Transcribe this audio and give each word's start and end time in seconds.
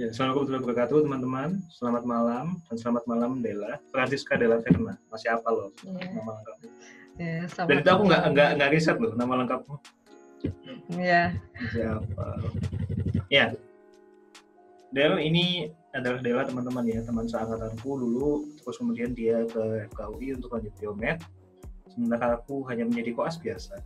Ya, 0.00 0.08
Assalamualaikum 0.08 0.48
warahmatullahi 0.48 0.64
wabarakatuh 0.64 0.98
teman-teman. 1.04 1.48
Selamat 1.68 2.04
malam 2.08 2.46
dan 2.72 2.76
selamat 2.80 3.04
malam 3.04 3.30
Dela. 3.44 3.76
Francisca 3.92 4.32
Dela 4.40 4.56
Verna. 4.64 4.96
Masih 5.12 5.28
apa 5.28 5.48
loh 5.52 5.68
Iya. 5.84 6.08
nama 6.16 6.40
lengkapnya? 6.40 6.70
Ya, 7.20 7.36
sama 7.52 7.66
Dan 7.68 7.76
itu 7.84 7.90
aku 7.92 8.02
nggak 8.08 8.22
nggak 8.32 8.48
nggak 8.56 8.70
riset 8.72 8.96
loh 8.96 9.12
nama 9.12 9.32
lengkapmu. 9.44 9.74
Iya. 10.96 11.36
Siapa? 11.68 12.26
Ya. 13.28 13.52
Del 14.88 15.20
ini 15.20 15.68
adalah 15.92 16.24
Dela 16.24 16.48
teman-teman 16.48 16.84
ya, 16.88 17.04
teman 17.04 17.28
seangkatanku 17.28 17.90
dulu. 18.00 18.48
Terus 18.56 18.80
kemudian 18.80 19.12
dia 19.12 19.44
ke 19.52 19.84
FKUI 19.92 20.40
untuk 20.40 20.56
lanjut 20.56 20.72
biomed. 20.80 21.20
Sementara 21.92 22.40
aku 22.40 22.64
hanya 22.72 22.88
menjadi 22.88 23.12
koas 23.12 23.36
biasa. 23.36 23.76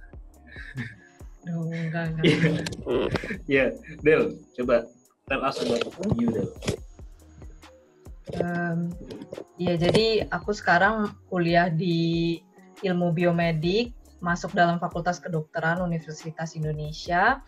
Duh, 1.43 1.67
enggak, 1.75 2.15
enggak. 2.15 2.23
Iya. 2.23 2.51
Ya, 3.51 3.65
Del, 4.07 4.39
coba 4.55 4.87
tell 5.29 5.41
us 5.45 5.57
about 5.61 6.15
you, 6.21 6.29
Del. 6.31 6.49
Em, 8.35 8.93
Iya, 9.55 9.79
jadi 9.79 10.27
aku 10.35 10.51
sekarang 10.51 11.15
kuliah 11.31 11.71
di 11.71 12.43
ilmu 12.83 13.15
biomedik, 13.15 13.95
masuk 14.19 14.51
dalam 14.51 14.83
Fakultas 14.83 15.23
Kedokteran 15.23 15.79
Universitas 15.79 16.59
Indonesia. 16.59 17.39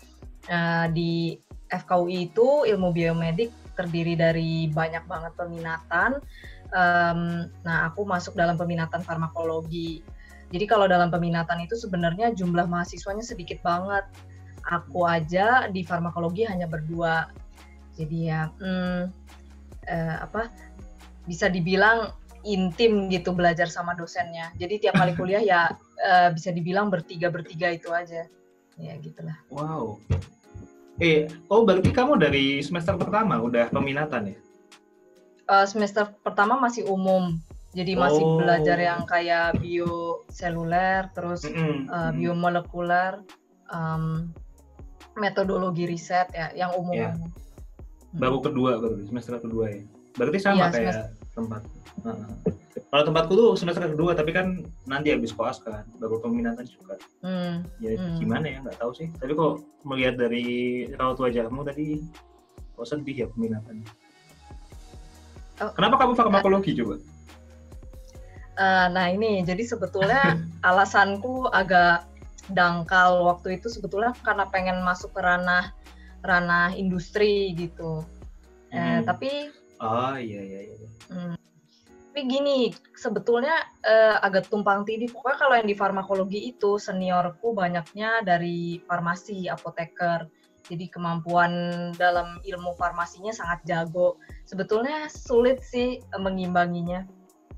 Nah, 0.47 0.87
di 0.87 1.35
FKUI 1.67 2.31
itu 2.31 2.63
ilmu 2.63 2.95
biomedik 2.95 3.51
terdiri 3.75 4.15
dari 4.15 4.71
banyak 4.71 5.03
banget 5.11 5.35
peminatan. 5.35 6.23
Em, 6.71 7.51
nah, 7.67 7.91
aku 7.91 8.07
masuk 8.07 8.39
dalam 8.39 8.55
peminatan 8.55 9.03
farmakologi. 9.03 10.07
Jadi 10.55 10.65
kalau 10.71 10.87
dalam 10.87 11.11
peminatan 11.11 11.67
itu 11.67 11.75
sebenarnya 11.75 12.31
jumlah 12.39 12.71
mahasiswanya 12.71 13.27
sedikit 13.27 13.59
banget. 13.67 14.07
Aku 14.63 15.03
aja 15.03 15.67
di 15.67 15.83
farmakologi 15.83 16.47
hanya 16.47 16.71
berdua. 16.71 17.27
Jadi 17.97 18.29
ya, 18.29 18.53
hmm, 18.53 19.03
eh, 19.89 20.17
apa? 20.21 20.53
Bisa 21.25 21.49
dibilang 21.51 22.13
intim 22.47 23.11
gitu 23.11 23.35
belajar 23.35 23.67
sama 23.67 23.99
dosennya. 23.99 24.55
Jadi 24.61 24.87
tiap 24.87 24.95
kali 25.01 25.13
kuliah 25.19 25.43
ya 25.43 25.61
eh, 25.99 26.29
bisa 26.31 26.55
dibilang 26.55 26.93
bertiga 26.93 27.33
bertiga 27.33 27.73
itu 27.75 27.91
aja. 27.91 28.29
Ya 28.79 28.95
gitulah. 29.01 29.37
Wow. 29.51 29.99
Eh, 31.01 31.29
oh 31.53 31.65
berarti 31.65 31.93
kamu 31.93 32.17
dari 32.17 32.65
semester 32.65 32.97
pertama 32.97 33.37
udah 33.41 33.69
peminatan 33.69 34.33
ya? 34.33 34.39
Eh, 35.47 35.67
semester 35.69 36.09
pertama 36.25 36.57
masih 36.57 36.87
umum. 36.89 37.37
Jadi 37.77 37.93
masih 37.93 38.25
Oh. 38.25 38.41
belajar 38.41 38.81
yang 38.81 39.05
kayak 39.05 39.61
bioseluler, 39.61 41.13
terus 41.13 41.45
Mm-mm. 41.45 41.85
uh, 41.93 42.09
biomolekuler, 42.09 43.21
um, 43.69 44.33
metodologi 45.13 45.85
riset 45.85 46.33
ya, 46.33 46.57
yang 46.57 46.73
umum. 46.73 46.97
Ya. 46.97 47.13
Baru 48.17 48.41
kedua 48.41 48.81
baru 48.81 49.05
semester 49.07 49.37
kedua 49.41 49.69
ya. 49.71 49.81
Berarti 50.17 50.39
sama 50.41 50.69
Iya, 50.69 50.73
kayak 50.73 50.97
tempat. 51.37 51.63
Heeh. 52.05 52.29
Kalau 52.87 53.03
tempatku 53.03 53.33
tuh 53.35 53.51
semester 53.59 53.85
kedua, 53.93 54.17
tapi 54.17 54.31
kan 54.33 54.63
nanti 54.89 55.13
habis 55.13 55.35
koas 55.35 55.61
kan, 55.61 55.85
baru 56.01 56.23
peminatan 56.23 56.65
juga. 56.65 56.97
Hmm, 57.21 57.67
Ya 57.83 57.97
Hmm. 57.99 58.17
gimana 58.17 58.47
ya, 58.49 58.59
nggak 58.65 58.79
tahu 58.81 58.93
sih. 58.97 59.09
Tapi 59.21 59.37
kok 59.37 59.61
melihat 59.85 60.17
dari 60.17 60.45
raut 60.97 61.19
wajahmu 61.21 61.67
tadi, 61.67 62.01
kok 62.77 62.87
sedih 62.89 63.17
ya 63.17 63.27
peminatan. 63.29 63.85
Oh. 65.61 65.73
Kenapa 65.73 66.01
kamu 66.05 66.13
farmakologi 66.17 66.77
coba? 66.77 66.97
Uh, 68.57 68.89
nah 68.89 69.13
ini 69.13 69.45
jadi 69.45 69.61
sebetulnya 69.69 70.41
alasanku 70.69 71.49
agak 71.53 72.09
dangkal 72.49 73.25
waktu 73.29 73.61
itu 73.61 73.69
sebetulnya 73.69 74.17
karena 74.25 74.49
pengen 74.49 74.81
masuk 74.81 75.13
ke 75.13 75.21
ranah 75.21 75.77
ranah 76.27 76.75
industri 76.75 77.55
gitu. 77.55 78.03
Eh, 78.75 79.01
Hmm. 79.01 79.07
tapi 79.07 79.31
Oh 79.77 80.17
iya 80.17 80.41
iya 80.41 80.61
iya. 80.73 80.89
tapi 82.17 82.33
gini 82.33 82.73
sebetulnya 82.97 83.53
eh, 83.85 84.17
agak 84.25 84.49
tumpang 84.49 84.89
tindih. 84.89 85.13
Pokoknya 85.13 85.37
kalau 85.37 85.55
yang 85.61 85.69
di 85.69 85.77
farmakologi 85.77 86.49
itu 86.49 86.81
seniorku 86.81 87.53
banyaknya 87.53 88.25
dari 88.25 88.81
farmasi, 88.89 89.53
apoteker. 89.53 90.25
Jadi 90.67 90.91
kemampuan 90.91 91.53
dalam 91.95 92.41
ilmu 92.43 92.75
farmasinya 92.75 93.31
sangat 93.31 93.63
jago. 93.69 94.17
Sebetulnya 94.49 95.13
sulit 95.13 95.61
sih 95.61 96.01
eh, 96.01 96.21
mengimbanginya. 96.21 97.05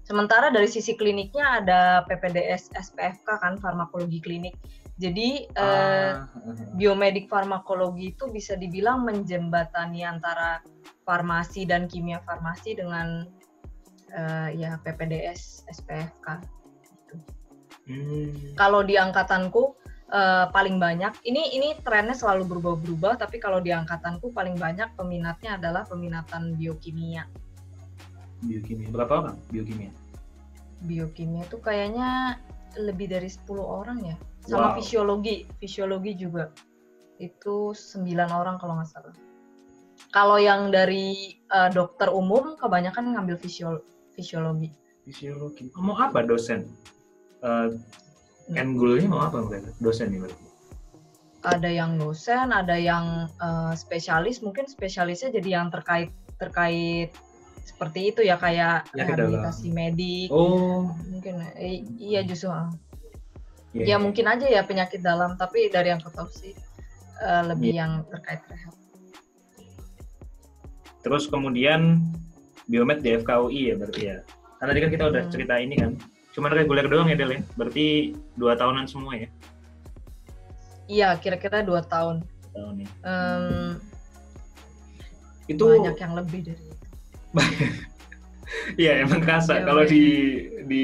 Sementara 0.03 0.51
dari 0.51 0.67
sisi 0.67 0.97
kliniknya 0.99 1.63
ada 1.63 1.81
PPDS 2.09 2.75
SPFK 2.75 3.29
kan 3.39 3.55
farmakologi 3.63 4.19
klinik. 4.19 4.59
Jadi 4.99 5.47
eh, 5.47 6.11
Ah, 6.19 6.27
biomedik 6.75 7.31
farmakologi 7.31 8.19
itu 8.19 8.27
bisa 8.35 8.59
dibilang 8.59 9.07
menjembatani 9.07 10.03
antara 10.03 10.59
farmasi 11.07 11.63
dan 11.71 11.87
kimia 11.87 12.19
farmasi 12.27 12.75
dengan 12.75 13.31
eh, 14.11 14.49
ya 14.59 14.75
PPDS 14.83 15.71
SPFK. 15.71 16.43
hmm. 17.87 18.59
Kalau 18.59 18.83
di 18.83 18.99
angkatanku 18.99 19.79
eh, 20.11 20.51
paling 20.51 20.83
banyak 20.83 21.15
ini 21.31 21.55
ini 21.55 21.79
trennya 21.87 22.19
selalu 22.19 22.59
berubah-berubah 22.59 23.23
tapi 23.23 23.39
kalau 23.39 23.63
di 23.63 23.71
angkatanku 23.71 24.35
paling 24.35 24.59
banyak 24.59 24.99
peminatnya 24.99 25.63
adalah 25.63 25.87
peminatan 25.87 26.59
biokimia. 26.59 27.31
biokimia 28.39 28.87
berapa 28.95 29.15
orang 29.19 29.37
biokimia 29.51 29.91
Biokimia 30.87 31.43
itu 31.43 31.59
kayaknya 31.59 32.39
lebih 32.79 33.11
dari 33.11 33.27
10 33.27 33.51
orang 33.59 33.99
ya. 34.07 34.17
Sama 34.49 34.73
Wow. 34.73 34.77
fisiologi, 34.81 35.45
fisiologi 35.61 36.17
juga. 36.17 36.49
Itu 37.21 37.77
9 37.77 38.09
orang 38.33 38.57
kalau 38.57 38.81
nggak 38.81 38.89
salah. 38.89 39.13
Kalau 40.09 40.41
yang 40.41 40.73
dari 40.73 41.37
eh, 41.37 41.71
dokter 41.71 42.09
umum 42.09 42.57
kebanyakan 42.57 43.13
ngambil 43.13 43.37
fisio- 43.37 43.85
fisiologi. 44.17 44.73
fisiologi 45.05 45.73
mau 45.73 45.97
apa 45.97 46.21
dosen 46.21 46.69
uh, 47.41 47.73
mau 49.09 49.25
apa 49.25 49.41
mereka 49.41 49.73
dosen 49.81 50.13
nih 50.13 50.21
berarti 50.21 50.45
Ada 51.41 51.71
yang 51.73 51.97
dosen, 51.97 52.53
ada 52.53 52.77
yang 52.77 53.25
eh, 53.41 53.73
spesialis, 53.73 54.45
mungkin 54.45 54.69
spesialisnya 54.69 55.33
jadi 55.33 55.61
yang 55.63 55.73
terkait 55.73 56.13
terkait 56.37 57.09
seperti 57.65 58.13
itu 58.13 58.21
ya 58.21 58.37
kayak 58.37 58.85
dalam. 58.93 59.17
rehabilitasi 59.17 59.69
medik. 59.73 60.29
oh 60.29 60.93
Mungkin 61.09 61.41
eh, 61.57 61.81
iya 61.97 62.21
justru 62.21 62.53
ah. 63.69 63.77
iya, 63.77 63.85
ya 63.93 63.97
mungkin 63.99 64.25
aja 64.25 64.47
ya 64.47 64.63
penyakit 64.63 65.01
dalam 65.01 65.37
tapi 65.37 65.69
dari 65.69 65.93
yang 65.93 66.01
aku 66.01 66.11
tahu 66.11 66.29
sih 66.31 66.55
eh, 67.19 67.43
lebih 67.47 67.75
Iya. 67.75 67.81
yang 67.85 67.93
terkait 68.09 68.41
rehab 68.47 68.75
terus 70.99 71.25
kemudian 71.27 72.03
biomed 72.67 73.01
di 73.01 73.17
FKUI 73.17 73.63
ya 73.71 73.75
berarti 73.77 74.03
ya 74.03 74.17
karena 74.59 74.71
tadi 74.75 74.81
kan 74.83 74.91
kita 74.93 75.05
udah 75.09 75.23
Hmm. 75.25 75.33
cerita 75.33 75.55
ini 75.57 75.75
kan 75.79 75.93
cuman 76.35 76.51
reguler 76.53 76.87
doang 76.87 77.09
ya 77.09 77.17
Del 77.17 77.33
ya 77.35 77.41
berarti 77.57 77.87
dua 78.37 78.55
tahunan 78.55 78.87
semua 78.87 79.15
ya 79.17 79.29
iya 80.87 81.09
kira-kira 81.17 81.63
dua 81.63 81.81
tahun 81.83 82.23
tahun 82.53 82.75
ya 82.83 82.89
itu 85.49 85.65
banyak 85.65 85.97
yang 85.97 86.13
lebih 86.13 86.41
dari 86.45 86.61
itu 86.61 86.87
iya 88.83 89.01
emang 89.01 89.21
kerasa 89.21 89.61
Iya, 89.61 89.65
kalau 89.65 89.83
iya. 89.85 89.91
di 89.91 90.03
di 90.69 90.83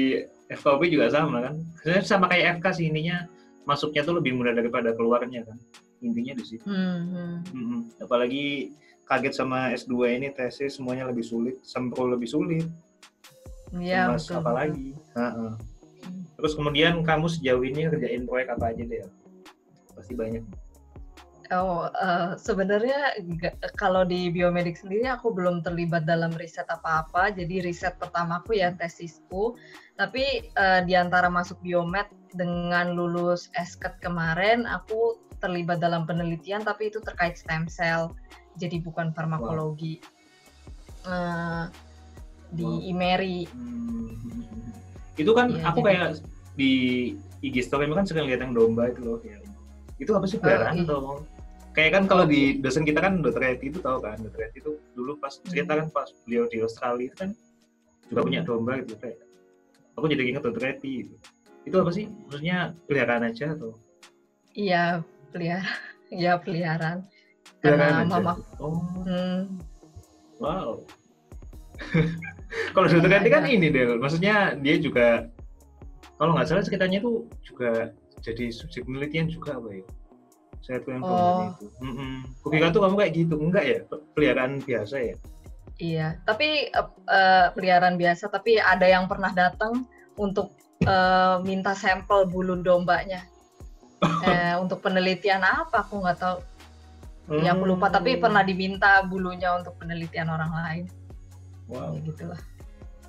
FKUI 0.55 0.87
juga 0.91 1.07
sama 1.11 1.37
kan 1.43 1.55
sebenarnya 1.83 2.03
sama 2.07 2.25
kayak 2.31 2.59
FK 2.59 2.65
sih 2.75 2.85
ininya 2.89 3.27
masuknya 3.67 4.01
tuh 4.05 4.17
lebih 4.17 4.33
mudah 4.37 4.53
daripada 4.55 4.93
keluarnya 4.95 5.43
kan 5.45 5.57
intinya 6.01 6.33
di 6.37 6.43
situ 6.45 6.65
Hmm, 6.65 6.99
hmm. 7.11 7.35
Mm-mm. 7.51 7.81
Apalagi 8.01 8.73
kaget 9.05 9.33
sama 9.37 9.69
S2 9.73 10.17
ini 10.17 10.27
tesis 10.33 10.81
semuanya 10.81 11.05
lebih 11.05 11.21
sulit, 11.21 11.61
sempro 11.61 12.09
lebih 12.09 12.25
sulit, 12.25 12.65
Iya 13.75 14.09
Mas, 14.13 14.25
betul. 14.25 14.39
apalagi. 14.41 14.87
Terus 16.35 16.53
kemudian 16.55 17.01
kamu 17.03 17.25
sejauh 17.31 17.63
ini 17.63 17.87
kerjain 17.89 18.23
proyek 18.27 18.55
apa 18.55 18.71
aja 18.71 18.83
deh? 18.85 19.05
Pasti 19.95 20.13
banyak. 20.13 20.43
Oh, 21.55 21.87
eh, 21.87 22.35
sebenarnya 22.35 23.15
kalau 23.79 24.03
di 24.03 24.27
biomedik 24.27 24.75
sendiri 24.75 25.07
aku 25.07 25.31
belum 25.31 25.63
terlibat 25.63 26.03
dalam 26.03 26.35
riset 26.35 26.67
apa-apa. 26.67 27.31
Jadi 27.31 27.63
riset 27.63 27.95
pertamaku 27.95 28.59
ya 28.59 28.75
tesisku. 28.75 29.55
Tapi 29.95 30.51
eh, 30.51 30.81
di 30.83 30.93
antara 30.99 31.31
masuk 31.31 31.61
biomed 31.63 32.07
dengan 32.35 32.91
lulus 32.91 33.47
esket 33.55 33.95
kemarin, 34.03 34.67
aku 34.67 35.15
terlibat 35.39 35.79
dalam 35.79 36.03
penelitian 36.03 36.65
tapi 36.65 36.91
itu 36.91 36.99
terkait 36.99 37.39
stem 37.39 37.71
cell. 37.71 38.11
Jadi 38.59 38.83
bukan 38.83 39.15
farmakologi. 39.15 40.03
Eh, 41.07 41.63
di 42.51 42.63
Wow. 42.65 42.89
IMERI. 42.91 43.39
Hmm. 43.51 44.11
Itu 45.15 45.31
kan 45.31 45.51
Iya, 45.51 45.63
aku 45.71 45.79
jadi- 45.79 45.87
kayak 45.87 46.09
di 46.55 46.71
IG 47.43 47.55
story 47.63 47.87
kan 47.91 48.07
sering 48.07 48.25
lihat 48.27 48.41
yang 48.43 48.55
domba 48.55 48.89
itu 48.89 49.01
loh 49.03 49.19
ya. 49.23 49.37
Itu 49.95 50.11
apa 50.15 50.25
sih 50.27 50.39
peliharaan 50.39 50.75
iya. 50.75 50.83
atau 50.87 51.23
kayak 51.75 51.91
kan 51.91 52.03
kalau 52.07 52.23
di 52.23 52.57
dosen 52.57 52.87
kita 52.87 53.03
kan 53.03 53.19
dokter 53.19 53.43
Eti 53.51 53.67
itu 53.67 53.83
tahu 53.83 53.99
kan 53.99 54.15
dokter 54.17 54.47
Eti 54.47 54.63
itu 54.63 54.79
dulu 54.95 55.19
pas 55.19 55.35
cerita 55.43 55.75
kan 55.75 55.87
pas 55.91 56.07
beliau 56.23 56.47
di 56.47 56.63
Australia 56.63 57.11
itu 57.11 57.15
kan 57.19 57.29
juga 58.07 58.21
punya 58.23 58.41
domba 58.41 58.79
gitu 58.79 58.95
kayak 58.95 59.19
aku 59.93 60.05
jadi 60.07 60.23
ingat 60.31 60.43
dokter 60.43 60.63
Eti 60.71 61.03
gitu. 61.03 61.15
itu 61.65 61.75
apa 61.75 61.91
sih 61.91 62.05
maksudnya 62.25 62.57
peliharaan 62.87 63.27
aja 63.27 63.51
atau 63.51 63.75
Iya, 64.55 65.03
pelihara. 65.35 65.67
Ya 66.07 66.39
peliharaan. 66.39 67.03
peliharaan 67.59 67.91
Karena 67.91 68.07
aja 68.07 68.07
mama 68.07 68.33
oh 68.63 68.79
Hmm, 69.03 69.59
Wow. 70.39 70.87
kalau 72.75 72.87
dokter 72.87 73.11
Reti 73.11 73.27
kan 73.27 73.43
ini 73.43 73.67
deh, 73.67 73.99
maksudnya 73.99 74.55
dia 74.55 74.75
juga 74.79 75.27
kalau 76.15 76.39
nggak 76.39 76.47
salah 76.47 76.63
ceritanya 76.63 77.03
itu 77.03 77.27
juga 77.43 77.91
jadi 78.23 78.47
subjek 78.47 78.87
penelitian 78.87 79.27
juga 79.27 79.59
apa 79.59 79.67
ya? 79.75 79.83
Saya 80.65 80.81
tuh 80.81 80.97
yang 80.97 81.03
oh. 81.05 81.53
itu. 81.53 81.65
Mm 81.77 81.93
-mm. 81.93 82.13
Kukira 82.41 82.73
tuh 82.73 82.81
kamu 82.81 82.95
kayak 82.97 83.13
gitu, 83.13 83.35
enggak 83.37 83.63
ya? 83.69 83.77
Peliharaan 84.17 84.57
biasa 84.65 84.95
ya? 84.97 85.15
Iya, 85.75 86.07
tapi 86.25 86.73
uh, 86.73 86.89
uh, 87.05 87.45
peliharaan 87.53 88.01
biasa, 88.01 88.33
tapi 88.33 88.57
ada 88.57 88.89
yang 88.89 89.05
pernah 89.05 89.29
datang 89.29 89.85
untuk 90.17 90.57
uh, 90.89 91.37
minta 91.45 91.77
sampel 91.77 92.25
bulu 92.25 92.57
dombanya. 92.65 93.21
eh, 94.27 94.53
untuk 94.59 94.83
penelitian 94.83 95.41
apa 95.41 95.85
aku 95.85 96.03
nggak 96.03 96.19
tahu. 96.19 96.37
Hmm. 97.25 97.41
Ya 97.41 97.57
aku 97.57 97.65
lupa, 97.65 97.89
tapi 97.89 98.21
pernah 98.21 98.45
diminta 98.45 99.01
bulunya 99.05 99.53
untuk 99.57 99.77
penelitian 99.81 100.29
orang 100.29 100.51
lain. 100.51 100.85
Wow. 101.69 101.97
Ya, 101.97 102.01
gitulah. 102.09 102.41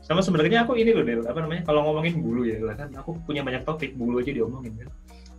Sama 0.01 0.23
sebenarnya 0.23 0.65
aku 0.65 0.79
ini 0.79 0.95
loh, 0.95 1.05
Del, 1.05 1.27
apa 1.27 1.43
namanya? 1.43 1.67
Kalau 1.67 1.85
ngomongin 1.85 2.23
bulu 2.23 2.47
ya, 2.47 2.63
kan 2.79 2.95
aku 2.97 3.19
punya 3.27 3.43
banyak 3.43 3.67
topik 3.67 3.93
bulu 3.99 4.23
aja 4.23 4.33
diomongin 4.33 4.73
kan. 4.79 4.89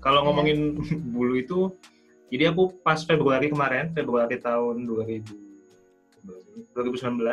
Kalau 0.03 0.21
yeah. 0.21 0.25
ngomongin 0.29 0.59
bulu 1.15 1.33
itu, 1.39 1.73
jadi 2.27 2.51
aku 2.51 2.75
pas 2.83 2.99
Februari 3.07 3.47
kemarin, 3.47 3.95
Februari 3.95 4.35
tahun 4.39 4.83
2000, 4.83 5.23
2019, 6.75 7.23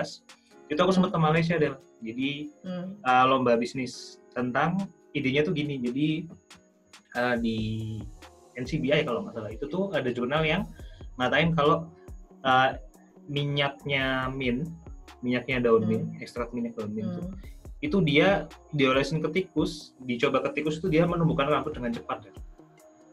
itu 0.70 0.80
aku 0.80 0.92
sempat 0.94 1.10
ke 1.10 1.18
Malaysia, 1.18 1.58
Del. 1.58 1.74
Jadi 2.04 2.54
hmm. 2.62 3.02
uh, 3.02 3.24
lomba 3.26 3.58
bisnis 3.58 4.22
tentang 4.36 4.86
idenya 5.16 5.42
tuh 5.42 5.56
gini. 5.56 5.82
Jadi 5.82 6.30
uh, 7.18 7.34
di 7.40 7.58
NCBI 8.54 9.02
kalau 9.02 9.26
nggak 9.26 9.34
salah 9.34 9.50
itu 9.50 9.66
tuh 9.66 9.90
ada 9.90 10.14
jurnal 10.14 10.46
yang 10.46 10.62
ngatain 11.18 11.50
kalau 11.58 11.90
uh, 12.46 12.78
minyaknya 13.26 14.30
min 14.30 14.62
minyaknya 15.24 15.64
daun 15.64 15.88
hmm. 15.88 15.90
mint, 15.90 16.06
ekstrak 16.20 16.52
minyak 16.52 16.76
daun 16.76 16.92
mint 16.92 17.08
hmm. 17.08 17.32
itu, 17.80 17.96
dia 18.04 18.48
diolesin 18.76 19.24
ke 19.24 19.28
tikus, 19.32 19.96
dicoba 20.04 20.44
ke 20.44 20.60
tikus 20.60 20.80
itu 20.80 20.88
dia 20.92 21.08
menumbuhkan 21.08 21.48
rambut 21.48 21.72
dengan 21.72 21.96
cepat. 21.96 22.28
Ya. 22.28 22.32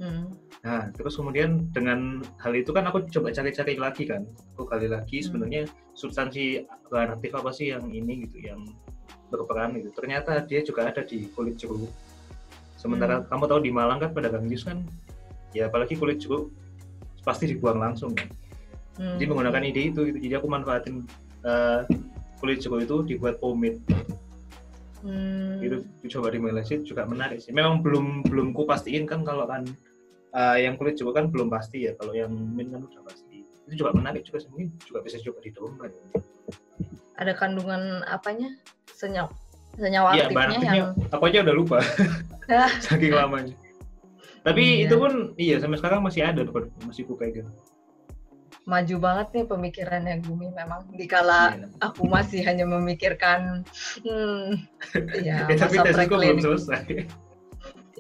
Hmm. 0.04 0.36
Nah, 0.62 0.94
terus 0.94 1.18
kemudian 1.18 1.74
dengan 1.74 2.22
hal 2.38 2.54
itu 2.54 2.70
kan 2.70 2.86
aku 2.86 3.10
coba 3.10 3.34
cari-cari 3.34 3.82
lagi 3.82 4.06
kan, 4.06 4.30
aku 4.54 4.70
kali 4.70 4.86
lagi 4.86 5.18
hmm. 5.22 5.26
sebenarnya 5.26 5.62
substansi 5.98 6.70
bahan 6.94 7.18
aktif 7.18 7.34
apa 7.34 7.50
sih 7.50 7.74
yang 7.74 7.90
ini 7.90 8.30
gitu, 8.30 8.46
yang 8.46 8.62
berperan 9.34 9.74
gitu. 9.82 9.90
Ternyata 9.98 10.46
dia 10.46 10.62
juga 10.62 10.86
ada 10.86 11.02
di 11.02 11.26
kulit 11.34 11.58
jeruk. 11.58 11.90
Sementara 12.78 13.26
hmm. 13.26 13.34
kamu 13.34 13.44
tahu 13.50 13.60
di 13.66 13.72
Malang 13.74 14.06
kan 14.06 14.14
pedagang 14.14 14.46
jus 14.46 14.62
kan, 14.62 14.86
ya 15.58 15.66
apalagi 15.66 15.98
kulit 15.98 16.22
jeruk 16.22 16.54
pasti 17.26 17.50
dibuang 17.50 17.82
langsung 17.82 18.14
kan. 18.14 18.30
Hmm. 19.02 19.18
Jadi 19.18 19.26
menggunakan 19.34 19.66
ide 19.66 19.82
itu, 19.90 20.14
gitu. 20.14 20.20
jadi 20.22 20.38
aku 20.38 20.46
manfaatin 20.46 21.10
uh, 21.42 21.90
kulit 22.38 22.62
jeruk 22.62 22.86
itu 22.86 23.18
dibuat 23.18 23.42
pomade 23.42 23.82
hmm. 25.06 25.62
itu 25.62 25.78
dicoba 26.02 26.34
di 26.34 26.40
Malaysia 26.42 26.78
juga 26.82 27.06
menarik 27.06 27.42
sih 27.42 27.54
memang 27.54 27.82
belum 27.86 28.26
belum 28.26 28.54
ku 28.54 28.66
pastiin 28.66 29.06
kan 29.06 29.22
kalau 29.22 29.46
kan 29.46 29.66
uh, 30.36 30.58
yang 30.58 30.76
kulit 30.76 31.00
jeruk 31.00 31.16
kan 31.16 31.32
belum 31.32 31.52
pasti 31.52 31.88
ya 31.88 31.96
kalau 32.00 32.16
yang 32.16 32.32
mint 32.32 32.72
kan 32.72 32.84
udah 32.84 33.04
pasti. 33.08 33.44
Itu 33.70 33.88
juga 33.88 33.96
menarik 33.96 34.28
juga 34.28 34.44
mungkin 34.52 34.76
juga 34.84 35.00
bisa 35.06 35.22
coba 35.24 35.40
di 35.44 35.52
domba 35.56 35.86
ya. 35.88 36.02
ada 37.22 37.38
kandungan 37.38 38.02
apanya? 38.10 38.50
Senyawa 38.92 39.30
senyawa 39.80 40.10
ya, 40.18 40.28
aktifnya 40.28 40.72
yang 40.76 40.90
apa 41.14 41.24
aja 41.32 41.40
udah 41.48 41.56
lupa. 41.56 41.78
Saking 42.86 43.14
lamanya. 43.16 43.56
Tapi 44.42 44.84
iya. 44.84 44.90
itu 44.90 44.96
pun 44.98 45.14
iya 45.38 45.56
sampai 45.62 45.78
sekarang 45.78 46.02
masih 46.02 46.26
ada 46.26 46.42
tuh 46.44 46.68
masih 46.84 47.06
ku 47.06 47.14
pegang. 47.16 47.48
Maju 48.66 48.96
banget 49.02 49.28
nih 49.34 49.46
pemikirannya 49.48 50.16
Gumi 50.22 50.50
memang. 50.54 50.86
Dikala 50.94 51.58
yeah. 51.58 51.70
aku 51.82 52.10
masih 52.10 52.46
hanya 52.46 52.66
memikirkan 52.66 53.66
hmm, 54.06 54.66
ya, 55.28 55.46
ya 55.50 55.56
tapi 55.56 55.78
tesku 55.82 56.14
belum 56.18 56.42
selesai. 56.42 57.06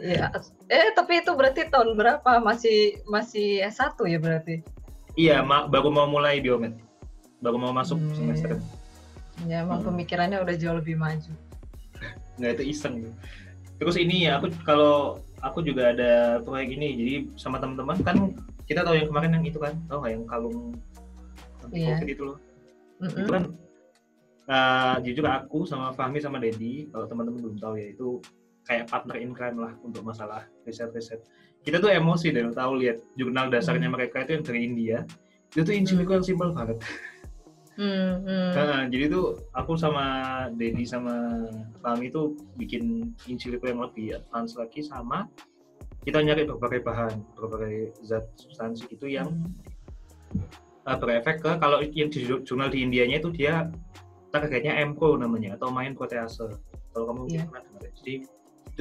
Iya, 0.01 0.33
eh 0.71 0.95
tapi 0.95 1.19
itu 1.19 1.31
berarti 1.35 1.67
tahun 1.67 1.99
berapa? 1.99 2.39
Masih 2.39 3.03
masih 3.11 3.59
S1 3.67 3.99
ya 4.07 4.17
berarti? 4.17 4.63
Iya, 5.19 5.43
ma 5.43 5.67
baru 5.67 5.91
mau 5.91 6.07
mulai 6.07 6.39
biomed. 6.39 6.79
Baru 7.43 7.59
mau 7.59 7.75
masuk 7.75 7.99
hmm, 7.99 8.15
semester. 8.15 8.49
Ya, 9.43 9.67
emang 9.67 9.83
hmm. 9.83 9.91
pemikirannya 9.91 10.39
udah 10.39 10.55
jauh 10.55 10.79
lebih 10.79 10.95
maju. 10.95 11.35
Nggak 12.39 12.51
itu 12.55 12.63
iseng. 12.71 13.11
Terus 13.75 13.99
ini 13.99 14.29
ya, 14.29 14.39
aku 14.39 14.53
kalau 14.63 15.19
aku 15.43 15.59
juga 15.65 15.91
ada 15.91 16.39
proyek 16.39 16.79
ini, 16.79 16.87
jadi 16.95 17.13
sama 17.35 17.59
teman-teman 17.59 17.97
kan 18.05 18.17
kita 18.71 18.87
tahu 18.87 18.95
yang 18.95 19.11
kemarin 19.11 19.35
yang 19.35 19.43
itu 19.43 19.59
kan 19.59 19.75
tahu 19.91 19.99
nggak 19.99 20.13
yang 20.15 20.23
kalung 20.31 20.57
yeah. 21.75 21.91
covid 21.91 22.07
itu 22.07 22.23
loh 22.23 22.37
mm-hmm. 23.03 23.19
itu 23.19 23.29
kan 23.29 23.43
uh, 24.47 24.95
jujur 25.03 25.25
aku 25.27 25.59
sama 25.67 25.91
Fahmi 25.91 26.23
sama 26.23 26.39
Dedi 26.39 26.87
kalau 26.87 27.05
teman-teman 27.11 27.39
belum 27.43 27.57
tahu 27.59 27.73
ya 27.75 27.87
itu 27.91 28.23
kayak 28.67 28.89
partner 28.89 29.17
in 29.17 29.31
crime 29.33 29.57
lah 29.57 29.73
untuk 29.81 30.05
masalah 30.05 30.45
riset-riset 30.65 31.21
kita 31.61 31.77
tuh 31.77 31.93
emosi 31.93 32.33
deh 32.33 32.45
tahu 32.53 32.81
lihat 32.81 33.01
jurnal 33.17 33.49
dasarnya 33.49 33.89
mm. 33.89 33.95
mereka 33.95 34.25
itu 34.25 34.31
yang 34.37 34.45
dari 34.45 34.59
India 34.65 34.97
itu 35.53 35.61
tuh 35.61 35.73
mm. 35.73 36.07
yang 36.07 36.25
simpel 36.25 36.49
banget 36.53 36.79
Hmm, 37.79 38.27
hmm. 38.27 38.51
Nah, 38.51 38.83
jadi 38.91 39.07
tuh 39.07 39.47
aku 39.55 39.79
sama 39.79 40.05
Dedi 40.53 40.83
sama 40.83 41.47
Fahmi 41.79 42.11
itu 42.11 42.35
bikin 42.59 43.15
insiliko 43.31 43.63
yang 43.63 43.81
lebih 43.81 44.19
advance 44.19 44.59
lagi 44.59 44.83
sama 44.83 45.25
kita 46.03 46.19
nyari 46.19 46.49
berbagai 46.49 46.83
bahan, 46.83 47.21
berbagai 47.37 47.95
zat 48.03 48.25
substansi 48.35 48.89
itu 48.91 49.05
yang 49.07 49.33
uh, 50.83 50.97
berefek 50.97 51.45
ke 51.45 51.51
kalau 51.61 51.79
yang 51.81 52.09
di 52.09 52.25
jurnal 52.43 52.73
di 52.73 52.81
Indianya 52.81 53.21
itu 53.21 53.29
dia 53.29 53.69
targetnya 54.33 54.81
MPRO 54.91 55.21
namanya 55.21 55.55
atau 55.55 55.69
main 55.69 55.93
protease. 55.93 56.57
Kalau 56.91 57.05
kamu 57.07 57.21
yeah. 57.31 57.45
pernah 57.47 57.61
dengar. 57.65 57.81
Ya. 57.87 57.91
Jadi 58.01 58.15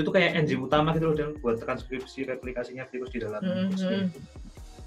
itu 0.00 0.08
tuh 0.08 0.14
kayak 0.16 0.32
enzim 0.40 0.64
utama 0.64 0.96
gitu 0.96 1.12
loh 1.12 1.16
dan 1.16 1.36
buat 1.44 1.60
transkripsi 1.60 2.24
replikasinya 2.24 2.88
virus 2.88 3.12
di 3.12 3.20
dalam 3.20 3.44
mm 3.44 3.68
-hmm. 3.76 4.04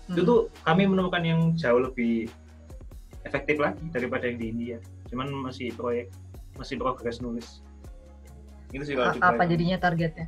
Itu 0.09 0.21
tuh 0.25 0.39
kami 0.65 0.89
menemukan 0.89 1.21
yang 1.21 1.53
jauh 1.53 1.79
lebih 1.79 2.27
efektif 3.23 3.61
lagi 3.61 3.85
daripada 3.93 4.25
yang 4.25 4.41
di 4.41 4.45
India. 4.49 4.77
Cuman 5.07 5.31
masih 5.31 5.71
proyek 5.77 6.09
masih 6.57 6.81
progres 6.81 7.21
nulis. 7.21 7.61
Itu 8.73 8.83
sih 8.83 8.97
kalau 8.97 9.15
apa 9.21 9.45
jadinya 9.47 9.77
targetnya? 9.77 10.27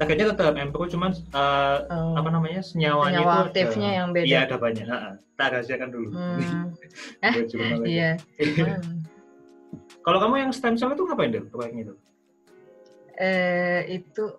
targetnya 0.00 0.32
tetap 0.32 0.56
Empro 0.56 0.88
cuman 0.88 1.12
uh, 1.36 1.84
oh. 1.92 2.16
apa 2.16 2.28
namanya 2.32 2.64
senyawanya 2.64 3.20
Senyawa 3.20 3.32
itu 3.36 3.44
aktifnya 3.52 3.88
ada, 3.92 3.98
yang 4.00 4.08
beda 4.16 4.24
iya 4.24 4.38
ada 4.48 4.56
banyak 4.56 4.86
nah, 4.88 5.12
kita 5.20 5.44
rahasiakan 5.52 5.88
dulu 5.92 6.08
hmm. 6.16 6.64
eh, 7.28 7.32
iya 7.92 8.10
hmm. 8.40 9.04
kalau 10.08 10.18
kamu 10.24 10.48
yang 10.48 10.50
stem 10.56 10.80
cell 10.80 10.96
itu 10.96 11.04
ngapain 11.04 11.36
deh 11.36 11.44
proyeknya 11.44 11.92
itu 11.92 11.94
eh 13.20 13.84
itu 13.92 14.32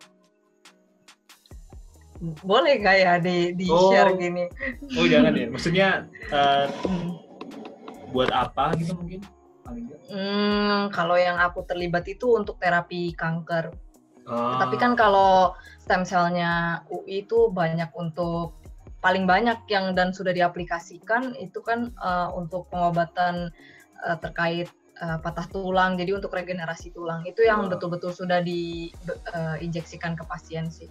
boleh 2.42 2.82
nggak 2.82 2.98
ya 2.98 3.14
di 3.22 3.54
di 3.54 3.68
oh. 3.70 3.94
share 3.94 4.18
gini? 4.18 4.50
Oh 4.98 5.06
jangan 5.06 5.38
ya. 5.38 5.48
Maksudnya 5.50 5.88
uh, 6.34 6.66
buat 8.10 8.34
apa 8.34 8.74
gitu 8.82 8.98
mungkin? 8.98 9.22
Hmm, 10.12 10.92
kalau 10.92 11.16
yang 11.16 11.40
aku 11.40 11.64
terlibat 11.64 12.04
itu 12.10 12.36
untuk 12.36 12.60
terapi 12.60 13.16
kanker. 13.16 13.72
Ah. 14.28 14.60
Tapi 14.60 14.76
kan 14.76 14.94
kalau 15.00 15.56
stem 15.80 16.04
cellnya 16.04 16.84
UI 16.92 17.26
itu 17.26 17.50
banyak 17.50 17.90
untuk 17.96 18.60
paling 19.02 19.26
banyak 19.26 19.66
yang 19.72 19.98
dan 19.98 20.14
sudah 20.14 20.30
diaplikasikan 20.30 21.34
itu 21.42 21.58
kan 21.66 21.90
uh, 21.98 22.30
untuk 22.38 22.70
pengobatan 22.70 23.50
uh, 24.06 24.18
terkait 24.22 24.70
uh, 25.02 25.18
patah 25.20 25.50
tulang. 25.50 25.98
Jadi 25.98 26.14
untuk 26.16 26.32
regenerasi 26.32 26.94
tulang 26.94 27.26
itu 27.26 27.44
yang 27.44 27.68
betul-betul 27.68 28.14
sudah 28.14 28.40
diinjeksikan 28.46 30.14
uh, 30.14 30.18
ke 30.18 30.24
pasien 30.30 30.70
sih. 30.70 30.88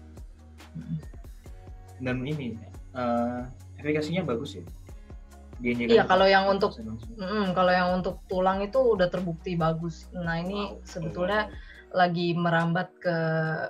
Dan 2.02 2.26
ini 2.26 2.58
uh, 2.98 3.46
efikasinya 3.78 4.26
bagus 4.26 4.58
ya. 4.58 4.64
iya 5.60 6.08
kalau 6.08 6.24
yang 6.24 6.48
untuk 6.48 6.72
mm, 6.80 7.52
kalau 7.52 7.68
yang 7.68 7.92
untuk 8.00 8.24
tulang 8.32 8.64
itu 8.64 8.80
udah 8.80 9.12
terbukti 9.12 9.60
bagus. 9.60 10.08
Nah 10.16 10.40
ini 10.40 10.72
wow. 10.72 10.80
sebetulnya 10.88 11.52
lagi 11.92 12.32
merambat 12.32 12.88
ke 13.02 13.16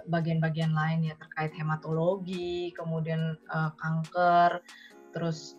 bagian-bagian 0.06 0.70
lain 0.70 1.10
ya 1.10 1.14
terkait 1.18 1.50
hematologi, 1.56 2.70
kemudian 2.76 3.34
uh, 3.50 3.74
kanker, 3.80 4.62
terus 5.10 5.58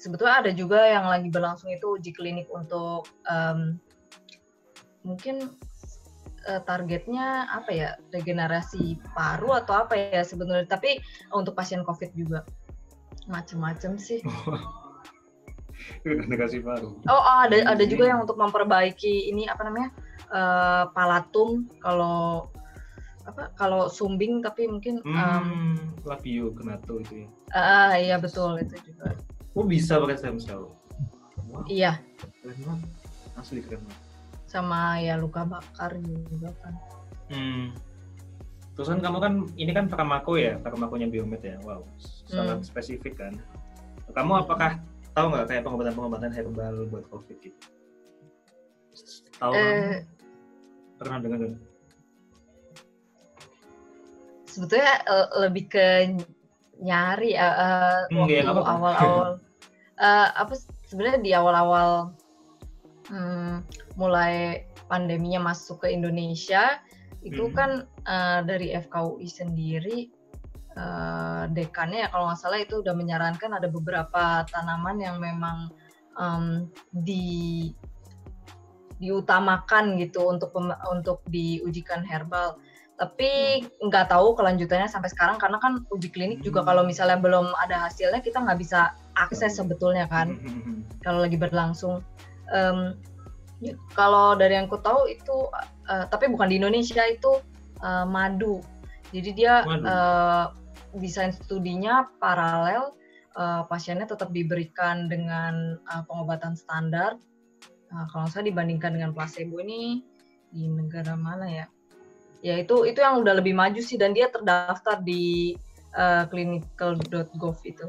sebetulnya 0.00 0.46
ada 0.46 0.52
juga 0.54 0.80
yang 0.86 1.10
lagi 1.10 1.28
berlangsung 1.28 1.68
itu 1.68 1.98
uji 1.98 2.14
klinik 2.16 2.48
untuk 2.48 3.10
um, 3.28 3.76
mungkin 5.06 5.54
uh, 6.50 6.60
targetnya 6.66 7.46
apa 7.50 7.70
ya 7.70 7.90
regenerasi 8.10 8.98
paru 9.14 9.54
atau 9.54 9.86
apa 9.86 9.94
ya 9.94 10.22
sebenarnya 10.26 10.66
tapi 10.66 10.98
untuk 11.30 11.54
pasien 11.54 11.86
covid 11.86 12.10
juga. 12.14 12.42
Macem-macem 13.26 13.98
sih. 13.98 14.22
Regenerasi 16.06 16.62
paru. 16.62 16.98
Oh, 17.06 17.14
oh 17.14 17.36
ada 17.46 17.62
ada 17.66 17.84
juga 17.86 18.10
yang 18.10 18.26
untuk 18.26 18.38
memperbaiki 18.38 19.30
ini 19.30 19.46
apa 19.46 19.66
namanya 19.66 19.90
uh, 20.30 20.84
palatum 20.90 21.70
kalau 21.82 22.50
apa 23.26 23.50
kalau 23.58 23.90
sumbing 23.90 24.38
tapi 24.38 24.70
mungkin 24.70 25.02
hmm, 25.02 25.18
um, 25.18 25.74
labio 26.06 26.54
kenato 26.54 27.02
itu 27.02 27.26
ya. 27.26 27.28
Ah 27.50 27.58
uh, 27.58 27.92
iya 27.98 28.16
betul 28.22 28.54
itu 28.62 28.78
juga. 28.86 29.18
Oh 29.58 29.66
bisa 29.66 29.98
pakai 29.98 30.16
stem 30.18 30.38
cell? 30.38 30.70
Wow. 31.50 31.66
iya. 31.66 31.98
Asli 33.34 33.60
keren 33.66 33.82
banget. 33.82 34.05
Sama 34.56 34.96
ya 34.98 35.20
luka 35.20 35.44
bakar 35.44 35.94
juga 36.00 36.50
kan 36.64 36.74
Hmm. 37.26 37.74
Terus 38.78 38.86
kan 38.86 39.02
kamu 39.02 39.18
kan 39.18 39.34
ini 39.58 39.74
kan 39.74 39.90
farmako 39.90 40.38
ya, 40.38 40.62
farmakonya 40.62 41.10
biomed 41.10 41.42
ya. 41.42 41.58
Wow, 41.66 41.82
sangat 42.30 42.62
Hmm. 42.62 42.68
spesifik 42.70 43.18
kan. 43.18 43.34
Kamu 44.14 44.46
apakah 44.46 44.78
tahu 45.10 45.34
nggak 45.34 45.50
kayak 45.50 45.62
pengobatan-pengobatan 45.66 46.30
herbal 46.30 46.86
buat 46.86 47.02
COVID 47.10 47.36
gitu? 47.42 47.58
Tahu 49.42 49.52
Eh. 49.58 49.58
kamu? 49.58 49.90
Pernah 51.02 51.16
dengar 51.18 51.38
nggak? 51.42 51.62
sebetulnya 54.46 54.94
eh, 55.04 55.28
lebih 55.44 55.64
ke 55.68 55.86
nyari 56.80 57.36
eh, 57.36 57.44
eh, 57.44 58.00
Hmm, 58.08 58.24
waktu 58.24 58.40
iya, 58.40 58.48
awal-awal 58.48 59.30
Eh, 59.96 60.28
apa 60.28 60.52
sebenarnya 60.84 61.20
di 61.24 61.32
awal-awal 61.32 62.12
hmm, 63.08 63.64
mulai 63.96 64.64
pandeminya 64.86 65.50
masuk 65.52 65.82
ke 65.82 65.90
Indonesia 65.90 66.78
itu 67.24 67.48
Hmm. 67.50 67.54
kan 67.56 67.70
eh, 68.06 68.40
dari 68.46 68.70
FKUI 68.76 69.26
sendiri 69.26 69.98
eh, 70.76 71.42
dekannya 71.50 72.04
ya 72.04 72.08
kalau 72.12 72.28
nggak 72.28 72.38
salah 72.38 72.60
itu 72.60 72.84
udah 72.84 72.92
menyarankan 72.92 73.56
ada 73.56 73.66
beberapa 73.66 74.44
tanaman 74.46 75.00
yang 75.00 75.16
memang 75.18 75.72
em, 76.20 76.68
di 76.92 77.68
diutamakan 78.96 80.00
gitu 80.00 80.24
untuk 80.24 80.56
untuk 80.88 81.20
diujikan 81.28 82.00
herbal. 82.00 82.56
Tapi 82.96 83.60
nggak 83.84 84.08
tahu 84.08 84.32
kelanjutannya 84.32 84.88
sampai 84.88 85.12
sekarang 85.12 85.36
karena 85.36 85.60
kan 85.60 85.84
uji 85.92 86.08
klinik 86.08 86.40
juga 86.40 86.64
Hmm. 86.64 86.68
kalau 86.72 86.82
misalnya 86.88 87.20
belum 87.20 87.52
ada 87.60 87.76
hasilnya 87.76 88.24
kita 88.24 88.40
nggak 88.40 88.56
bisa 88.56 88.96
akses 89.20 89.60
sebetulnya 89.60 90.08
kan 90.08 90.32
Hmm, 90.40 90.80
kalau 91.04 91.20
lagi 91.20 91.36
berlangsung. 91.36 92.00
Em, 92.52 92.96
ya, 93.62 93.74
kalau 93.96 94.36
dari 94.36 94.56
yang 94.58 94.68
ku 94.68 94.78
tahu 94.80 95.08
itu 95.08 95.48
eh, 95.88 96.04
tapi 96.08 96.28
bukan 96.28 96.48
di 96.50 96.56
Indonesia 96.60 97.02
itu 97.06 97.40
eh, 97.80 98.06
madu. 98.06 98.60
Jadi 99.14 99.30
dia 99.32 99.62
Madu. 99.64 99.86
eh, 99.86 100.46
desain 100.98 101.32
studinya 101.32 102.08
paralel 102.20 102.92
eh, 103.36 103.62
pasiennya 103.68 104.08
tetap 104.08 104.32
diberikan 104.32 105.06
dengan 105.08 105.76
eh, 105.80 106.02
pengobatan 106.08 106.56
standar. 106.56 107.16
Nah, 107.86 108.04
kalau 108.10 108.26
saya 108.26 108.50
dibandingkan 108.50 108.98
dengan 108.98 109.14
placebo 109.14 109.62
ini 109.62 110.02
di 110.50 110.66
negara 110.66 111.14
mana 111.14 111.46
ya? 111.46 111.66
Ya 112.44 112.60
itu 112.60 112.84
itu 112.84 113.00
yang 113.00 113.22
udah 113.22 113.38
lebih 113.40 113.56
maju 113.56 113.80
sih 113.80 113.96
dan 113.96 114.12
dia 114.12 114.28
terdaftar 114.28 115.00
di 115.00 115.54
eh, 115.96 116.24
clinical.gov 116.28 117.56
itu. 117.64 117.86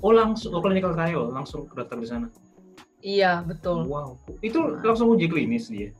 Oh 0.00 0.16
langsung, 0.16 0.56
oh 0.56 0.64
clinical 0.64 0.96
trial 0.96 1.28
langsung 1.28 1.68
daftar 1.76 2.00
di 2.00 2.08
sana. 2.08 2.26
Iya 3.00 3.40
betul 3.40 3.84
Wow, 3.84 4.16
itu 4.40 4.56
Nah. 4.56 4.80
langsung 4.84 5.10
uji 5.10 5.26
klinis 5.26 5.68
dia, 5.68 5.90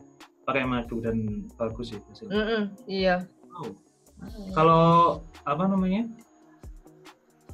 pakai 0.42 0.64
madu 0.64 1.00
dan 1.00 1.44
bagus 1.54 1.90
ya 1.90 1.98
hasilnya. 2.06 2.32
Mm-mm, 2.32 2.62
iya 2.86 3.16
Wow. 3.50 3.72
Kalau 4.52 4.84
apa 5.42 5.64
namanya? 5.64 6.04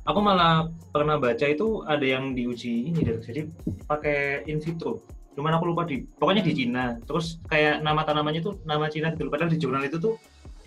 Aku 0.02 0.18
malah 0.18 0.70
pernah 0.90 1.18
baca 1.18 1.42
itu 1.42 1.82
ada 1.82 2.02
yang 2.02 2.30
diuji 2.30 2.90
ini. 2.90 3.02
Jadi 3.02 3.50
pakai 3.86 4.46
in 4.46 4.58
vitro. 4.58 5.02
Cuman 5.34 5.54
aku 5.54 5.74
lupa 5.74 5.82
di 5.82 6.06
pokoknya 6.06 6.42
di 6.42 6.54
Cina. 6.54 6.94
Terus 7.02 7.42
kayak 7.46 7.82
nama 7.82 8.02
tanamannya 8.02 8.38
tuh 8.38 8.54
nama 8.62 8.86
Cina 8.86 9.10
gitu. 9.10 9.26
Padahal 9.26 9.50
di 9.50 9.58
jurnal 9.58 9.82
itu 9.82 9.98
tuh 9.98 10.14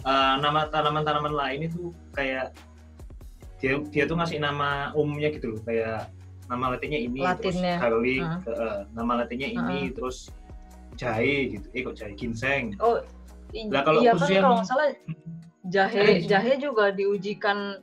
eh, 0.04 0.36
nama 0.40 0.68
tanaman-tanaman 0.68 1.32
lain 1.32 1.72
itu 1.72 1.92
kayak 2.12 2.52
dia 3.60 3.80
dia 3.92 4.04
tuh 4.04 4.16
ngasih 4.20 4.40
nama 4.40 4.92
umumnya 4.92 5.32
gitu 5.32 5.56
loh. 5.56 5.62
Kayak 5.64 6.12
nama 6.50 6.74
latinnya 6.74 7.00
ini, 7.00 7.22
Latinnya. 7.22 7.78
terus 7.78 7.84
garlic, 7.86 8.24
Heeh. 8.26 8.58
eh, 8.58 8.80
nama 8.92 9.12
latinnya 9.16 9.50
ini, 9.50 9.80
terus 9.94 10.34
jahe 10.96 11.54
gitu. 11.54 11.68
Eh 11.72 11.82
kok 11.82 11.96
jahe 11.96 12.14
ginseng. 12.14 12.74
Oh, 12.80 13.00
Lah, 13.70 13.82
kalau 13.82 14.02
iya 14.02 14.14
kan 14.14 14.30
yang- 14.30 14.44
kalau 14.44 14.58
nggak 14.58 14.68
salah 14.68 14.88
jahe 15.74 16.06
jahe 16.24 16.54
juga 16.58 16.90
diujikan 16.90 17.82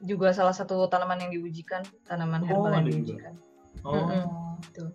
juga 0.00 0.30
salah 0.30 0.50
satu 0.50 0.86
tanaman 0.86 1.22
yang 1.22 1.30
diujikan 1.32 1.82
tanaman 2.02 2.42
Oh, 2.42 2.46
herbal 2.48 2.70
yang 2.70 2.74
ada 2.76 2.82
juga. 2.82 2.94
diujikan. 2.96 3.34
Oh. 3.82 3.94
Mm-mm, 3.94 4.24
betul. 4.60 4.88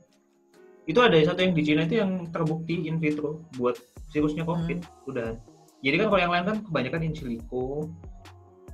itu 0.84 1.00
ada 1.00 1.16
satu 1.24 1.40
yang 1.40 1.54
di 1.54 1.64
Cina 1.64 1.88
itu 1.88 1.96
yang 1.96 2.28
terbukti 2.28 2.84
in 2.84 3.00
vitro 3.00 3.40
buat 3.56 3.80
virusnya 4.12 4.44
COVID 4.44 4.84
udah 5.08 5.40
jadi 5.80 5.96
kan 5.98 6.08
kalau 6.08 6.20
yang 6.20 6.34
lain 6.36 6.44
kan 6.44 6.58
kebanyakan 6.62 7.02
in 7.02 7.16
silico 7.16 7.88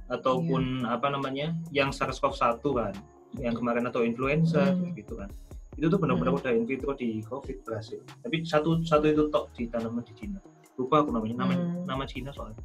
ataupun 0.07 0.89
apa 0.89 1.05
namanya 1.07 1.53
yang 1.69 1.93
SARS-CoV-1 1.93 2.65
kan 2.65 2.93
yang 3.37 3.53
kemarin 3.53 3.85
atau 3.85 4.01
influenza 4.01 4.73
Hmm. 4.73 4.95
gitu 4.97 5.13
kan 5.19 5.29
itu 5.77 5.85
tuh 5.87 5.99
benar-benar 6.01 6.33
Hmm. 6.35 6.41
udah 6.41 6.51
in 6.51 6.65
vitro 6.65 6.91
di 6.97 7.21
COVID 7.23 7.61
berhasil 7.63 8.01
tapi 8.25 8.41
satu 8.43 8.81
satu 8.81 9.05
itu 9.05 9.29
tok 9.29 9.53
di 9.53 9.69
tanaman 9.69 10.01
di 10.01 10.13
Cina 10.17 10.41
lupa 10.79 11.05
aku 11.05 11.13
namanya 11.13 11.45
nama 11.45 11.53
Hmm. 11.53 11.85
nama 11.85 12.03
Cina 12.09 12.33
soalnya 12.33 12.57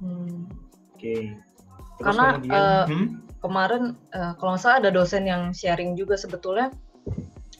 Hmm. 0.00 0.46
oke 0.94 1.16
Terus 2.00 2.16
Karena, 2.16 2.26
kemudian, 2.32 2.56
eh, 2.56 2.84
hmm? 2.88 3.06
Kemarin 3.40 3.82
eh, 4.12 4.32
kalau 4.40 4.56
nggak 4.56 4.62
salah 4.64 4.78
ada 4.80 4.88
dosen 4.92 5.24
yang 5.28 5.52
sharing 5.52 5.96
juga 5.96 6.16
sebetulnya 6.16 6.72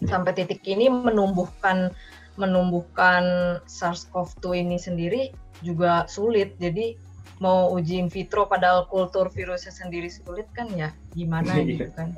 sampai 0.08 0.32
titik 0.32 0.64
ini 0.64 0.88
menumbuhkan 0.88 1.92
menumbuhkan 2.40 3.24
SARS-CoV-2 3.68 4.64
ini 4.64 4.76
sendiri 4.80 5.22
juga 5.60 6.08
sulit. 6.08 6.56
Jadi 6.56 6.96
mau 7.40 7.72
uji 7.72 7.98
in 7.98 8.06
vitro 8.06 8.44
padahal 8.44 8.84
kultur 8.86 9.28
virusnya 9.28 9.72
sendiri 9.72 10.06
sulit 10.06 10.44
kan 10.52 10.68
ya 10.70 10.92
gimana 11.10 11.50
Iya. 11.56 11.64
gitu 11.66 11.86
kan. 11.92 12.08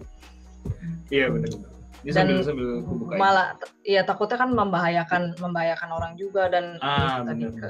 iya 1.09 1.27
benar 1.29 1.51
Dan 2.03 2.13
sambil 2.13 2.43
sambil 2.43 2.69
buka 2.83 3.15
malah 3.15 3.47
ya 3.87 4.03
takutnya 4.03 4.35
kan 4.37 4.51
membahayakan 4.51 5.23
membahayakan 5.39 5.89
orang 5.89 6.13
juga 6.15 6.51
dan 6.51 6.77
ah 6.79 7.23
tadi 7.23 7.47
ke 7.49 7.69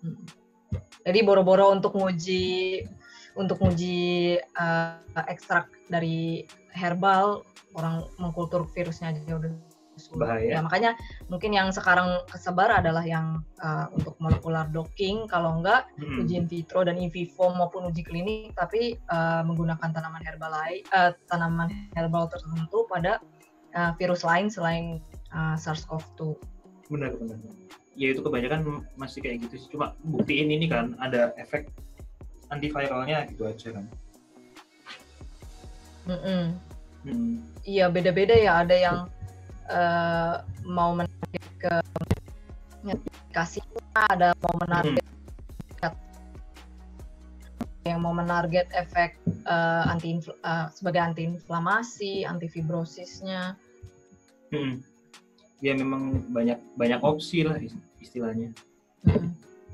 Hmm. 0.00 0.16
jadi 1.04 1.20
boro-boro 1.20 1.68
untuk 1.70 1.92
nguji 1.92 2.80
untuk 3.36 3.60
nguji 3.60 4.00
eh, 4.40 4.96
ekstrak 5.28 5.68
dari 5.86 6.48
herbal 6.72 7.44
orang 7.76 8.08
mengkultur 8.16 8.64
virusnya 8.66 9.12
aja 9.12 9.34
udah. 9.36 9.52
Bahaya. 10.10 10.58
Ya 10.58 10.60
makanya 10.60 10.98
mungkin 11.30 11.54
yang 11.54 11.70
sekarang 11.70 12.26
kesebar 12.26 12.82
adalah 12.82 13.06
yang 13.06 13.46
eh, 13.62 13.86
untuk 13.94 14.18
molekular 14.18 14.66
docking 14.68 15.30
kalau 15.30 15.62
enggak 15.62 15.86
Hmm. 16.00 16.26
uji 16.26 16.34
in 16.34 16.46
vitro 16.50 16.82
dan 16.82 16.98
in 16.98 17.12
vivo 17.12 17.52
maupun 17.54 17.86
uji 17.86 18.02
klinik 18.02 18.50
tapi 18.58 18.98
eh, 18.98 19.42
menggunakan 19.46 19.90
tanaman 19.94 20.22
herbal 20.26 20.50
lain 20.50 20.82
eh, 20.82 21.10
tanaman 21.30 21.70
herbal 21.94 22.26
tertentu 22.26 22.88
pada 22.90 23.22
eh, 23.70 23.90
virus 23.98 24.26
lain 24.26 24.50
selain 24.50 24.98
eh, 25.30 25.54
SARS-CoV-2. 25.54 26.20
benar 26.90 27.14
benar 27.14 27.38
ya 27.94 28.10
itu 28.10 28.18
kebanyakan 28.18 28.82
masih 28.98 29.22
kayak 29.22 29.46
gitu 29.46 29.62
sih 29.62 29.68
cuma 29.70 29.94
buktiin 30.02 30.50
ini 30.50 30.66
kan 30.66 30.98
ada 30.98 31.30
efek 31.38 31.70
antiviralnya 32.50 33.30
gitu 33.30 33.46
aja 33.46 33.70
kan 33.78 33.86
Mm-mm. 36.08 36.56
hmm. 37.06 37.36
Iya 37.62 37.92
beda-beda 37.92 38.34
ya 38.34 38.64
ada 38.64 38.74
yang 38.74 38.98
eh, 39.70 40.34
mau 40.66 40.92
menarget 40.92 41.46
ke 41.56 41.74
kasih 43.30 43.62
ada 43.94 44.34
mau 44.42 44.54
menarget 44.58 45.04
yang 47.88 48.04
mau 48.04 48.12
menarget 48.12 48.68
efek 48.76 49.16
eh, 49.48 49.84
anti 49.88 50.20
sebagai 50.70 51.00
antiinflamasi, 51.00 52.28
antifibrosisnya. 52.28 53.56
Hmm. 54.50 54.82
ya 55.60 55.76
memang 55.76 56.24
banyak 56.32 56.58
banyak 56.74 57.00
opsi 57.04 57.44
lah 57.46 57.60
is- 57.60 57.76
istilahnya 58.00 58.50
Mm. 59.06 59.30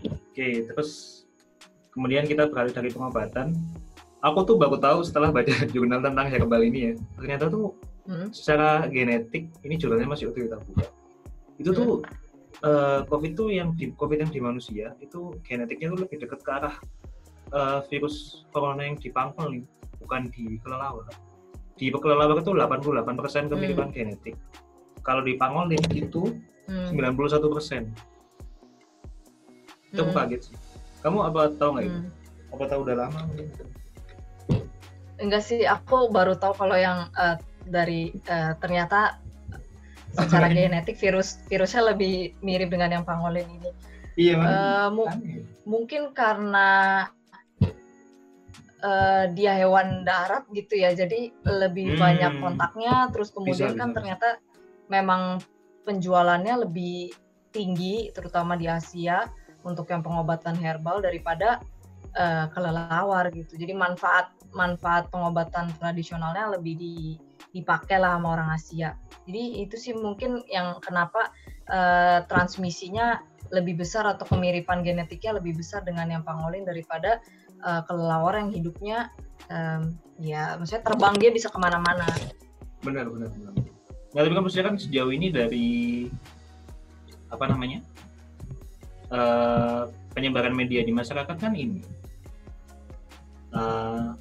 oke 0.07 0.49
terus 0.71 1.23
kemudian 1.91 2.27
kita 2.27 2.47
beralih 2.47 2.75
dari 2.75 2.91
pengobatan 2.93 3.55
aku 4.21 4.39
tuh 4.45 4.55
baru 4.59 4.77
tahu 4.77 5.01
setelah 5.03 5.31
baca 5.33 5.49
jurnal 5.75 6.03
tentang 6.03 6.27
herbal 6.29 6.61
ini 6.61 6.79
ya 6.79 6.93
ternyata 7.17 7.49
tuh 7.49 7.73
Mm. 8.07 8.31
secara 8.31 8.87
genetik 8.87 9.51
ini 9.67 9.75
jurnalnya 9.75 10.07
masih 10.07 10.31
waktu 10.31 10.47
kita 10.47 10.63
buka 10.63 10.87
itu 11.59 11.71
tuh 11.75 11.91
eh, 12.63 13.01
covid 13.11 13.33
tuh 13.35 13.51
yang 13.51 13.75
di 13.75 13.91
covid 13.99 14.23
yang 14.23 14.31
di 14.31 14.41
manusia 14.41 14.95
itu 15.03 15.35
genetiknya 15.43 15.91
tuh 15.93 16.07
lebih 16.07 16.17
dekat 16.23 16.41
ke 16.47 16.51
arah 16.55 16.75
eh, 17.51 17.79
virus 17.91 18.47
corona 18.55 18.87
yang 18.87 18.97
di 18.97 19.11
pangkal 19.11 19.51
nih 19.51 19.67
bukan 20.07 20.31
di 20.31 20.63
kelelawar. 20.63 21.11
Di 21.75 21.91
kelelawar 21.91 22.39
itu 22.39 22.55
88% 22.55 23.51
kemiripan 23.51 23.91
genetik. 23.91 24.39
Kalau 25.03 25.27
di 25.27 25.35
pangolin 25.35 25.83
itu 25.91 26.31
Mm. 26.67 26.91
91 26.95 27.47
persen. 27.47 27.95
Itu 29.95 30.03
aku 30.03 30.11
Mm. 30.11 30.19
kaget 30.19 30.41
sih. 30.51 30.57
Kamu 30.99 31.31
apa 31.31 31.55
tahu 31.55 31.79
nggak 31.79 31.85
itu? 31.87 31.99
Mm. 32.03 32.11
apa 32.55 32.65
tahu 32.67 32.81
udah 32.83 32.97
lama? 33.07 33.21
Enggak 35.23 35.43
sih, 35.47 35.63
aku 35.63 36.11
baru 36.11 36.35
tahu 36.35 36.59
kalau 36.59 36.75
yang 36.75 37.07
eh, 37.15 37.39
dari 37.67 38.15
eh, 38.15 38.53
ternyata 38.63 39.19
secara 40.17 40.49
genetik 40.49 40.97
virus 40.97 41.37
virusnya 41.51 41.93
lebih 41.93 42.33
mirip 42.41 42.73
dengan 42.73 42.89
yang 43.01 43.05
pangolin 43.05 43.47
ini. 43.51 43.71
iya 44.17 44.37
Eh, 44.41 44.89
mu- 44.95 45.13
mungkin 45.69 46.15
karena 46.17 47.05
eh, 48.81 49.25
dia 49.35 49.53
hewan 49.61 50.05
darat 50.07 50.47
gitu 50.53 50.79
ya 50.79 50.93
jadi 50.95 51.33
lebih 51.45 51.97
Hmm. 51.97 52.01
banyak 52.01 52.33
kontaknya 52.41 52.95
terus 53.13 53.29
kemudian 53.35 53.75
Bisa, 53.75 53.81
kan 53.81 53.89
bisa, 53.93 53.97
ternyata 54.01 54.29
memang 54.89 55.43
penjualannya 55.87 56.67
lebih 56.67 57.15
tinggi, 57.55 58.13
terutama 58.13 58.53
di 58.59 58.69
Asia 58.69 59.25
untuk 59.65 59.89
yang 59.89 60.05
pengobatan 60.05 60.59
herbal 60.61 61.01
daripada 61.01 61.63
uh, 62.13 62.47
kelelawar 62.53 63.33
gitu. 63.33 63.57
Jadi 63.57 63.73
manfaat 63.73 64.29
manfaat 64.53 65.09
pengobatan 65.09 65.73
tradisionalnya 65.81 66.53
lebih 66.59 66.75
di, 66.77 66.97
dipakai 67.57 67.97
lah 67.97 68.21
sama 68.21 68.37
orang 68.37 68.53
Asia. 68.53 68.93
Jadi 69.25 69.65
itu 69.65 69.77
sih 69.81 69.93
mungkin 69.97 70.45
yang 70.53 70.77
kenapa 70.85 71.33
uh, 71.73 72.21
transmisinya 72.29 73.25
lebih 73.49 73.81
besar 73.81 74.05
atau 74.05 74.29
kemiripan 74.29 74.85
genetiknya 74.85 75.39
lebih 75.41 75.57
besar 75.57 75.81
dengan 75.87 76.11
yang 76.11 76.23
pangolin 76.27 76.67
daripada 76.69 77.23
uh, 77.65 77.81
kelelawar 77.87 78.37
yang 78.43 78.51
hidupnya 78.53 79.09
um, 79.49 79.95
ya 80.21 80.59
maksudnya 80.59 80.83
terbang 80.85 81.15
dia 81.17 81.31
bisa 81.33 81.49
ke 81.49 81.59
mana-mana. 81.59 82.07
Benar 82.85 83.09
benar 83.09 83.31
benar. 83.33 83.53
Nah, 84.13 84.21
tapi 84.25 84.33
kan 84.33 84.43
maksudnya 84.45 84.67
kan 84.73 84.77
sejauh 84.81 85.13
ini 85.13 85.29
dari 85.29 85.69
apa 87.29 87.45
namanya 87.51 87.83
uh, 89.11 89.91
penyebaran 90.15 90.55
media 90.55 90.81
di 90.87 90.95
masyarakat 90.95 91.37
kan 91.37 91.53
ini 91.53 91.83
uh, 93.53 94.15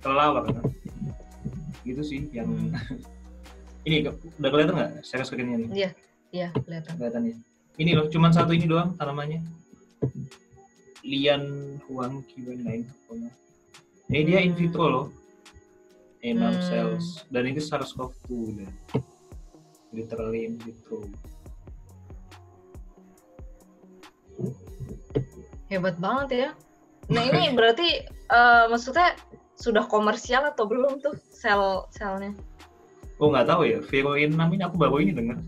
kelelawar 0.00 0.46
kan 0.46 0.62
gitu 1.86 2.02
sih 2.02 2.26
yang 2.34 2.50
hmm. 2.50 2.74
ini 3.86 4.10
udah 4.10 4.50
kelihatan 4.50 4.74
nggak 4.74 4.92
share 5.06 5.22
screennya 5.22 5.56
nih? 5.62 5.68
Iya 5.70 5.90
iya 6.34 6.48
kelihatan. 6.52 6.92
Kelihatan 6.98 7.22
ya. 7.30 7.36
Ini 7.76 7.90
loh 7.94 8.06
cuman 8.10 8.34
satu 8.34 8.50
ini 8.50 8.66
doang 8.66 8.98
tanamannya. 8.98 9.46
Lian 11.06 11.78
Huang 11.86 12.26
Kiwen 12.26 12.66
lain 12.66 12.82
ini 14.06 14.22
dia 14.22 14.38
in 14.42 14.54
vitro 14.54 14.86
loh. 14.86 15.06
Enam 16.22 16.54
hmm. 16.54 16.66
cells. 16.66 17.26
Dan 17.30 17.50
ini 17.50 17.62
SARS-CoV-2 17.62 18.30
ya 18.62 18.70
literally 19.96 20.46
in 20.46 20.54
vitro. 20.60 21.08
Hebat 25.72 25.96
banget 25.98 26.28
ya. 26.30 26.48
Nah 27.10 27.22
ini 27.32 27.56
berarti 27.56 28.04
uh, 28.30 28.68
maksudnya 28.70 29.16
sudah 29.56 29.84
komersial 29.88 30.44
atau 30.46 30.68
belum 30.68 31.00
tuh 31.00 31.16
sel 31.32 31.88
selnya? 31.92 32.36
Oh 33.16 33.32
nggak 33.32 33.48
tahu 33.48 33.64
ya 33.64 33.80
Veroin 33.80 34.36
namanya 34.36 34.68
aku 34.68 34.76
baru 34.76 35.00
ini 35.00 35.16
dengar 35.16 35.40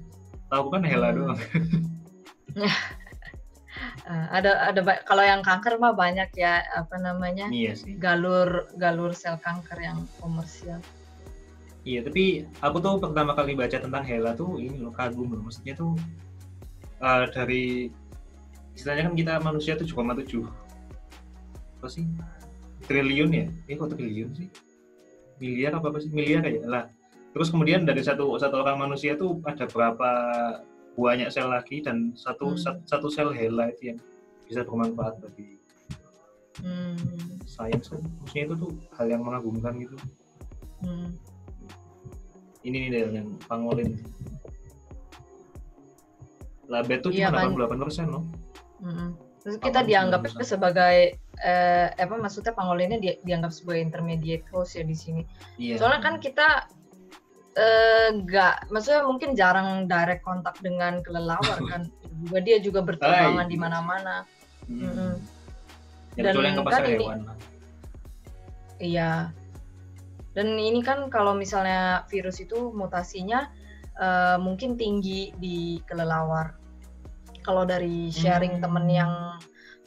tahu 0.49 0.73
kan 0.73 0.83
Hela 0.83 1.13
hmm. 1.13 1.17
doang. 1.21 1.41
Uh, 4.09 4.27
ada 4.37 4.73
ada 4.73 4.81
kalau 5.05 5.21
yang 5.21 5.45
kanker 5.45 5.77
mah 5.77 5.93
banyak 5.93 6.33
ya 6.35 6.65
apa 6.73 6.97
namanya? 6.97 7.53
Iya 7.53 7.77
sih. 7.77 7.95
galur 8.01 8.67
galur 8.81 9.13
sel 9.13 9.37
kanker 9.39 9.77
yang 9.79 10.09
komersial. 10.19 10.81
Iya, 11.87 12.05
tapi 12.05 12.45
aku 12.61 12.85
tuh 12.85 13.01
pertama 13.01 13.33
kali 13.33 13.57
baca 13.57 13.81
tentang 13.81 14.05
Hela 14.05 14.37
tuh 14.37 14.61
ini 14.61 14.77
loh 14.77 14.93
kagum 14.93 15.33
loh. 15.33 15.41
Maksudnya 15.41 15.73
tuh 15.73 15.97
uh, 17.01 17.25
dari 17.33 17.89
istilahnya 18.75 19.09
kan 19.11 19.15
kita 19.17 19.33
manusia 19.43 19.73
tuh 19.75 19.87
cuma 19.89 20.15
tujuh 20.15 20.47
apa 21.79 21.87
sih 21.91 22.07
triliun 22.89 23.31
ya? 23.31 23.47
Eh 23.69 23.77
kok 23.77 23.93
triliun 23.93 24.31
sih? 24.35 24.49
Miliar 25.39 25.79
apa 25.79 25.93
apa 25.93 25.99
sih? 26.01 26.11
Miliar 26.11 26.43
aja 26.43 26.65
lah. 26.67 26.85
Terus 27.37 27.53
kemudian 27.53 27.85
dari 27.85 28.03
satu 28.03 28.35
satu 28.41 28.65
orang 28.65 28.89
manusia 28.89 29.15
tuh 29.15 29.39
ada 29.45 29.69
berapa 29.69 30.11
banyak 30.99 31.31
sel 31.31 31.53
lagi 31.53 31.79
dan 31.85 32.17
satu 32.19 32.59
hmm. 32.59 32.83
satu 32.89 33.07
sel 33.07 33.31
Hela 33.31 33.71
itu 33.71 33.95
yang 33.95 33.99
bisa 34.49 34.67
bermanfaat 34.67 35.21
bagi 35.23 35.61
hmm. 36.65 37.45
sains 37.47 37.87
kan. 37.87 38.03
Maksudnya 38.25 38.43
itu 38.51 38.55
tuh 38.57 38.73
hal 38.99 39.07
yang 39.07 39.23
mengagumkan 39.23 39.77
gitu. 39.79 39.95
Hmm 40.83 41.15
ini 42.69 42.77
nih 42.87 42.91
Del 42.91 43.11
yang 43.15 43.29
pangolin 43.47 43.97
labet 46.69 47.01
tuh 47.01 47.11
iya, 47.15 47.33
cuma 47.33 47.49
kan. 47.49 47.81
88 47.81 47.85
persen 47.89 48.07
loh 48.13 48.25
mm-hmm. 48.85 49.09
terus 49.41 49.57
kita 49.63 49.81
dianggap 49.89 50.21
sebagai 50.45 51.17
eh, 51.45 51.89
apa 51.95 52.15
maksudnya 52.19 52.53
pangolinnya 52.55 52.99
di, 52.99 53.09
dianggap 53.23 53.53
sebagai 53.55 53.83
intermediate 53.85 54.47
host 54.51 54.79
ya 54.79 54.85
di 54.85 54.97
sini 54.97 55.23
iya. 55.59 55.79
soalnya 55.79 56.03
kan 56.03 56.15
kita 56.19 56.67
enggak 58.15 58.55
eh, 58.63 58.71
maksudnya 58.71 59.03
mungkin 59.03 59.35
jarang 59.35 59.91
direct 59.91 60.23
kontak 60.23 60.55
dengan 60.63 61.03
kelelawar 61.03 61.59
kan 61.71 61.91
juga 62.23 62.39
dia 62.43 62.59
juga 62.63 62.81
berterbangan 62.83 63.47
di 63.47 63.57
mana-mana 63.59 64.27
hmm. 64.67 65.15
dan 66.19 66.35
kan 66.67 66.83
ini 66.87 67.07
iya 68.79 69.31
dan 70.39 70.55
ini 70.55 70.87
kan 70.87 71.11
kalau 71.11 71.35
misalnya 71.35 72.07
virus 72.07 72.39
itu 72.39 72.71
mutasinya 72.71 73.51
uh, 73.99 74.39
mungkin 74.39 74.79
tinggi 74.79 75.35
di 75.37 75.83
kelelawar. 75.85 76.55
Kalau 77.43 77.67
dari 77.67 78.13
sharing 78.13 78.61
hmm. 78.61 78.63
temen 78.63 78.87
yang 78.87 79.13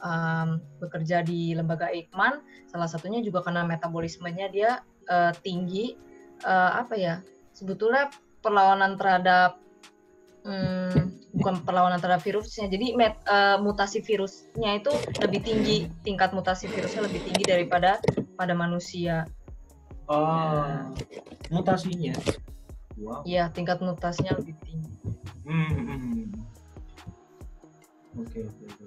um, 0.02 0.58
bekerja 0.82 1.22
di 1.22 1.54
lembaga 1.54 1.88
Eijkman, 1.88 2.42
salah 2.68 2.90
satunya 2.90 3.22
juga 3.22 3.40
karena 3.40 3.64
metabolismenya 3.64 4.46
dia 4.52 4.70
uh, 5.08 5.32
tinggi. 5.40 5.96
Uh, 6.42 6.82
apa 6.82 6.94
ya? 6.98 7.14
Sebetulnya 7.54 8.10
perlawanan 8.42 8.98
terhadap 8.98 9.62
um, 10.42 11.14
bukan 11.32 11.62
perlawanan 11.64 12.02
terhadap 12.02 12.22
virusnya. 12.26 12.68
Jadi 12.68 12.98
met, 12.98 13.16
uh, 13.30 13.56
mutasi 13.62 14.02
virusnya 14.02 14.82
itu 14.82 14.92
lebih 15.22 15.40
tinggi, 15.40 15.88
tingkat 16.02 16.34
mutasi 16.36 16.68
virusnya 16.68 17.06
lebih 17.06 17.22
tinggi 17.24 17.44
daripada 17.46 18.02
pada 18.36 18.52
manusia. 18.52 19.24
Oh, 20.10 20.92
mutasinya. 21.48 22.12
Wow. 22.98 23.24
Iya, 23.24 23.48
tingkat 23.54 23.80
mutasinya 23.80 24.36
lebih 24.36 24.54
tinggi. 24.60 24.92
Hmm. 25.46 25.70
hmm, 25.72 25.86
hmm. 25.88 26.26
Oke, 28.12 28.44
okay, 28.44 28.44
oke. 28.44 28.81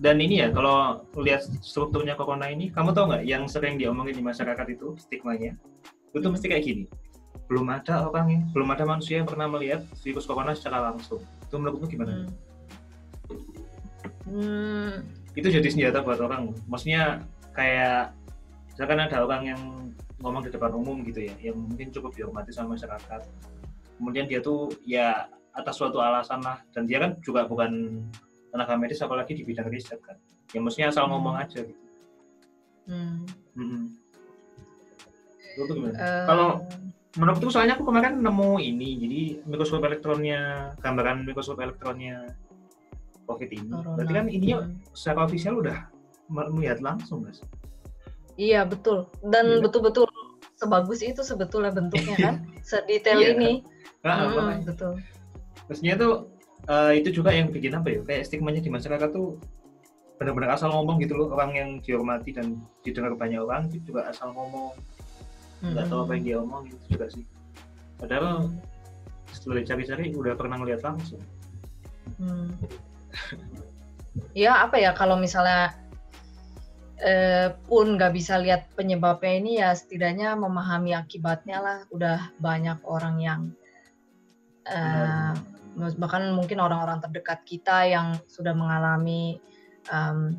Dan 0.00 0.18
ini 0.18 0.42
ya, 0.42 0.48
kalau 0.50 1.04
lihat 1.20 1.46
strukturnya 1.60 2.16
corona 2.16 2.48
ini, 2.48 2.72
kamu 2.72 2.96
tahu 2.96 3.12
nggak 3.12 3.24
yang 3.28 3.44
sering 3.46 3.76
diomongin 3.76 4.18
di 4.18 4.24
masyarakat 4.24 4.66
itu 4.72 4.96
stigmanya? 4.98 5.54
Itu 6.12 6.26
mesti 6.32 6.48
kayak 6.48 6.64
gini. 6.64 6.84
Belum 7.46 7.68
ada 7.68 8.08
orang 8.08 8.26
yang, 8.32 8.42
belum 8.50 8.68
ada 8.72 8.84
manusia 8.88 9.20
yang 9.20 9.28
pernah 9.28 9.46
melihat 9.46 9.84
virus 10.00 10.24
corona 10.24 10.56
secara 10.56 10.90
langsung. 10.90 11.20
Itu 11.44 11.60
menurutmu 11.60 11.86
gimana? 11.86 12.24
Hmm. 12.24 12.30
Hmm. 14.26 14.92
Itu 15.36 15.48
jadi 15.52 15.68
senjata 15.68 16.00
buat 16.00 16.18
orang. 16.18 16.56
Maksudnya 16.66 17.24
kayak 17.52 18.16
misalkan 18.72 18.98
ada 19.04 19.16
orang 19.20 19.42
yang 19.44 19.60
ngomong 20.22 20.42
di 20.46 20.50
depan 20.54 20.72
umum 20.72 21.02
gitu 21.04 21.26
ya 21.26 21.34
yang 21.42 21.58
mungkin 21.58 21.90
cukup 21.90 22.14
dihormati 22.14 22.54
sama 22.54 22.78
masyarakat 22.78 23.20
kemudian 23.98 24.26
dia 24.30 24.40
tuh 24.40 24.72
ya 24.86 25.28
atas 25.52 25.76
suatu 25.76 26.00
alasan 26.00 26.40
lah 26.40 26.62
dan 26.72 26.88
dia 26.88 27.02
kan 27.02 27.18
juga 27.20 27.44
bukan 27.44 28.02
tenaga 28.52 28.76
medis 28.76 29.00
apalagi 29.00 29.32
di 29.32 29.42
bidang 29.48 29.72
riset 29.72 29.98
kan 30.04 30.20
ya 30.52 30.60
maksudnya 30.60 30.92
asal 30.92 31.08
hmm. 31.08 31.12
ngomong 31.16 31.34
aja 31.40 31.60
gitu 31.64 31.84
hmm. 32.86 33.24
Hmm. 33.56 33.84
Gimana? 35.52 35.96
Uh... 36.00 36.24
Kalau 36.24 36.48
menurutku 37.20 37.52
soalnya 37.52 37.76
aku 37.76 37.84
kemarin 37.84 38.24
nemu 38.24 38.56
ini 38.60 38.88
jadi 39.00 39.20
mikroskop 39.44 39.84
elektronnya 39.84 40.72
gambaran 40.80 41.28
mikroskop 41.28 41.60
elektronnya 41.60 42.32
COVID 43.28 43.50
ini 43.52 43.68
Corona. 43.68 43.96
berarti 44.00 44.12
kan 44.16 44.26
ininya 44.32 44.56
hmm. 44.64 44.96
secara 44.96 45.28
ofisial 45.28 45.60
udah 45.60 45.78
melihat 46.32 46.80
langsung 46.80 47.28
guys 47.28 47.44
Iya 48.40 48.64
betul 48.64 49.12
dan 49.28 49.44
iya. 49.44 49.60
betul-betul 49.60 50.08
sebagus 50.56 51.04
itu 51.04 51.20
sebetulnya 51.20 51.68
bentuknya 51.74 52.16
kan 52.30 52.34
sedetail 52.64 53.20
iya. 53.20 53.36
ini. 53.36 53.52
Nah, 54.00 54.32
hmm, 54.32 54.64
betul. 54.66 54.96
Maksudnya 55.68 55.94
tuh 56.00 56.31
uh, 56.68 56.92
itu 56.94 57.08
juga 57.10 57.34
yang 57.34 57.50
bikin 57.50 57.74
apa 57.74 57.88
ya? 57.90 58.00
Kayak 58.04 58.22
stigmanya 58.28 58.60
di 58.62 58.70
masyarakat 58.70 59.10
tuh 59.10 59.38
benar-benar 60.20 60.54
asal 60.54 60.70
ngomong 60.70 61.02
gitu 61.02 61.18
loh. 61.18 61.34
Orang 61.34 61.56
yang 61.56 61.82
dihormati 61.82 62.30
dan 62.36 62.62
didengar 62.86 63.18
banyak 63.18 63.42
orang 63.42 63.66
itu 63.72 63.82
juga 63.90 64.06
asal 64.10 64.30
ngomong. 64.30 64.76
Nggak 65.62 65.84
hmm. 65.86 65.90
tahu 65.90 66.00
apa 66.06 66.12
yang 66.18 66.24
dia 66.24 66.36
omong 66.42 66.62
gitu 66.70 66.84
juga 66.98 67.06
sih. 67.10 67.24
Padahal 67.98 68.50
setelah 69.32 69.64
dicari-cari 69.64 70.12
udah 70.14 70.34
pernah 70.34 70.56
ngeliat 70.60 70.82
langsung. 70.84 71.22
Hmm. 72.18 72.52
ya 74.36 74.66
apa 74.68 74.76
ya 74.76 74.92
kalau 74.92 75.16
misalnya 75.16 75.72
eh, 77.00 77.54
pun 77.66 77.96
nggak 77.96 78.12
bisa 78.12 78.36
lihat 78.38 78.68
penyebabnya 78.76 79.32
ini 79.38 79.52
ya 79.58 79.70
setidaknya 79.74 80.34
memahami 80.34 80.94
akibatnya 80.94 81.58
lah. 81.62 81.78
Udah 81.94 82.30
banyak 82.38 82.78
orang 82.86 83.16
yang 83.22 83.40
eh, 84.66 85.34
bahkan 85.96 86.36
mungkin 86.36 86.60
orang-orang 86.60 87.00
terdekat 87.00 87.44
kita 87.48 87.88
yang 87.88 88.18
sudah 88.28 88.52
mengalami 88.52 89.40
um, 89.88 90.36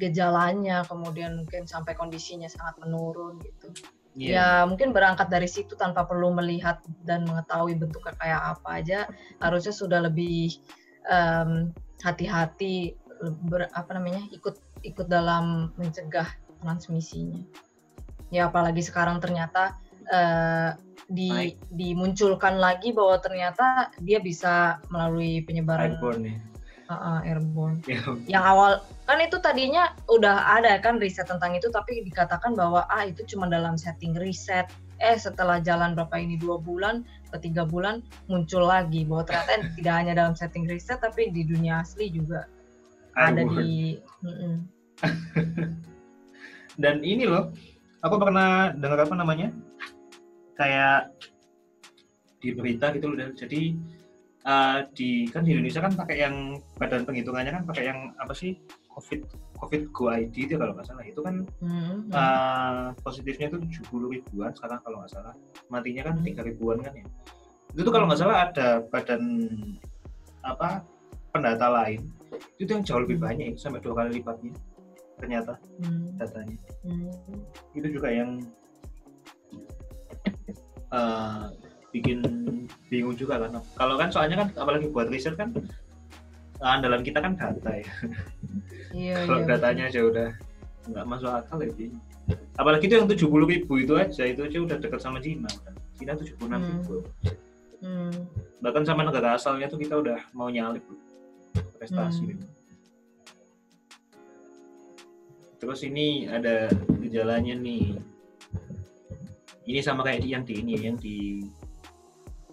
gejalanya 0.00 0.82
kemudian 0.88 1.36
mungkin 1.38 1.68
sampai 1.68 1.94
kondisinya 1.94 2.50
sangat 2.50 2.80
menurun 2.82 3.38
gitu 3.44 3.68
yeah. 4.16 4.64
ya 4.64 4.66
mungkin 4.66 4.90
berangkat 4.90 5.28
dari 5.30 5.46
situ 5.46 5.78
tanpa 5.78 6.08
perlu 6.08 6.32
melihat 6.32 6.82
dan 7.04 7.22
mengetahui 7.28 7.76
bentuknya 7.78 8.16
kayak 8.18 8.42
apa 8.58 8.68
aja 8.82 8.98
harusnya 9.38 9.74
sudah 9.76 10.00
lebih 10.08 10.58
hati-hati 12.02 12.98
um, 13.22 13.54
apa 13.72 13.90
namanya 13.94 14.26
ikut 14.34 14.58
ikut 14.82 15.06
dalam 15.06 15.74
mencegah 15.78 16.26
transmisinya. 16.60 17.40
Ya 18.34 18.50
apalagi 18.50 18.82
sekarang 18.82 19.22
ternyata 19.22 19.78
uh, 20.10 20.74
di 21.06 21.54
dimunculkan 21.70 22.58
lagi 22.58 22.90
bahwa 22.90 23.18
ternyata 23.22 23.94
dia 24.02 24.18
bisa 24.18 24.82
melalui 24.90 25.42
penyebaran 25.46 25.94
Airborne 25.94 26.22
nih. 26.22 26.36
uh, 26.90 26.94
uh, 26.94 27.18
airborne. 27.22 27.78
Ya, 27.86 28.02
Yang 28.26 28.44
awal 28.44 28.72
kan 29.06 29.18
itu 29.22 29.38
tadinya 29.38 29.94
udah 30.10 30.58
ada 30.58 30.82
kan 30.82 30.98
riset 30.98 31.30
tentang 31.30 31.54
itu 31.54 31.70
tapi 31.70 32.02
dikatakan 32.02 32.58
bahwa 32.58 32.82
ah 32.90 33.06
itu 33.06 33.22
cuma 33.30 33.46
dalam 33.46 33.78
setting 33.78 34.18
riset. 34.18 34.66
Eh 34.98 35.14
setelah 35.14 35.60
jalan 35.62 35.94
berapa 35.94 36.16
ini 36.18 36.40
dua 36.40 36.58
bulan 36.58 37.04
ke 37.30 37.38
tiga 37.38 37.62
bulan 37.68 38.02
muncul 38.26 38.64
lagi 38.64 39.04
bahwa 39.06 39.28
ternyata 39.28 39.70
tidak 39.76 39.94
hanya 39.94 40.12
dalam 40.16 40.34
setting 40.34 40.66
riset 40.66 40.98
tapi 40.98 41.30
di 41.30 41.46
dunia 41.46 41.84
asli 41.84 42.10
juga 42.10 42.48
ada 43.14 43.44
airborne. 43.44 43.62
di 43.62 43.72
mm-mm. 44.24 44.54
Dan 46.76 47.00
ini 47.00 47.24
loh, 47.24 47.56
aku 48.04 48.20
pernah 48.20 48.76
dengar 48.76 49.08
apa 49.08 49.16
namanya? 49.16 49.48
Kayak 50.56 51.12
di 52.40 52.48
berita 52.52 52.92
gitu 52.92 53.12
loh. 53.12 53.16
Jadi 53.32 53.62
eh, 54.42 54.78
di 54.96 55.10
kan 55.28 55.44
di 55.44 55.52
Indonesia 55.52 55.80
kan 55.80 55.92
pakai 55.92 56.16
yang 56.20 56.36
badan 56.80 57.04
penghitungannya 57.04 57.52
kan 57.52 57.64
pakai 57.64 57.84
yang 57.92 58.12
apa 58.16 58.32
sih? 58.32 58.56
Covid 58.96 59.28
Covid 59.60 59.92
Go 59.92 60.08
ID 60.08 60.48
itu 60.48 60.56
kalau 60.56 60.72
nggak 60.72 60.88
salah 60.88 61.04
itu 61.04 61.20
kan 61.20 61.44
Mm-mm. 61.60 62.08
eh, 62.08 62.86
positifnya 63.04 63.52
itu 63.52 63.60
70 63.84 64.08
ribuan 64.08 64.52
sekarang 64.56 64.80
kalau 64.80 65.04
nggak 65.04 65.12
salah 65.12 65.36
matinya 65.68 66.08
kan 66.08 66.16
Hmm. 66.16 66.24
tiga 66.24 66.40
ribuan 66.40 66.80
kan 66.80 66.96
ya 66.96 67.04
itu 67.76 67.80
tuh 67.84 67.92
kalau 67.92 68.08
nggak 68.08 68.20
salah 68.20 68.48
ada 68.48 68.80
badan 68.88 69.22
apa 70.40 70.80
pendata 71.28 71.68
lain 71.68 72.08
itu 72.56 72.72
yang 72.72 72.80
jauh 72.88 73.04
lebih 73.04 73.20
banyak 73.20 73.52
itu 73.52 73.60
sampai 73.60 73.84
dua 73.84 74.00
kali 74.00 74.16
lipatnya 74.16 74.56
ternyata 75.20 75.60
Mm, 75.76 76.16
datanya 76.16 76.56
mm. 76.88 77.12
itu 77.76 77.86
juga 77.92 78.08
yang 78.08 78.40
eh, 80.92 81.42
bikin 81.94 82.18
bingung 82.92 83.16
juga 83.16 83.40
kan. 83.40 83.62
Kalau 83.78 83.94
kan 83.96 84.08
soalnya 84.12 84.44
kan 84.44 84.48
apalagi 84.58 84.90
buat 84.92 85.08
riset 85.08 85.34
kan 85.34 85.54
andalan 86.60 87.04
kita 87.04 87.20
kan 87.20 87.36
data 87.36 87.70
ya. 87.72 87.90
Iya, 88.92 89.16
kalau 89.28 89.40
iya, 89.44 89.48
datanya 89.56 89.84
aja 89.92 90.00
udah 90.04 90.28
nggak 90.86 91.06
masuk 91.10 91.30
akal 91.34 91.58
ya 91.58 91.90
apalagi 92.58 92.86
itu 92.86 92.94
yang 92.94 93.10
70 93.10 93.26
ribu 93.50 93.72
itu 93.78 93.94
aja 93.98 94.22
itu 94.26 94.42
aja 94.42 94.58
udah 94.62 94.76
dekat 94.82 95.00
sama 95.02 95.18
Cina 95.22 95.50
kan. 95.62 95.74
Cina 95.98 96.12
76 96.18 96.42
ribu. 96.42 96.50
Betul. 96.82 97.00
Hmm, 97.84 98.14
bahkan 98.64 98.82
sama 98.88 99.04
negara 99.04 99.36
asalnya 99.36 99.68
tuh 99.68 99.78
kita 99.78 100.00
udah 100.00 100.18
mau 100.32 100.48
nyalip 100.48 100.82
prestasi. 101.76 102.34
Hmm. 102.34 102.56
terus 105.56 105.80
ini 105.88 106.28
ada 106.28 106.68
gejalanya 107.00 107.56
nih 107.56 107.96
ini 109.66 109.82
sama 109.82 110.02
kayak 110.02 110.22
di 110.22 110.28
yang 110.30 110.42
di 110.42 110.54
ini 110.56 110.70
ya, 110.74 110.80
yang 110.90 110.96
di 110.96 111.42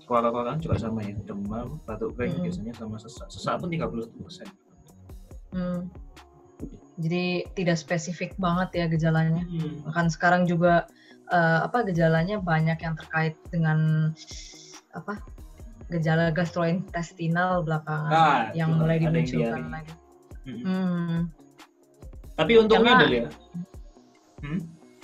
korak-korak 0.03 0.59
juga 0.59 0.75
sama 0.75 0.99
ya 1.01 1.15
demam 1.23 1.79
batuk 1.85 2.13
kering 2.13 2.35
Hmm. 2.35 2.43
biasanya 2.43 2.73
sama 2.75 2.95
sesak 2.97 3.27
sesak 3.29 3.55
pun 3.57 3.69
31 3.71 4.11
persen 4.19 4.47
hmm. 5.53 5.79
Jadi 6.93 7.49
tidak 7.57 7.81
spesifik 7.81 8.37
banget 8.37 8.69
ya 8.77 8.85
gejalanya. 8.85 9.41
Hmm. 9.49 9.81
Bahkan 9.89 10.13
sekarang 10.13 10.45
juga 10.45 10.85
eh, 11.25 11.59
apa 11.65 11.81
gejalanya 11.81 12.37
banyak 12.37 12.77
yang 12.77 12.93
terkait 12.93 13.33
dengan 13.49 14.13
apa 14.93 15.17
gejala 15.89 16.29
gastrointestinal 16.29 17.65
belakangan 17.65 18.13
Ah, 18.13 18.43
yang 18.53 18.77
mulai 18.77 19.01
dimunculkan 19.01 19.73
lagi. 19.73 19.93
Hmm. 20.45 20.61
Hmm, 20.61 21.17
tapi 22.35 22.61
untungnya 22.61 22.93
Karena- 22.99 23.15
ya 23.15 23.27
hmm? 24.43 24.59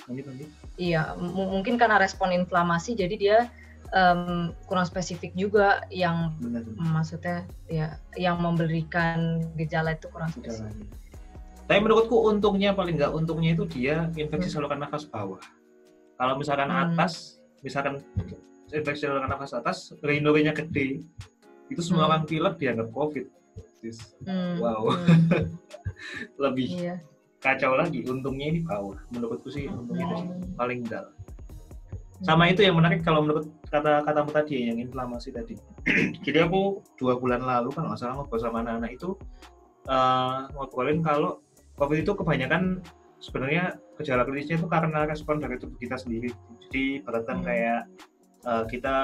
lanjut 0.06 0.24
lanjut 0.30 0.48
iya, 0.76 1.14
mungkin 1.18 1.74
karena 1.74 1.96
respon 1.96 2.30
inflamasi 2.30 2.94
jadi 2.94 3.14
dia 3.16 3.38
em, 3.90 4.54
kurang 4.70 4.86
spesifik 4.86 5.34
juga 5.34 5.82
yang 5.90 6.38
benar 6.38 6.62
maksudnya 6.78 7.42
ya 7.66 7.98
yang 8.14 8.38
memberikan 8.38 9.42
gejala 9.58 9.98
itu 9.98 10.06
kurang 10.12 10.30
spesifik. 10.30 10.70
gejalanya 10.70 10.86
tapi 11.66 11.78
menurutku 11.82 12.16
untungnya 12.26 12.70
paling 12.74 12.98
nggak 12.98 13.14
untungnya 13.14 13.54
itu 13.54 13.64
dia 13.66 14.10
infeksi 14.14 14.50
Hmm. 14.50 14.62
saluran 14.62 14.78
nafas 14.78 15.06
bawah 15.06 15.42
kalau 16.18 16.34
misalkan 16.38 16.70
Hmm. 16.70 16.94
atas 16.94 17.38
misalkan 17.62 18.02
infeksi 18.70 19.06
saluran 19.06 19.26
nafas 19.26 19.54
atas 19.54 19.90
rhinorinya 20.02 20.54
gede 20.54 21.02
itu 21.66 21.80
semua 21.82 22.06
Hmm. 22.06 22.10
orang 22.14 22.22
pilek 22.26 22.54
dianggap 22.58 22.90
covid 22.90 23.26
Hmm, 24.28 24.60
Wow. 24.60 24.92
hmm, 24.92 25.56
lebih 26.44 26.68
iya. 26.68 26.96
Kacau 27.40 27.72
lagi 27.72 28.04
untungnya 28.04 28.52
ini 28.52 28.60
bawah 28.60 29.00
menurutku 29.10 29.48
sih 29.48 29.64
untungnya 29.66 30.04
itu 30.06 30.16
sih 30.20 30.28
Hmm. 30.28 30.54
paling 30.56 30.80
dal. 30.84 31.08
Sama 32.20 32.52
itu 32.52 32.60
yang 32.60 32.76
menarik 32.76 33.00
kalau 33.00 33.24
menurut 33.24 33.48
kata 33.72 34.04
katamu 34.04 34.28
tadi 34.28 34.68
yang 34.68 34.76
inflamasi 34.76 35.32
tadi. 35.32 35.56
Jadi 36.26 36.36
aku 36.36 36.84
dua 37.00 37.16
bulan 37.16 37.40
lalu 37.40 37.72
kan 37.72 37.88
nggak 37.88 37.96
salah 37.96 38.20
ngobrol 38.20 38.36
sama 38.36 38.60
anak-anak 38.60 38.92
itu 38.92 39.16
eh, 39.88 40.38
ngobrolin 40.52 41.00
kalau 41.00 41.40
covid 41.80 42.04
itu 42.04 42.12
kebanyakan 42.12 42.84
sebenarnya 43.24 43.80
gejala 43.96 44.28
klinisnya 44.28 44.60
itu 44.60 44.68
karena 44.68 45.08
respon 45.08 45.40
dari 45.40 45.56
tubuh 45.56 45.80
kita 45.80 45.96
sendiri. 45.96 46.28
Jadi 46.68 47.00
bahkan 47.08 47.40
Hmm. 47.40 47.46
kayak 47.48 47.80
eh, 48.44 48.64
kita 48.68 48.96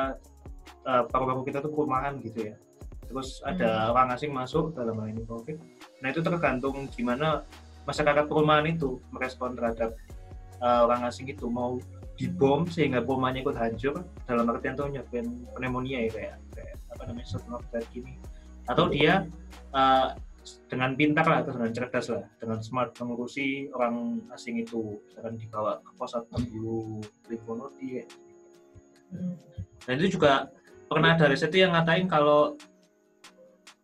eh, 0.85 1.03
paru-paru 1.09 1.41
kita 1.49 1.65
tuh 1.65 1.73
perumahan 1.73 2.21
gitu 2.21 2.53
ya. 2.53 2.57
Terus 3.09 3.41
ada 3.41 3.97
orang 3.97 4.13
asing 4.13 4.29
masuk 4.29 4.77
dalam 4.77 5.01
hal 5.01 5.09
ini 5.09 5.25
covid. 5.25 5.57
Nah 6.05 6.13
itu 6.13 6.21
tergantung 6.21 6.85
gimana 6.93 7.49
masyarakat 7.87 8.25
perumahan 8.27 8.67
itu 8.67 8.99
merespon 9.15 9.55
terhadap 9.55 9.95
eh, 10.61 10.81
orang 10.85 11.07
asing 11.07 11.31
itu 11.31 11.47
mau 11.47 11.79
dibom 12.17 12.65
sehingga 12.67 13.05
perumahannya 13.05 13.45
ikut 13.45 13.57
hancur 13.57 13.95
dalam 14.25 14.49
artian 14.49 14.75
tuh 14.75 14.89
nyebabin 14.89 15.45
pneumonia 15.53 16.09
ya 16.09 16.11
kayak 16.11 16.37
kayak 16.57 16.77
apa 16.97 17.03
namanya 17.09 17.29
setelah 17.29 17.61
gini. 17.93 18.17
Atau 18.67 18.91
dia 18.91 19.29
eh, 19.77 20.09
dengan 20.71 20.95
pintar 20.95 21.27
lah 21.27 21.39
atau 21.43 21.59
dengan 21.59 21.71
cerdas 21.75 22.07
lah 22.11 22.25
dengan 22.41 22.59
smart 22.65 22.97
mengurusi 22.99 23.69
orang 23.77 24.25
asing 24.33 24.59
itu. 24.59 24.99
Misalkan 25.07 25.37
dibawa 25.37 25.79
ke 25.85 25.91
pos 25.95 26.17
atau 26.17 26.41
dulu 26.41 27.05
limfonodi 27.29 28.01
kayak 28.01 28.09
gitu. 28.09 28.27
Dan 29.87 29.95
itu 30.03 30.19
juga 30.19 30.51
pernah 30.89 31.15
ada 31.15 31.29
riset 31.29 31.53
yang 31.53 31.77
ngatain 31.77 32.09
kalau 32.09 32.57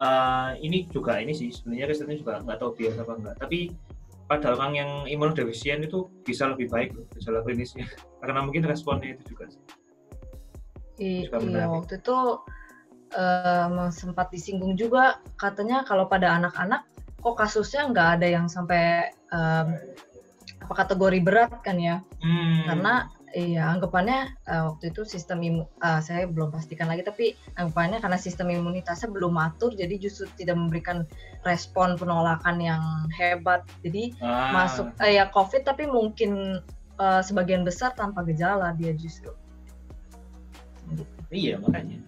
eh, 0.00 0.50
ini 0.64 0.88
juga 0.88 1.20
ini 1.20 1.36
sih 1.36 1.52
sebenarnya 1.52 1.86
risetnya 1.90 2.16
juga 2.16 2.40
nggak 2.42 2.58
tahu 2.58 2.70
biasa 2.74 2.98
apa 3.04 3.12
enggak 3.18 3.36
tapi 3.38 3.58
pada 4.32 4.56
orang 4.56 4.72
yang 4.72 4.90
imunodefisien 5.04 5.84
itu 5.84 6.08
bisa 6.24 6.48
lebih 6.48 6.72
baik 6.72 6.96
loh 6.96 7.04
gejala 7.12 7.44
klinisnya 7.44 7.84
karena 8.24 8.40
mungkin 8.40 8.64
responnya 8.64 9.12
itu 9.12 9.36
juga 9.36 9.44
sih. 9.52 9.60
I- 10.96 11.28
Juga 11.28 11.36
iya 11.36 11.44
menarik. 11.44 11.72
waktu 11.76 11.94
itu 12.00 12.18
em, 13.12 13.74
sempat 13.92 14.32
disinggung 14.32 14.72
juga 14.72 15.20
katanya 15.36 15.84
kalau 15.84 16.08
pada 16.08 16.32
anak-anak 16.32 16.88
kok 17.20 17.36
kasusnya 17.36 17.92
nggak 17.92 18.08
ada 18.16 18.26
yang 18.26 18.48
sampai 18.48 19.12
em, 19.28 19.68
apa 20.64 20.72
kategori 20.86 21.20
berat 21.20 21.52
kan 21.60 21.76
ya 21.76 22.00
Hmm. 22.24 22.64
karena 22.72 22.94
iya 23.32 23.68
anggapannya 23.72 24.28
eh, 24.44 24.62
waktu 24.68 24.92
itu 24.92 25.08
sistem 25.08 25.40
imu 25.40 25.62
ah, 25.80 26.00
saya 26.04 26.28
belum 26.28 26.52
pastikan 26.52 26.88
lagi 26.88 27.00
tapi 27.00 27.32
anggapannya 27.56 27.98
karena 27.98 28.18
sistem 28.20 28.52
imunitasnya 28.52 29.08
belum 29.08 29.32
matur 29.34 29.72
jadi 29.72 29.96
justru 29.96 30.28
tidak 30.36 30.56
memberikan 30.60 31.08
respon 31.42 31.96
penolakan 31.96 32.60
yang 32.62 32.82
hebat. 33.16 33.64
Jadi 33.82 34.12
Ah, 34.20 34.52
masuk 34.64 34.92
eh, 35.00 35.16
ya 35.16 35.26
covid 35.32 35.64
tapi 35.64 35.88
mungkin 35.88 36.60
eh, 37.00 37.22
sebagian 37.24 37.64
besar 37.64 37.96
tanpa 37.96 38.22
gejala 38.22 38.76
dia 38.76 38.92
justru. 38.94 39.32
Iya 41.32 41.56
makanya. 41.60 41.98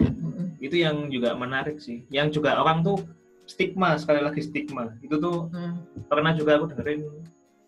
Mm-mm. 0.00 0.56
itu 0.60 0.76
yang 0.80 1.08
juga 1.08 1.32
menarik 1.32 1.80
sih. 1.80 2.04
Yang 2.12 2.40
juga 2.40 2.60
orang 2.60 2.84
tuh 2.84 3.00
stigma 3.48 3.96
sekali 3.96 4.20
lagi 4.20 4.44
stigma. 4.44 4.92
Itu 5.00 5.16
tuh 5.16 5.48
Hmm. 5.48 5.80
pernah 6.12 6.36
juga 6.36 6.60
aku 6.60 6.68
dengerin 6.76 7.00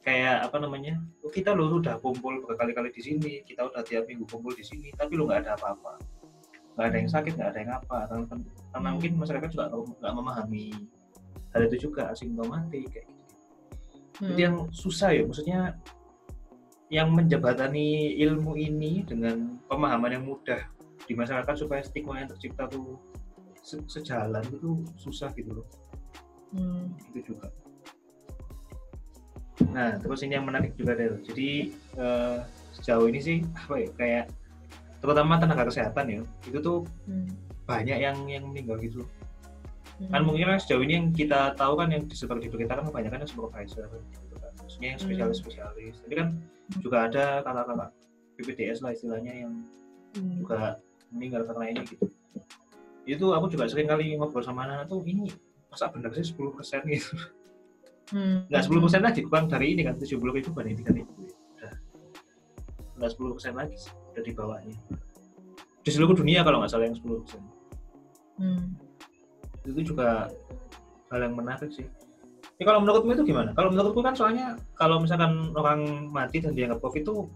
kayak 0.02 0.50
apa 0.50 0.58
namanya 0.58 0.98
"Oh, 1.22 1.30
kita 1.30 1.54
lo 1.54 1.70
udah 1.78 2.02
kumpul 2.02 2.42
berkali-kali 2.42 2.90
di 2.90 3.02
sini 3.02 3.32
kita 3.46 3.70
udah 3.70 3.82
tiap 3.86 4.10
minggu 4.10 4.26
kumpul 4.26 4.50
di 4.50 4.66
sini 4.66 4.90
tapi 4.98 5.14
lo 5.14 5.30
nggak 5.30 5.46
ada 5.46 5.54
apa-apa 5.54 6.02
nggak 6.74 6.86
ada 6.90 6.96
yang 6.98 7.10
sakit 7.10 7.32
nggak 7.38 7.50
ada 7.54 7.58
yang 7.62 7.72
apa 7.78 7.98
karena, 8.10 8.24
karena 8.26 8.88
Hmm. 8.90 8.94
mungkin 8.98 9.12
masyarakat 9.14 9.48
juga 9.48 9.64
nggak 9.70 10.14
memahami 10.14 10.66
hal 11.54 11.62
itu 11.68 11.76
juga 11.86 12.10
asimptomatik 12.10 12.86
kayak 12.90 13.06
gitu 13.06 13.22
Hmm. 14.18 14.30
itu 14.34 14.40
yang 14.42 14.56
susah 14.74 15.10
ya 15.14 15.22
maksudnya 15.22 15.60
yang 16.92 17.08
menjabatani 17.08 18.18
ilmu 18.20 18.52
ini 18.54 19.06
dengan 19.06 19.56
pemahaman 19.64 20.18
yang 20.18 20.24
mudah 20.26 20.60
di 21.02 21.14
masyarakat 21.14 21.54
supaya 21.56 21.80
stigma 21.80 22.20
yang 22.20 22.28
tercipta 22.28 22.68
tuh 22.68 22.98
se- 23.62 23.86
sejalan 23.86 24.42
itu 24.50 24.82
susah 24.98 25.30
gitu 25.32 25.62
loh 25.62 25.66
Hmm. 26.52 26.90
itu 27.14 27.32
juga 27.32 27.48
nah 29.70 29.94
terus 29.96 30.20
ini 30.22 30.34
yang 30.34 30.44
menarik 30.44 30.74
juga 30.74 30.92
Del 30.92 31.22
jadi 31.22 31.70
eh, 31.96 32.36
sejauh 32.74 33.06
ini 33.06 33.20
sih 33.20 33.38
apa 33.54 33.74
ya 33.76 33.88
kayak 33.94 34.24
terutama 34.98 35.38
tenaga 35.38 35.66
kesehatan 35.68 36.04
ya 36.08 36.20
itu 36.46 36.58
tuh 36.58 36.82
Hmm. 37.06 37.30
banyak 37.62 37.98
yang 37.98 38.16
yang 38.26 38.44
meninggal 38.44 38.78
gitu 38.78 39.06
Hmm. 40.00 40.10
kan 40.10 40.22
mungkin 40.24 40.46
kan 40.48 40.58
sejauh 40.58 40.82
ini 40.82 40.92
yang 40.98 41.06
kita 41.10 41.54
tahu 41.54 41.78
kan 41.78 41.90
yang 41.90 42.02
disebar 42.04 42.38
di 42.38 42.48
berita 42.48 42.74
kan 42.74 42.82
kebanyakan 42.82 43.22
yang 43.22 43.30
supervisor 43.30 43.86
gitu 43.86 44.34
kan 44.36 44.50
maksudnya 44.58 44.88
yang 44.94 45.00
spesialis 45.00 45.38
spesialis 45.38 45.94
tapi 46.02 46.14
kan 46.16 46.28
juga 46.80 47.06
ada 47.06 47.24
kakak-kakak 47.40 47.90
PPDS 48.34 48.78
lah 48.80 48.90
istilahnya 48.90 49.46
yang 49.46 49.52
Hmm. 50.12 50.36
juga 50.36 50.76
meninggal 51.08 51.44
karena 51.44 51.64
ini 51.70 51.80
gitu 51.86 52.04
itu 53.02 53.26
aku 53.28 53.48
juga 53.48 53.66
sering 53.66 53.88
kali 53.88 54.14
ngobrol 54.14 54.40
sama 54.40 54.62
anak 54.62 54.86
tuh 54.86 55.02
ini 55.02 55.26
masa 55.66 55.88
bener 55.88 56.12
sih 56.12 56.30
10 56.30 56.52
persen 56.52 56.84
gitu 56.86 57.16
Hmm. 57.16 57.41
Nggak 58.48 58.62
10 58.68 58.84
persen 58.84 59.02
lagi 59.02 59.20
kurang 59.24 59.48
dari 59.48 59.72
ini 59.72 59.82
kan 59.88 59.96
70 59.96 60.20
ribu 60.20 60.50
banding 60.52 60.76
3 60.84 60.98
ribu 61.00 61.12
udah 61.56 61.72
nggak 63.00 63.10
10 63.16 63.34
persen 63.36 63.52
lagi 63.56 63.76
udah 64.12 64.22
di 64.22 64.32
bawahnya 64.36 64.76
di 65.82 65.90
seluruh 65.90 66.14
dunia 66.14 66.46
kalau 66.46 66.62
nggak 66.62 66.70
salah 66.70 66.86
yang 66.86 66.96
10 66.96 67.22
persen. 67.26 67.42
Hmm. 68.38 68.74
itu 69.62 69.94
juga 69.94 70.26
hal 71.14 71.20
yang 71.22 71.38
menarik 71.38 71.70
sih. 71.70 71.86
Ya, 72.58 72.66
kalau 72.66 72.82
menurutmu 72.82 73.14
itu 73.14 73.22
gimana? 73.30 73.54
Kalau 73.54 73.70
menurutku 73.70 74.02
kan 74.02 74.14
soalnya 74.18 74.58
kalau 74.74 74.98
misalkan 74.98 75.54
orang 75.54 76.10
mati 76.10 76.42
dan 76.42 76.50
dianggap 76.50 76.82
covid 76.82 77.06
itu 77.06 77.30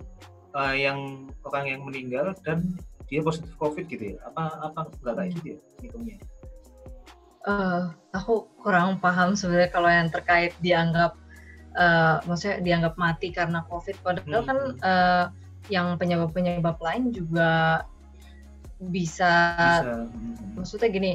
eh, 0.59 0.75
yang 0.83 1.31
orang 1.47 1.65
yang 1.71 1.81
meninggal 1.87 2.35
dan 2.43 2.75
dia 3.07 3.23
positif 3.23 3.55
covid 3.55 3.87
gitu 3.87 4.15
ya. 4.15 4.19
Apa 4.27 4.59
apa 4.59 4.91
nggak 4.91 5.15
kayak 5.15 5.31
gitu 5.39 5.47
ya 5.55 5.59
hitungnya 5.87 6.19
Eh, 7.46 7.82
aku 8.11 8.50
kurang 8.59 8.98
paham 8.98 9.38
sebenarnya 9.38 9.70
kalau 9.70 9.87
yang 9.87 10.11
terkait 10.11 10.50
dianggap 10.59 11.14
eh, 11.76 12.16
maksudnya 12.26 12.59
dianggap 12.64 12.94
mati 12.98 13.30
karena 13.30 13.62
COVID. 13.70 13.96
Padahal 14.02 14.42
Hmm. 14.42 14.48
kan 14.50 14.59
eh, 14.82 15.24
yang 15.70 15.94
penyebab-penyebab 15.94 16.78
lain 16.82 17.14
juga 17.14 17.82
bisa, 18.82 19.54
bisa 19.82 19.94
hmm. 20.11 20.59
maksudnya 20.59 20.88
gini, 20.90 21.12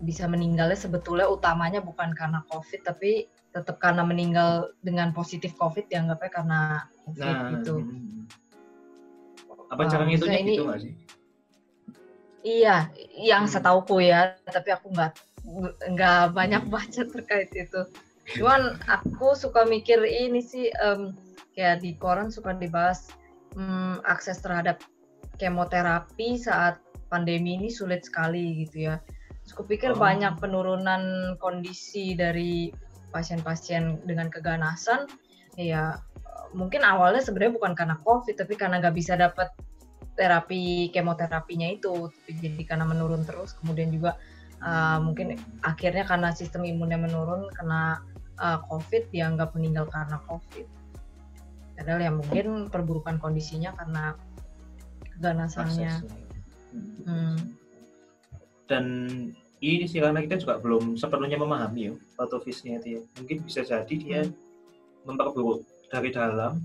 bisa 0.00 0.24
meninggalnya 0.24 0.76
sebetulnya 0.76 1.28
utamanya 1.28 1.84
bukan 1.84 2.12
karena 2.16 2.40
COVID, 2.48 2.80
tapi 2.84 3.28
tetap 3.52 3.80
karena 3.80 4.04
meninggal 4.04 4.72
dengan 4.84 5.16
positif 5.16 5.56
COVID 5.56 5.88
dianggapnya 5.88 6.28
karena 6.28 6.60
COVID 7.08 7.24
nah 7.24 7.48
gitu. 7.56 7.74
hmm. 7.80 8.28
apa 9.72 9.80
Ah, 9.80 9.88
cara 9.88 10.02
ngitungnya 10.04 10.40
gitu 10.44 10.62
nggak 10.68 10.80
sih 10.84 10.94
Iya, 12.46 12.94
yang 13.18 13.48
Hmm. 13.48 13.52
setauku 13.58 13.98
ya, 13.98 14.38
tapi 14.46 14.70
aku 14.70 14.92
nggak 14.94 15.18
nggak 15.90 16.34
banyak 16.34 16.62
baca 16.66 17.02
terkait 17.06 17.50
itu. 17.54 17.86
Cuman 18.38 18.82
aku 18.90 19.38
suka 19.38 19.62
mikir 19.62 20.02
ini 20.02 20.42
sih, 20.42 20.66
em, 20.82 21.14
kayak 21.54 21.80
di 21.80 21.94
koran 21.96 22.28
suka 22.28 22.52
dibahas 22.58 23.08
mm, 23.54 24.02
akses 24.02 24.42
terhadap 24.42 24.82
kemoterapi 25.38 26.36
saat 26.36 26.82
pandemi 27.06 27.54
ini 27.54 27.70
sulit 27.70 28.02
sekali 28.02 28.66
gitu 28.66 28.90
ya. 28.90 28.98
Terus 29.46 29.52
aku 29.54 29.64
pikir 29.70 29.94
Oh. 29.94 30.02
banyak 30.02 30.42
penurunan 30.42 31.34
kondisi 31.38 32.18
dari 32.18 32.74
pasien-pasien 33.14 34.02
dengan 34.02 34.26
keganasan, 34.26 35.06
ya 35.54 36.02
mungkin 36.52 36.82
awalnya 36.82 37.22
sebenarnya 37.22 37.54
bukan 37.54 37.72
karena 37.78 37.96
COVID, 38.02 38.34
tapi 38.34 38.58
karena 38.58 38.82
nggak 38.82 38.96
bisa 38.98 39.14
dapat 39.14 39.54
terapi 40.16 40.90
kemoterapinya 40.90 41.68
itu 41.68 42.08
jadi 42.24 42.64
karena 42.64 42.88
menurun 42.88 43.28
terus 43.28 43.52
kemudian 43.60 43.92
juga 43.92 44.16
uh, 44.62 44.98
mungkin 45.02 45.36
akhirnya 45.64 46.04
karena 46.06 46.32
sistem 46.32 46.64
imunnya 46.64 46.96
menurun 47.00 47.48
karena 47.56 48.00
uh, 48.40 48.58
COVID 48.68 49.12
dianggap 49.12 49.52
meninggal 49.56 49.88
karena 49.88 50.20
COVID 50.28 50.66
padahal 51.76 52.00
ya 52.00 52.12
mungkin 52.12 52.72
perburukan 52.72 53.20
kondisinya 53.20 53.76
karena 53.76 54.16
keganasannya 55.16 55.92
Akses. 55.92 56.12
Hmm. 57.04 57.36
Dan 58.66 58.84
ini 59.60 59.84
sih 59.88 60.00
karena 60.04 60.20
kita 60.20 60.36
juga 60.40 60.60
belum 60.60 61.00
sepenuhnya 61.00 61.40
memahami 61.40 61.80
ya 61.88 61.92
patofisnya 62.16 62.80
itu 62.80 62.88
ya 62.96 63.00
mungkin 63.16 63.36
bisa 63.44 63.60
jadi 63.64 63.94
dia 63.96 64.20
Hmm. 64.26 64.34
memperburuk 65.06 65.62
dari 65.88 66.10
dalam 66.10 66.58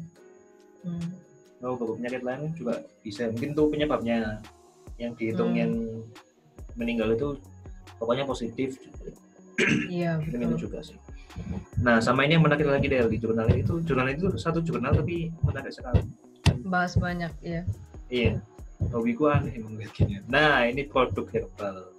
Hmm. 0.82 1.14
memperburuk 1.62 2.02
penyakit 2.02 2.24
lain 2.26 2.52
juga 2.58 2.82
bisa 3.06 3.30
mungkin 3.30 3.54
tuh 3.54 3.70
penyebabnya 3.70 4.42
yang 4.98 5.14
dihitung 5.16 5.54
Hmm. 5.54 5.62
yang 5.62 5.72
meninggal 6.76 7.14
itu 7.14 7.38
pokoknya 8.02 8.26
positif 8.26 8.82
iya 9.94 10.18
betul 10.18 10.42
itu 10.42 10.66
juga 10.66 10.82
sih. 10.82 10.98
Nah 11.86 12.02
sama 12.02 12.26
ini 12.26 12.34
yang 12.36 12.44
menarik 12.44 12.66
lagi 12.66 12.90
dari 12.90 13.06
di 13.08 13.18
jurnal 13.22 13.46
itu 13.54 13.78
jurnal 13.86 14.10
itu 14.10 14.34
satu 14.36 14.60
jurnal 14.60 14.98
tapi 14.98 15.30
menarik 15.46 15.70
sekali. 15.70 16.02
Bahas 16.66 16.98
banyak 16.98 17.30
ya 17.46 17.62
iya. 18.10 18.42
Hobiku 18.90 19.30
aneh 19.30 19.62
emang 19.62 19.78
gini 19.94 20.18
nah 20.26 20.66
ini 20.66 20.90
produk 20.90 21.30
herbal. 21.30 21.94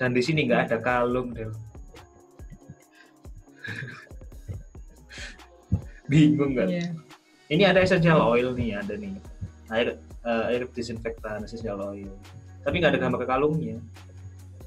Dan 0.00 0.16
di 0.16 0.24
sini 0.24 0.48
nggak 0.48 0.72
ada 0.72 0.80
kalung 0.80 1.36
Del. 1.36 1.52
Bingung 6.10 6.56
nggak 6.56 6.72
Iya. 6.72 6.88
ini 7.52 7.62
ada 7.68 7.84
essential 7.84 8.24
oil 8.24 8.56
nih 8.56 8.80
ada 8.80 8.96
nih. 8.96 9.12
Air 9.68 10.00
eh, 10.24 10.44
air 10.56 10.64
disinfektan 10.72 11.44
essential 11.44 11.84
oil. 11.84 12.16
Tapi 12.64 12.80
nggak 12.80 12.96
ada 12.96 13.00
gambar 13.04 13.28
kalungnya 13.28 13.76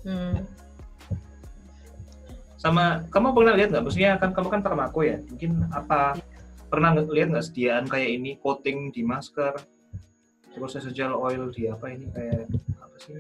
Hmm. 0.07 0.43
sama 2.59 3.07
kamu 3.07 3.31
pernah 3.31 3.53
lihat 3.55 3.69
nggak 3.71 3.83
maksudnya 3.87 4.19
kan 4.19 4.35
kamu 4.35 4.47
kan 4.51 4.61
farmako 4.63 4.99
ya 5.07 5.17
mungkin 5.31 5.63
apa 5.71 6.19
pernah 6.67 6.91
lihat 6.91 7.31
nggak 7.31 7.45
sediaan 7.47 7.87
kayak 7.87 8.19
ini 8.19 8.35
coating 8.43 8.91
di 8.91 9.01
masker 9.01 9.55
terus 10.51 10.75
essential 10.75 11.15
oil 11.15 11.47
di 11.55 11.71
apa 11.71 11.87
ini 11.87 12.11
kayak 12.11 12.51
apa 12.83 12.95
sih 12.99 13.15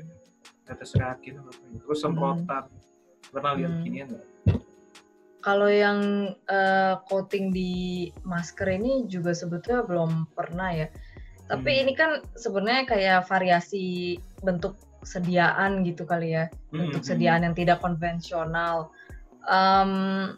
tetes 0.67 0.91
reagin 0.99 1.39
apa 1.39 1.55
ini 1.71 1.79
terus 1.79 2.03
semprotan 2.03 2.67
pernah 3.31 3.51
lihat 3.55 3.71
Hmm. 3.79 3.83
ginian 3.83 4.07
nggak 4.11 4.27
Kalau 5.39 5.71
yang 5.71 5.99
eh, 6.51 6.99
coating 7.07 7.55
di 7.55 7.71
masker 8.27 8.75
ini 8.75 9.07
juga 9.07 9.31
sebetulnya 9.31 9.87
belum 9.87 10.27
pernah 10.35 10.67
ya. 10.75 10.91
Tapi 11.47 11.79
Hmm. 11.79 11.81
ini 11.87 11.93
kan 11.95 12.19
sebenarnya 12.35 12.83
kayak 12.83 13.19
variasi 13.23 14.19
bentuk 14.43 14.75
sediaan 15.03 15.81
gitu 15.87 16.03
kali 16.03 16.35
ya, 16.35 16.51
bentuk 16.69 17.01
Hmm, 17.03 17.09
sediaan 17.09 17.41
yang 17.47 17.55
tidak 17.55 17.79
konvensional. 17.79 18.91
Em, 19.47 20.35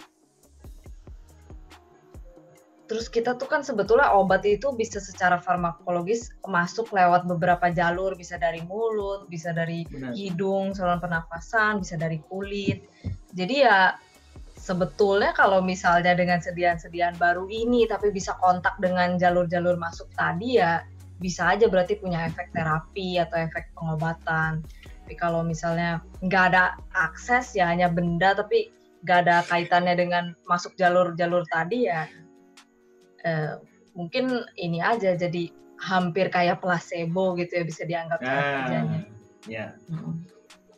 terus 2.85 3.07
kita 3.07 3.39
tuh 3.39 3.47
kan 3.47 3.63
sebetulnya 3.63 4.11
obat 4.11 4.43
itu 4.43 4.75
bisa 4.75 4.99
secara 4.99 5.39
farmakologis 5.39 6.35
masuk 6.43 6.91
lewat 6.91 7.23
beberapa 7.23 7.71
jalur, 7.71 8.19
bisa 8.19 8.35
dari 8.35 8.59
mulut, 8.67 9.31
bisa 9.31 9.55
dari 9.55 9.87
benar 9.87 10.11
hidung, 10.11 10.75
saluran 10.75 10.99
pernafasan, 10.99 11.79
bisa 11.79 11.95
dari 11.95 12.19
kulit. 12.27 12.83
Jadi 13.31 13.63
ya 13.63 13.95
sebetulnya 14.61 15.33
kalau 15.33 15.63
misalnya 15.63 16.13
dengan 16.13 16.37
sediaan-sediaan 16.37 17.17
baru 17.17 17.49
ini 17.49 17.89
tapi 17.89 18.13
bisa 18.13 18.37
kontak 18.37 18.77
dengan 18.77 19.17
jalur-jalur 19.17 19.73
masuk 19.79 20.05
tadi 20.13 20.61
ya 20.61 20.85
bisa 21.21 21.53
aja 21.53 21.69
berarti 21.69 22.01
punya 22.01 22.25
efek 22.25 22.49
terapi 22.51 23.21
atau 23.21 23.37
efek 23.37 23.69
pengobatan. 23.77 24.65
Tapi 25.05 25.13
kalau 25.15 25.45
misalnya 25.45 26.01
nggak 26.25 26.43
ada 26.51 26.63
akses 26.97 27.53
ya 27.53 27.69
hanya 27.69 27.87
benda 27.93 28.33
tapi 28.33 28.73
nggak 29.05 29.19
ada 29.27 29.37
kaitannya 29.49 29.95
dengan 29.97 30.33
masuk 30.45 30.73
jalur-jalur 30.77 31.41
tadi 31.49 31.89
ya 31.89 32.05
eh, 33.25 33.57
mungkin 33.97 34.45
ini 34.57 34.77
aja 34.81 35.17
jadi 35.17 35.49
hampir 35.81 36.29
kayak 36.29 36.61
placebo 36.61 37.33
gitu 37.37 37.61
ya 37.61 37.63
bisa 37.65 37.81
dianggap 37.89 38.21
kerjanya. 38.21 38.81
nah 38.85 39.01
ya 39.49 39.65
Mm. 39.89 40.21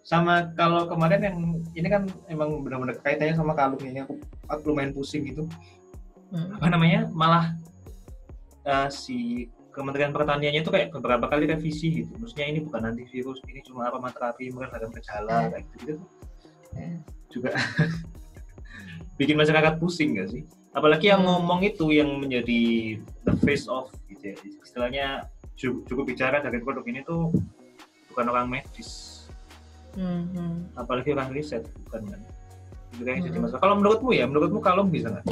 sama 0.07 0.51
kalau 0.55 0.87
kemarin 0.87 1.19
yang 1.23 1.37
ini 1.75 1.87
kan 1.91 2.07
emang 2.31 2.63
benar-benar 2.63 2.95
kaitannya 3.03 3.35
sama 3.35 3.51
kalungnya 3.55 4.07
aku, 4.07 4.15
aku 4.47 4.63
lumayan 4.71 4.95
pusing 4.95 5.27
gitu 5.27 5.43
Mm. 6.31 6.55
apa 6.59 6.67
namanya 6.71 7.01
malah 7.11 7.51
eh, 8.63 8.87
si 8.87 9.51
Kementerian 9.73 10.13
Pertaniannya 10.13 10.61
itu 10.61 10.69
kayak 10.69 10.93
beberapa 10.93 11.25
kali 11.25 11.45
revisi 11.45 12.05
gitu 12.05 12.13
maksudnya 12.15 12.45
ini 12.47 12.59
bukan 12.61 12.81
antivirus 12.85 13.41
ini 13.45 13.59
cuma 13.61 13.89
aromaterapi 13.89 14.53
meredam 14.53 14.93
gejala 14.93 15.49
Eh. 15.49 15.49
kayak 15.51 15.63
gitu 15.67 15.83
gitu 15.83 16.03
Eh. 16.73 16.95
juga 17.27 17.49
bikin 19.19 19.35
masyarakat 19.35 19.77
pusing 19.77 20.17
gak 20.17 20.29
sih 20.29 20.43
apalagi 20.71 21.09
yang 21.09 21.21
ngomong 21.21 21.61
itu 21.61 21.89
yang 21.89 22.09
menjadi 22.17 22.61
the 23.25 23.33
face 23.41 23.65
of 23.65 23.89
gitu 24.07 24.33
ya 24.33 24.35
istilahnya 24.61 25.05
ju- 25.53 25.81
cukup 25.83 26.05
bicara 26.07 26.41
dari 26.41 26.57
produk 26.57 26.81
ini 26.85 27.01
tuh 27.03 27.29
bukan 28.09 28.25
orang 28.29 28.47
medis 28.47 29.11
Hmm, 29.93 30.25
hmm. 30.33 30.73
apalagi 30.73 31.13
orang 31.13 31.29
riset 31.29 31.69
bukan 31.85 32.01
kan 32.09 32.21
itu 32.93 33.05
kayak 33.05 33.21
jadi 33.23 33.37
Hmm. 33.37 33.45
masalah 33.45 33.61
kalau 33.61 33.75
menurutmu 33.77 34.09
ya 34.09 34.25
menurutmu 34.25 34.57
kalau 34.57 34.81
bisa 34.81 35.13
nggak 35.13 35.25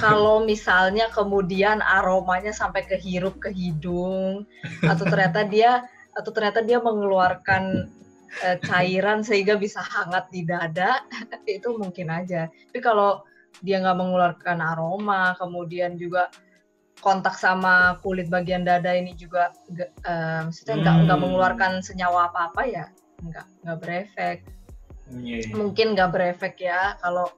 kalau 0.00 0.44
misalnya 0.44 1.08
kemudian 1.10 1.80
aromanya 1.82 2.52
sampai 2.52 2.84
ke 2.84 2.96
hirup 2.98 3.38
ke 3.40 3.50
hidung 3.50 4.44
atau 4.84 5.04
ternyata 5.06 5.44
dia 5.46 5.84
atau 6.14 6.30
ternyata 6.34 6.60
dia 6.64 6.82
mengeluarkan 6.82 7.88
eh, 8.44 8.58
cairan 8.66 9.22
sehingga 9.22 9.54
bisa 9.56 9.80
hangat 9.80 10.28
di 10.34 10.42
dada 10.44 11.02
itu 11.46 11.74
mungkin 11.78 12.10
aja 12.10 12.50
tapi 12.50 12.80
kalau 12.82 13.22
dia 13.62 13.82
nggak 13.82 13.98
mengeluarkan 13.98 14.58
aroma 14.62 15.34
kemudian 15.38 15.98
juga 15.98 16.30
kontak 16.98 17.38
sama 17.38 17.98
kulit 18.02 18.26
bagian 18.26 18.66
dada 18.66 18.90
ini 18.90 19.14
juga 19.14 19.54
eh, 20.04 20.40
maksudnya 20.46 20.76
nggak 20.82 20.96
nggak 21.06 21.18
Hmm. 21.18 21.24
mengeluarkan 21.26 21.72
senyawa 21.82 22.30
apa 22.30 22.50
apa 22.50 22.62
ya 22.66 22.86
nggak 23.22 23.46
nggak 23.66 23.78
berefek 23.82 24.38
Iya, 25.08 25.40
iya. 25.40 25.56
mungkin 25.56 25.96
nggak 25.96 26.12
berefek 26.12 26.60
ya 26.60 27.00
kalau 27.00 27.32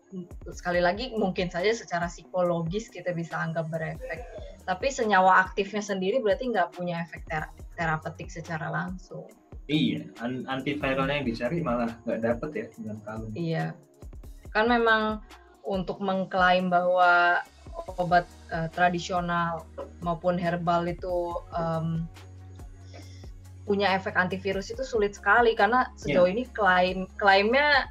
sekali 0.50 0.82
lagi 0.82 1.14
mungkin 1.14 1.46
saja 1.46 1.70
secara 1.70 2.10
psikologis 2.10 2.90
kita 2.90 3.14
bisa 3.14 3.38
anggap 3.38 3.70
berefek 3.70 4.26
Tapi 4.66 4.86
senyawa 4.90 5.42
aktifnya 5.50 5.82
sendiri 5.82 6.22
berarti 6.22 6.50
nggak 6.50 6.74
punya 6.74 7.02
efek 7.02 7.26
ter 7.26 7.46
terapeutik 7.74 8.30
secara 8.30 8.70
langsung. 8.70 9.26
Iya, 9.66 10.06
antiviralnya 10.46 11.22
yang 11.22 11.26
dicari 11.26 11.58
malah 11.64 11.90
nggak 12.06 12.20
dapet 12.22 12.50
ya 12.54 12.66
dengan 12.78 12.96
kalung. 13.02 13.32
Iya, 13.34 13.66
kan 14.54 14.70
memang 14.70 15.24
untuk 15.64 15.98
mengklaim 15.98 16.70
bahwa 16.70 17.42
obat 17.98 18.28
uh, 18.52 18.68
tradisional 18.70 19.64
maupun 20.04 20.36
herbal 20.36 20.86
itu 20.86 21.34
um, 21.56 22.04
punya 23.70 23.94
efek 23.94 24.18
antivirus 24.18 24.74
itu 24.74 24.82
sulit 24.82 25.14
sekali 25.14 25.54
karena 25.54 25.86
sejauh 25.94 26.26
yeah. 26.26 26.34
ini 26.34 26.42
klaim 26.50 27.06
klaimnya 27.14 27.86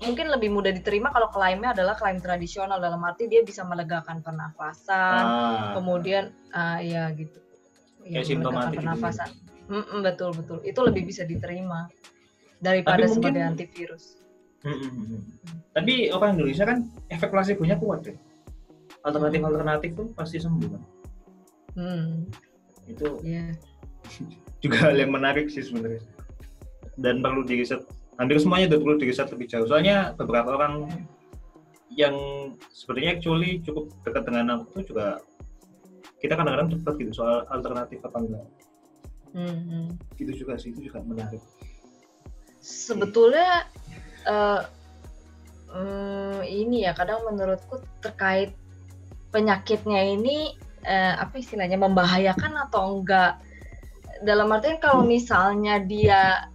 mungkin 0.00 0.32
lebih 0.32 0.48
mudah 0.48 0.72
diterima 0.72 1.12
kalau 1.12 1.28
klaimnya 1.28 1.76
adalah 1.76 1.92
klaim 1.92 2.18
tradisional 2.18 2.80
dalam 2.80 3.04
arti 3.04 3.28
dia 3.28 3.44
bisa 3.44 3.62
melegakan 3.62 4.24
pernafasan, 4.24 5.22
ah. 5.22 5.72
kemudian 5.78 6.34
uh, 6.56 6.80
ya 6.82 7.12
gitu. 7.14 7.38
Ya, 8.02 8.24
melegakan 8.24 8.74
pernafasan. 8.74 9.30
Gitu. 9.30 9.70
Mm 9.70 9.84
-mm, 9.86 9.98
betul 10.02 10.30
betul. 10.34 10.58
Itu 10.66 10.80
lebih 10.82 11.06
bisa 11.06 11.22
diterima 11.22 11.86
daripada 12.58 13.06
Tapi 13.06 13.14
sebagai 13.14 13.42
antivirus. 13.46 14.18
Hmm, 14.62 14.78
hmm. 14.78 15.20
Tapi 15.74 16.10
orang 16.14 16.38
Indonesia 16.38 16.66
kan 16.66 16.86
efek 17.10 17.30
placebo-nya 17.30 17.78
kuat 17.78 18.06
deh. 18.06 18.18
Alternatif-alternatif 19.06 19.90
tuh 19.94 20.06
pasti 20.14 20.38
sembuh 20.38 20.68
kan. 20.70 20.82
Hmm. 21.78 22.26
Itu 22.90 23.22
yeah. 23.22 23.54
Juga 24.62 24.76
hal 24.88 24.94
yang 24.98 25.10
menarik 25.10 25.50
sih 25.50 25.64
sebenarnya. 25.64 26.02
Dan 27.00 27.24
perlu 27.24 27.42
diriset. 27.42 27.82
Hampir 28.20 28.38
semuanya 28.38 28.76
udah 28.76 28.80
perlu 28.84 28.96
diriset 29.00 29.28
lebih 29.32 29.46
jauh. 29.48 29.66
Soalnya 29.66 30.12
beberapa 30.14 30.54
orang 30.54 30.86
yang 31.92 32.16
sebenarnya 32.72 33.20
actually 33.20 33.60
cukup 33.60 33.92
dekat 34.04 34.24
dengan 34.24 34.60
aku 34.60 34.80
tuh 34.80 34.84
juga 34.92 35.06
kita 36.22 36.38
kadang-kadang 36.38 36.70
cepat 36.78 36.94
gitu 37.02 37.12
soal 37.12 37.44
alternatif 37.52 38.00
apa 38.06 38.18
enggak 38.22 38.46
hmm. 39.36 39.86
itu 40.16 40.32
juga 40.32 40.56
sih 40.56 40.72
itu 40.72 40.88
juga 40.88 41.04
menarik 41.04 41.42
sebetulnya 42.62 43.68
uh, 44.24 44.64
um, 45.68 46.40
ini 46.46 46.88
ya 46.88 46.96
kadang 46.96 47.26
menurutku 47.28 47.82
terkait 48.00 48.56
penyakitnya 49.34 50.16
ini 50.16 50.56
uh, 50.86 51.20
apa 51.20 51.42
istilahnya 51.42 51.76
membahayakan 51.76 52.70
atau 52.70 53.02
enggak 53.02 53.36
dalam 54.22 54.48
artian 54.54 54.78
kalau 54.78 55.02
misalnya 55.02 55.82
dia 55.82 56.48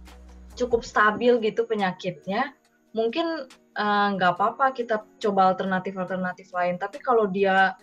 cukup 0.58 0.82
stabil 0.82 1.38
gitu 1.38 1.68
penyakitnya 1.68 2.56
mungkin 2.96 3.46
nggak 3.78 4.32
uh, 4.32 4.34
apa-apa 4.34 4.74
kita 4.74 5.06
coba 5.22 5.54
alternatif-alternatif 5.54 6.50
lain. 6.50 6.80
Tapi 6.82 6.98
kalau 6.98 7.30
dia 7.30 7.78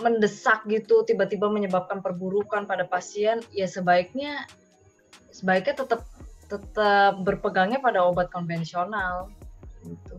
mendesak 0.00 0.68
gitu 0.68 1.04
tiba-tiba 1.04 1.48
menyebabkan 1.48 2.04
perburukan 2.04 2.68
pada 2.68 2.84
pasien 2.84 3.40
ya 3.56 3.64
sebaiknya 3.64 4.44
sebaiknya 5.32 5.84
tetap 5.84 6.04
tetap 6.48 7.20
berpegangnya 7.24 7.80
pada 7.80 8.04
obat 8.04 8.28
konvensional. 8.28 9.32
Gitu. 9.84 10.16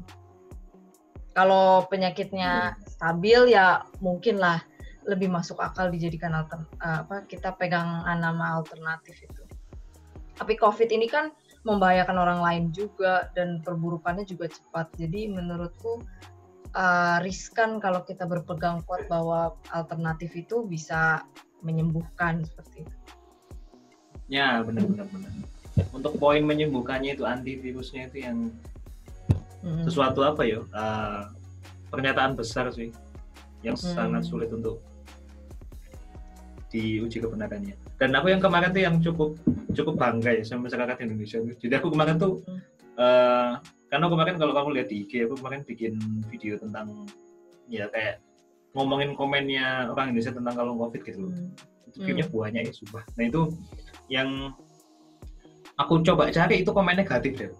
Kalau 1.33 1.89
penyakitnya 1.89 2.77
stabil 2.85 3.53
ya 3.53 3.81
mungkin 3.97 4.37
lah 4.37 4.61
lebih 5.03 5.27
masuk 5.27 5.59
akal 5.59 5.91
dijadikan 5.91 6.31
alter, 6.35 6.63
apa 6.79 7.27
kita 7.27 7.55
pegang 7.55 8.03
nama 8.05 8.59
alternatif 8.59 9.19
itu. 9.23 9.43
Tapi 10.33 10.57
COVID 10.57 10.89
ini 10.89 11.05
kan 11.05 11.29
membahayakan 11.63 12.17
orang 12.19 12.39
lain 12.43 12.63
juga 12.75 13.31
dan 13.37 13.63
perburukannya 13.63 14.27
juga 14.27 14.51
cepat. 14.51 14.91
Jadi 14.99 15.31
menurutku 15.31 16.03
uh, 16.75 17.17
riskan 17.23 17.79
kalau 17.79 18.03
kita 18.03 18.27
berpegang 18.27 18.83
kuat 18.83 19.07
bahwa 19.07 19.55
alternatif 19.71 20.35
itu 20.35 20.67
bisa 20.67 21.23
menyembuhkan 21.63 22.43
seperti 22.43 22.83
itu. 22.83 22.95
Ya, 24.27 24.59
benar-benar 24.63 25.07
benar. 25.07 25.31
Untuk 25.95 26.19
poin 26.19 26.43
menyembuhkannya 26.43 27.15
itu 27.15 27.23
antivirusnya 27.23 28.11
itu 28.11 28.17
yang 28.27 28.37
hmm. 29.63 29.87
sesuatu 29.87 30.21
apa 30.27 30.43
ya? 30.43 30.59
Uh, 30.75 31.31
pernyataan 31.93 32.33
besar 32.33 32.73
sih 32.73 32.89
yang 33.63 33.79
hmm. 33.79 33.93
sangat 33.95 34.27
sulit 34.27 34.51
untuk 34.51 34.83
diuji 36.73 37.21
kebenarannya. 37.21 37.77
Dan 38.01 38.17
aku 38.17 38.33
yang 38.33 38.41
kemarin 38.41 38.73
tuh 38.73 38.81
yang 38.81 38.97
cukup 38.97 39.37
cukup 39.77 39.95
bangga 40.01 40.33
ya 40.33 40.43
sama 40.43 40.67
masyarakat 40.67 40.97
Indonesia. 41.05 41.37
Jadi 41.61 41.73
aku 41.77 41.93
kemarin 41.93 42.17
tuh 42.17 42.41
hmm. 42.41 42.59
uh, 42.97 43.61
karena 43.93 44.09
kemarin 44.09 44.35
kalau 44.41 44.57
kamu 44.57 44.69
lihat 44.81 44.87
di 44.89 45.05
IG 45.05 45.29
aku 45.29 45.37
kemarin 45.37 45.61
bikin 45.69 45.93
video 46.33 46.57
tentang 46.57 47.05
ya 47.69 47.85
kayak 47.93 48.17
ngomongin 48.73 49.13
komennya 49.13 49.93
orang 49.93 50.11
Indonesia 50.11 50.33
tentang 50.33 50.53
kalung 50.57 50.81
covid 50.81 51.01
gitu 51.05 51.29
loh 51.29 51.31
hmm. 51.31 51.53
itu 51.93 51.97
videonya 52.01 52.25
hmm. 52.25 52.33
banyak 52.33 52.61
ya 52.65 52.73
sumpah 52.73 53.03
nah 53.13 53.23
itu 53.23 53.41
yang 54.09 54.29
aku 55.77 56.01
coba 56.01 56.33
cari 56.33 56.65
itu 56.65 56.73
komen 56.73 56.97
negatif 56.97 57.31
deh 57.37 57.51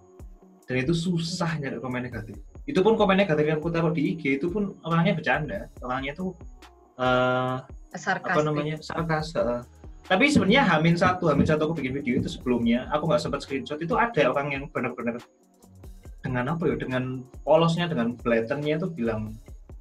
dan 0.66 0.76
itu 0.82 0.94
susah 0.98 1.54
nyari 1.62 1.78
komen 1.78 2.02
negatif 2.10 2.34
itu 2.66 2.80
pun 2.82 2.98
komen 2.98 3.14
negatif 3.20 3.46
yang 3.46 3.62
aku 3.62 3.70
taruh 3.70 3.94
di 3.94 4.18
IG 4.18 4.42
itu 4.42 4.50
pun 4.50 4.74
orangnya 4.82 5.14
bercanda 5.14 5.60
orangnya 5.86 6.18
tuh 6.18 6.34
uh, 6.98 7.62
apa 7.94 8.42
namanya 8.42 8.78
sarkas 8.82 9.34
uh, 9.38 9.62
tapi 10.04 10.28
sebenarnya 10.28 10.68
Hamin 10.68 11.00
satu 11.00 11.32
Hamin 11.32 11.48
satu 11.48 11.72
aku 11.72 11.80
bikin 11.80 11.94
video 11.96 12.20
itu 12.20 12.28
sebelumnya 12.28 12.90
aku 12.92 13.08
nggak 13.08 13.22
sempat 13.22 13.46
screenshot 13.46 13.80
itu 13.80 13.96
ada 13.96 14.30
orang 14.34 14.52
yang 14.52 14.64
benar-benar 14.74 15.22
dengan 16.24 16.56
apa 16.56 16.64
ya 16.68 16.76
dengan 16.80 17.24
polosnya 17.44 17.88
dengan 17.88 18.16
blatantnya 18.20 18.80
tuh 18.80 18.92
bilang 18.92 19.36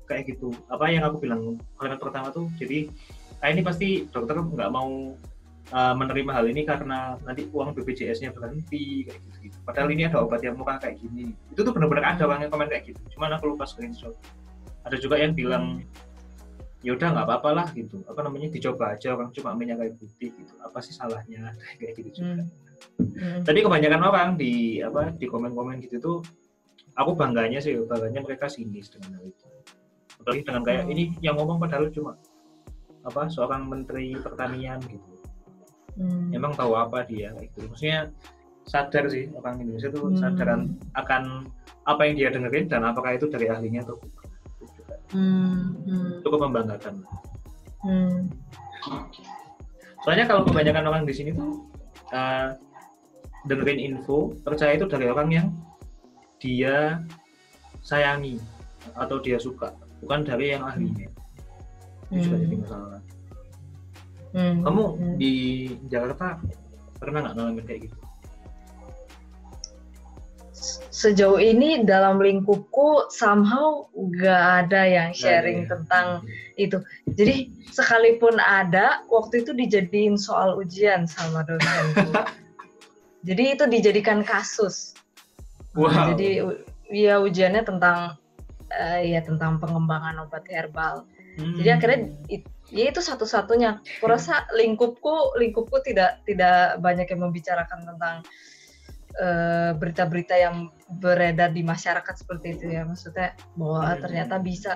kayak 0.06 0.34
gitu 0.34 0.52
apa 0.68 0.90
yang 0.90 1.06
aku 1.06 1.22
bilang 1.22 1.58
kalimat 1.78 1.98
pertama 1.98 2.28
tuh 2.34 2.50
jadi 2.58 2.90
nah 3.42 3.48
ini 3.50 3.60
pasti 3.64 4.06
dokter 4.10 4.38
nggak 4.38 4.70
mau 4.70 5.14
uh, 5.70 5.94
menerima 5.94 6.30
hal 6.34 6.44
ini 6.50 6.62
karena 6.66 7.16
nanti 7.22 7.48
uang 7.50 7.74
BPJS-nya 7.78 8.34
berhenti 8.34 9.06
kayak 9.08 9.20
gitu, 9.22 9.36
gitu. 9.48 9.58
Padahal 9.62 9.88
ini 9.94 10.06
ada 10.06 10.18
obat 10.22 10.42
yang 10.42 10.58
murah 10.58 10.78
kayak 10.78 10.98
gini. 10.98 11.32
Itu 11.50 11.62
tuh 11.62 11.72
benar-benar 11.72 12.16
ada 12.16 12.26
orang 12.28 12.46
yang 12.46 12.52
komen 12.52 12.68
kayak 12.68 12.90
gitu. 12.90 13.00
Cuman 13.16 13.34
aku 13.38 13.54
lupa 13.54 13.64
screenshot. 13.64 14.14
Ada 14.82 14.98
juga 14.98 15.18
yang 15.18 15.32
bilang 15.32 15.86
ya 16.82 16.98
udah 16.98 17.08
nggak 17.14 17.26
apa-apa 17.26 17.50
lah 17.54 17.66
gitu. 17.72 18.02
Apa 18.10 18.26
namanya 18.26 18.50
dicoba 18.50 18.98
aja 18.98 19.14
orang 19.14 19.30
cuma 19.30 19.54
minyak 19.54 19.78
kayak 19.78 19.94
putih 19.96 20.30
gitu. 20.34 20.54
Apa 20.62 20.82
sih 20.82 20.92
salahnya 20.94 21.54
kayak 21.78 21.94
gitu 21.98 22.22
juga. 22.22 22.42
Hmm. 22.42 23.14
Hmm. 23.16 23.40
Tapi 23.46 23.58
kebanyakan 23.62 24.02
orang 24.02 24.28
di 24.34 24.82
apa 24.82 25.14
di 25.14 25.26
komen-komen 25.30 25.78
gitu 25.86 25.96
tuh 26.02 26.18
aku 26.98 27.14
bangganya 27.14 27.62
sih 27.62 27.78
bangganya 27.86 28.20
mereka 28.20 28.50
sinis 28.50 28.90
dengan 28.90 29.22
hal 29.22 29.24
itu. 29.30 29.46
Apalagi 30.20 30.42
dengan 30.42 30.62
kayak 30.66 30.82
hmm. 30.86 30.92
ini 30.92 31.02
yang 31.22 31.38
ngomong 31.38 31.62
padahal 31.62 31.88
cuma 31.94 32.18
apa 33.02 33.30
seorang 33.30 33.66
menteri 33.70 34.18
pertanian 34.18 34.82
gitu. 34.86 35.10
Hmm. 35.94 36.34
Emang 36.34 36.52
tahu 36.58 36.74
apa 36.74 37.06
dia 37.06 37.30
itu. 37.38 37.62
Maksudnya 37.70 38.10
sadar 38.66 39.10
sih 39.10 39.30
orang 39.34 39.62
Indonesia 39.62 39.90
tuh 39.90 40.10
hmm. 40.10 40.18
sadar 40.18 40.66
akan 40.98 41.22
apa 41.82 42.02
yang 42.06 42.14
dia 42.14 42.28
dengerin 42.30 42.70
dan 42.70 42.86
apakah 42.86 43.18
itu 43.18 43.26
dari 43.26 43.50
ahlinya 43.50 43.82
atau 43.82 43.98
bukan. 43.98 44.21
Hmm. 45.12 45.76
Hmm. 45.86 46.10
Cukup 46.24 46.48
membanggakan. 46.48 47.04
Hmm. 47.84 48.32
Soalnya 50.02 50.26
kalau 50.26 50.42
kebanyakan 50.48 50.88
orang 50.88 51.04
di 51.06 51.14
sini 51.14 51.30
tuh 51.36 51.68
uh, 52.10 52.56
dengerin 53.46 53.80
info 53.94 54.34
percaya 54.42 54.78
itu 54.78 54.86
dari 54.86 55.06
orang 55.10 55.28
yang 55.30 55.48
dia 56.38 57.02
sayangi 57.82 58.38
atau 58.94 59.18
dia 59.18 59.38
suka 59.38 59.74
bukan 60.02 60.26
dari 60.26 60.54
yang 60.54 60.66
ahlinya 60.66 61.06
itu 62.10 62.18
hmm. 62.18 62.22
juga 62.26 62.36
jadi 62.42 62.56
masalah 62.58 63.00
hmm. 64.34 64.56
kamu 64.66 64.84
hmm. 64.84 65.14
di 65.18 65.34
Jakarta 65.86 66.26
pernah 66.98 67.18
nggak 67.26 67.34
ngalamin 67.38 67.64
kayak 67.66 67.80
gitu 67.90 68.01
sejauh 70.94 71.42
ini 71.42 71.82
dalam 71.82 72.22
lingkupku 72.22 73.10
somehow 73.10 73.90
gak 74.16 74.66
ada 74.66 74.86
yang 74.86 75.10
sharing 75.10 75.66
ya. 75.66 75.74
tentang 75.74 76.06
itu. 76.54 76.78
Jadi 77.18 77.50
sekalipun 77.74 78.38
ada, 78.38 79.02
waktu 79.10 79.42
itu 79.42 79.50
dijadiin 79.52 80.14
soal 80.14 80.54
ujian 80.56 81.10
sama 81.10 81.42
dosen. 81.42 81.84
Jadi 83.28 83.42
itu 83.58 83.64
dijadikan 83.66 84.22
kasus. 84.22 84.94
Wow. 85.74 86.14
Jadi 86.14 86.42
ya 86.90 87.18
ujiannya 87.22 87.62
tentang 87.64 88.18
uh, 88.70 89.00
ya 89.00 89.22
tentang 89.22 89.58
pengembangan 89.62 90.26
obat 90.26 90.44
herbal. 90.50 91.06
Hmm. 91.38 91.56
Jadi 91.56 91.68
akhirnya 91.70 92.00
it, 92.28 92.44
ya 92.68 92.92
itu 92.92 93.00
satu-satunya. 93.00 93.80
Kurasa 94.02 94.44
lingkupku 94.52 95.38
lingkupku 95.40 95.80
tidak 95.86 96.20
tidak 96.28 96.76
banyak 96.82 97.08
yang 97.08 97.20
membicarakan 97.30 97.88
tentang 97.88 98.16
berita-berita 99.76 100.34
uh, 100.36 100.42
yang 100.48 100.56
beredar 100.98 101.52
di 101.52 101.60
masyarakat 101.60 102.14
seperti 102.16 102.56
itu 102.56 102.72
ya. 102.72 102.88
Maksudnya 102.88 103.36
bahwa 103.56 103.92
hmm. 103.92 104.00
ternyata 104.00 104.36
bisa 104.40 104.72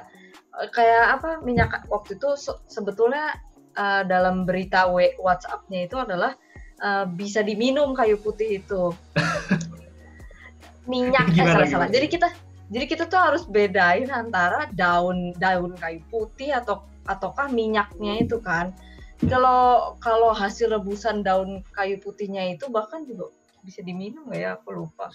uh, 0.56 0.68
kayak 0.70 1.20
apa 1.20 1.30
minyak 1.40 1.84
waktu 1.88 2.20
itu 2.20 2.36
sebetulnya 2.68 3.36
uh, 3.76 4.02
dalam 4.04 4.48
berita 4.48 4.88
WhatsApp-nya 5.20 5.88
itu 5.88 5.96
adalah 5.96 6.36
uh, 6.82 7.04
bisa 7.08 7.44
diminum 7.44 7.92
kayu 7.92 8.18
putih 8.20 8.60
itu. 8.64 8.92
Minyak 10.90 11.34
eh, 11.34 11.42
salah 11.42 11.66
salah. 11.66 11.88
Jadi 11.90 12.06
kita 12.06 12.28
jadi 12.70 12.86
kita 12.86 13.04
tuh 13.10 13.18
harus 13.18 13.42
bedain 13.46 14.10
antara 14.10 14.70
daun 14.74 15.34
daun 15.38 15.74
kayu 15.78 16.02
putih 16.10 16.54
atau 16.54 16.86
ataukah 17.06 17.50
minyaknya 17.50 18.22
itu 18.22 18.38
kan. 18.42 18.74
Kalau 19.16 19.96
kalau 19.98 20.30
hasil 20.30 20.70
rebusan 20.70 21.24
daun 21.24 21.64
kayu 21.72 21.98
putihnya 21.98 22.54
itu 22.54 22.68
bahkan 22.68 23.02
juga 23.08 23.32
bisa 23.66 23.82
diminum 23.82 24.30
nggak 24.30 24.40
ya? 24.40 24.50
Aku 24.62 24.70
lupa. 24.70 25.10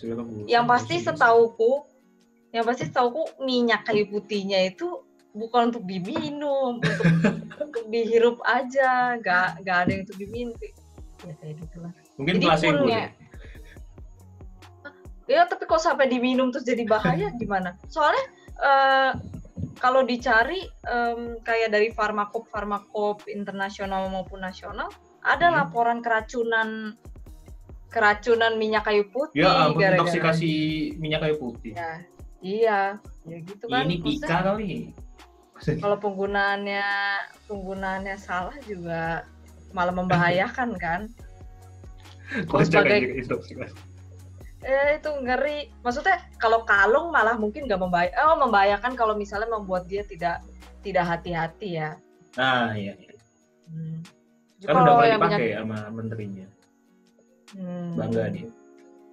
Yang 0.45 0.66
pasti 0.68 0.95
setauku, 0.99 1.88
yang 2.52 2.68
pasti 2.68 2.91
setauku 2.91 3.39
minyak 3.39 3.88
kayu 3.88 4.12
putihnya 4.12 4.68
itu 4.68 4.99
bukan 5.32 5.72
untuk 5.72 5.88
diminum, 5.88 6.84
untuk, 6.84 7.08
untuk 7.64 7.84
dihirup 7.88 8.43
aja, 8.43 9.16
nggak 9.16 9.64
nggak 9.64 9.78
ada 9.88 9.89
yang 9.95 10.04
untuk 10.04 10.20
diminum. 10.20 10.60
Ya 11.24 11.34
kayak 11.39 11.56
gitulah. 11.64 11.91
Mungkin 12.20 12.36
Jadi 12.38 12.45
placebo. 12.45 12.86
Ya 15.30 15.47
tapi 15.47 15.64
kok 15.64 15.80
sampai 15.80 16.12
diminum 16.12 16.52
terus 16.52 16.68
jadi 16.68 16.84
bahaya 16.84 17.32
gimana? 17.39 17.80
Soalnya 17.88 18.26
eh, 18.60 19.12
kalau 19.80 20.04
dicari 20.04 20.68
em, 20.86 21.39
kayak 21.41 21.72
dari 21.72 21.89
farmakop 21.95 22.45
farmakop 22.52 23.24
internasional 23.32 24.12
maupun 24.12 24.43
nasional 24.43 24.91
ada 25.22 25.49
Hmm. 25.49 25.58
laporan 25.64 25.99
keracunan 26.02 26.97
keracunan 27.92 28.56
minyak 28.56 28.88
kayu 28.88 29.04
putih 29.12 29.44
Ya 29.44 29.68
ampun, 29.68 29.84
intoksikasi 29.84 30.52
minyak 30.96 31.28
kayu 31.28 31.36
putih. 31.36 31.76
Ya, 31.76 31.92
iya, 32.39 32.82
ya 33.28 33.38
gitu 33.44 33.68
kan. 33.68 33.84
Ini 33.86 33.96
Maksudnya 34.00 34.28
pika 34.32 34.38
kali. 34.48 34.72
Kalau 35.62 35.98
penggunaannya 36.02 36.88
penggunaannya 37.46 38.16
salah 38.18 38.56
juga 38.66 39.28
malah 39.76 39.94
membahayakan 39.94 40.74
kan? 40.84 41.12
Kalau 42.48 42.64
sebagai. 42.64 43.28
Eh 44.62 44.89
itu 44.98 45.10
ngeri. 45.22 45.70
Maksudnya 45.84 46.18
kalau 46.39 46.64
kalung 46.64 47.12
malah 47.12 47.36
mungkin 47.36 47.68
nggak 47.68 47.82
membahayakan. 47.82 48.18
Oh 48.24 48.38
membahayakan 48.39 48.94
kalau 48.96 49.14
misalnya 49.20 49.52
membuat 49.52 49.86
dia 49.92 50.08
tidak 50.08 50.39
tidak 50.82 51.06
hati-hati 51.06 51.78
ya. 51.78 52.00
Nah, 52.39 52.72
iya. 52.74 52.96
iya. 52.96 53.14
Hmm. 53.68 54.00
Kan 54.64 54.76
udah 54.80 55.04
yang 55.04 55.20
dipakai 55.20 55.38
minyak- 55.44 55.60
sama 55.60 55.78
menterinya. 55.92 56.48
Hmm. 57.56 57.95
Bangga 57.95 58.32
dia. 58.32 58.49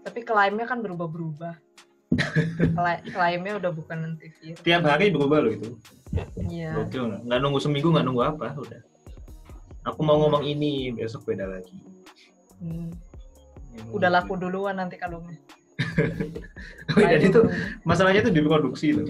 Tapi 0.06 0.20
klaimnya 0.22 0.66
kan 0.66 0.78
berubah-berubah. 0.80 1.54
Kla- 2.78 3.04
klaimnya 3.04 3.60
udah 3.60 3.70
bukan 3.70 4.14
antivirus. 4.14 4.64
Tiap 4.64 4.82
hari 4.86 5.12
berubah 5.12 5.44
loh 5.44 5.52
itu. 5.52 5.68
Iya. 6.48 6.72
Gokil 6.74 7.02
nggak? 7.04 7.20
Nggak 7.28 7.38
nunggu 7.44 7.58
seminggu, 7.60 7.88
nggak 7.92 8.06
nunggu 8.08 8.22
apa, 8.24 8.56
udah. 8.56 8.80
Aku 9.84 10.00
mau 10.04 10.16
ngomong 10.18 10.44
ini, 10.44 10.92
besok 10.92 11.28
beda 11.28 11.44
lagi. 11.48 11.76
Hmm. 12.58 12.90
Udah 13.92 14.10
laku 14.10 14.34
duluan 14.34 14.78
nanti 14.78 14.96
kalungnya. 14.96 15.38
Oh, 16.88 17.04
jadi 17.04 17.28
itu 17.28 17.44
masalahnya 17.84 18.24
itu 18.24 18.32
diproduksi 18.32 18.96
loh. 18.96 19.04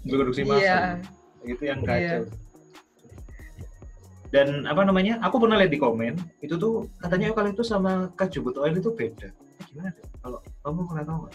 Diproduksi 0.00 0.42
dulu. 0.42 0.56
Iya. 0.56 0.96
massal. 0.96 1.44
Itu 1.44 1.62
yang 1.68 1.78
Iya. 1.84 2.24
Dan 4.28 4.68
apa 4.68 4.84
namanya? 4.84 5.16
Aku 5.24 5.40
pernah 5.40 5.56
lihat 5.56 5.72
di 5.72 5.80
komen, 5.80 6.20
itu 6.44 6.60
tuh 6.60 6.84
katanya 7.00 7.32
eukaliptus 7.32 7.72
sama 7.72 8.12
kaju 8.12 8.38
butuh 8.44 8.60
oil 8.68 8.76
itu 8.76 8.92
beda. 8.92 9.32
Gimana 9.72 9.88
deh? 9.96 10.04
Kalau 10.20 10.38
kamu 10.64 10.80
pernah 10.84 11.04
tahu 11.04 11.18
nggak? 11.24 11.34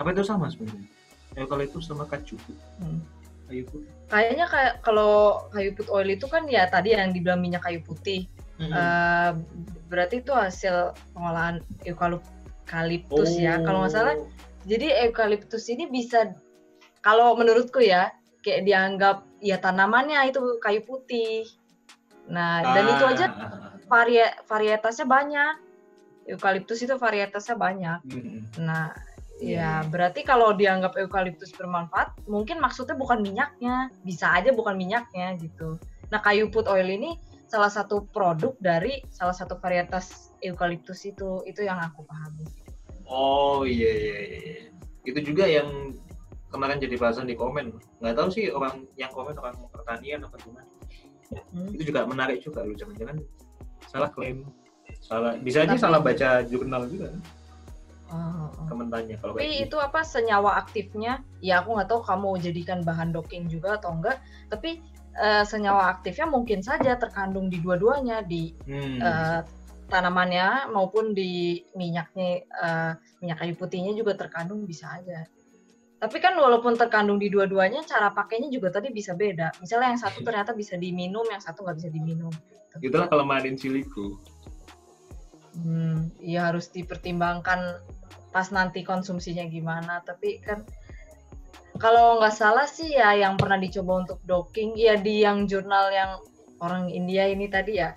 Apa 0.00 0.08
itu 0.16 0.22
sama 0.24 0.46
sebenarnya? 0.48 0.88
Eukaliptus 1.36 1.84
sama 1.88 2.04
kaju 2.08 2.34
putih. 2.48 2.68
Hmm. 2.80 3.00
Kayu 3.48 3.62
putih. 3.68 3.92
Kayaknya 4.08 4.46
kayak 4.48 4.74
kalau 4.80 5.44
kayu 5.52 5.70
put 5.76 5.88
oil 5.92 6.08
itu 6.08 6.26
kan 6.28 6.48
ya 6.48 6.64
tadi 6.68 6.96
yang 6.96 7.12
dibilang 7.12 7.40
minyak 7.44 7.64
kayu 7.64 7.84
putih. 7.84 8.24
Hmm. 8.56 8.72
Eh, 8.72 9.30
berarti 9.92 10.24
itu 10.24 10.32
hasil 10.32 10.96
pengolahan 11.12 11.60
eukaliptus 11.84 13.36
ya. 13.36 13.60
Kalau 13.60 13.84
nggak 13.84 13.92
salah 13.92 14.16
Oh. 14.16 14.28
Jadi 14.62 14.94
eukaliptus 14.94 15.66
ini 15.66 15.90
bisa 15.90 16.38
kalau 17.02 17.34
menurutku 17.34 17.82
ya 17.82 18.14
kayak 18.46 18.62
dianggap 18.62 19.26
ya 19.42 19.58
tanamannya 19.58 20.30
itu 20.30 20.38
kayu 20.62 20.86
putih. 20.86 21.46
Nah, 22.30 22.62
dan 22.62 22.84
itu 22.86 23.04
aja 23.06 23.26
Ah, 23.32 23.74
varia 23.90 24.28
varietasnya 24.46 25.06
banyak. 25.06 25.54
Eukaliptus 26.30 26.78
itu 26.82 26.94
varietasnya 26.94 27.58
banyak. 27.58 27.98
Hmm. 28.06 28.40
Nah, 28.62 28.94
Iya, 29.42 29.82
ya 29.82 29.90
berarti 29.90 30.22
kalau 30.22 30.54
dianggap 30.54 30.94
eukaliptus 30.94 31.50
bermanfaat, 31.58 32.14
mungkin 32.30 32.62
maksudnya 32.62 32.94
bukan 32.94 33.18
minyaknya, 33.18 33.90
bisa 34.06 34.30
aja 34.30 34.54
bukan 34.54 34.78
minyaknya 34.78 35.34
gitu. 35.42 35.82
Nah, 36.14 36.22
kayu 36.22 36.46
put 36.46 36.70
oil 36.70 36.86
ini 36.86 37.18
salah 37.50 37.72
satu 37.72 38.06
produk 38.14 38.54
dari 38.62 39.02
salah 39.10 39.34
satu 39.34 39.58
varietas 39.58 40.30
eukaliptus 40.46 41.02
itu, 41.02 41.42
itu 41.42 41.66
yang 41.66 41.82
aku 41.82 42.06
pahami. 42.06 42.46
Oh 43.10 43.66
iya 43.66 43.90
iya 43.90 44.18
iya. 44.22 44.38
iya. 44.40 44.66
Itu 45.02 45.18
juga 45.26 45.50
yang 45.50 45.96
kemarin 46.54 46.78
jadi 46.78 46.94
bahasan 46.94 47.26
di 47.26 47.34
komen. 47.34 47.74
Nggak 47.98 48.14
tahu 48.14 48.28
sih 48.30 48.46
orang 48.54 48.86
yang 48.94 49.10
komen 49.10 49.34
orang 49.34 49.58
pertanian 49.74 50.22
apa 50.22 50.38
gimana. 50.38 50.70
Hmm. 51.50 51.68
Itu 51.72 51.82
juga 51.88 52.04
menarik 52.04 52.38
juga 52.40 52.62
loh. 52.62 52.74
Jangan-jangan 52.74 53.16
salah 53.86 54.10
klaim. 54.10 54.44
Salah 55.00 55.34
bisa 55.36 55.64
aja 55.64 55.72
Tapi- 55.72 55.82
salah 55.82 56.00
baca 56.00 56.28
jurnal 56.44 56.86
juga 56.86 57.08
Oh, 58.12 58.44
oh. 58.52 58.68
komentarnya 58.68 59.16
kalau 59.16 59.32
Tapi 59.32 59.40
kayak 59.40 59.56
gitu. 59.56 59.66
itu 59.72 59.76
apa 59.80 60.00
senyawa 60.04 60.50
aktifnya? 60.60 61.12
Ya 61.40 61.64
aku 61.64 61.72
nggak 61.72 61.88
tahu 61.88 62.00
kamu 62.04 62.28
jadikan 62.38 62.78
bahan 62.82 63.08
docking 63.08 63.48
juga 63.48 63.80
atau 63.80 63.96
enggak. 63.96 64.20
Tapi 64.52 64.84
eh, 65.12 65.44
senyawa 65.44 65.92
aktifnya 65.92 66.24
mungkin 66.24 66.60
saja 66.60 66.96
terkandung 66.96 67.48
di 67.48 67.56
dua-duanya 67.58 68.20
di 68.20 68.52
Hmm. 68.68 69.00
eh, 69.00 69.40
tanamannya 69.88 70.68
maupun 70.68 71.12
di 71.12 71.60
minyaknya 71.72 72.28
eh, 72.44 72.92
minyak 73.20 73.38
kayu 73.40 73.54
putihnya 73.56 73.92
juga 73.92 74.12
terkandung 74.12 74.64
bisa 74.64 74.92
aja. 74.92 75.24
Tapi 76.02 76.18
kan 76.18 76.34
walaupun 76.34 76.74
terkandung 76.74 77.22
di 77.22 77.30
dua-duanya, 77.30 77.86
cara 77.86 78.10
pakainya 78.10 78.50
juga 78.50 78.74
tadi 78.74 78.90
bisa 78.90 79.14
beda. 79.14 79.54
Misalnya 79.62 79.94
yang 79.94 80.02
satu 80.02 80.18
ternyata 80.26 80.50
bisa 80.50 80.74
diminum, 80.74 81.22
yang 81.30 81.38
satu 81.38 81.62
nggak 81.62 81.78
bisa 81.78 81.90
diminum. 81.94 82.34
Itulah 82.82 83.06
kelemahan 83.06 83.46
in 83.46 83.54
silico. 83.54 84.18
Hmm, 85.54 86.10
ya 86.18 86.50
harus 86.50 86.74
dipertimbangkan 86.74 87.78
pas 88.34 88.50
nanti 88.50 88.82
konsumsinya 88.82 89.46
gimana. 89.46 90.02
Tapi 90.02 90.42
kan 90.42 90.66
kalau 91.78 92.18
nggak 92.18 92.34
salah 92.34 92.66
sih 92.66 92.98
ya 92.98 93.14
yang 93.14 93.38
pernah 93.38 93.62
dicoba 93.62 94.02
untuk 94.02 94.18
docking, 94.26 94.74
ya 94.74 94.98
di 94.98 95.22
yang 95.22 95.46
jurnal 95.46 95.94
yang 95.94 96.18
orang 96.58 96.90
India 96.90 97.30
ini 97.30 97.46
tadi 97.46 97.78
ya, 97.78 97.94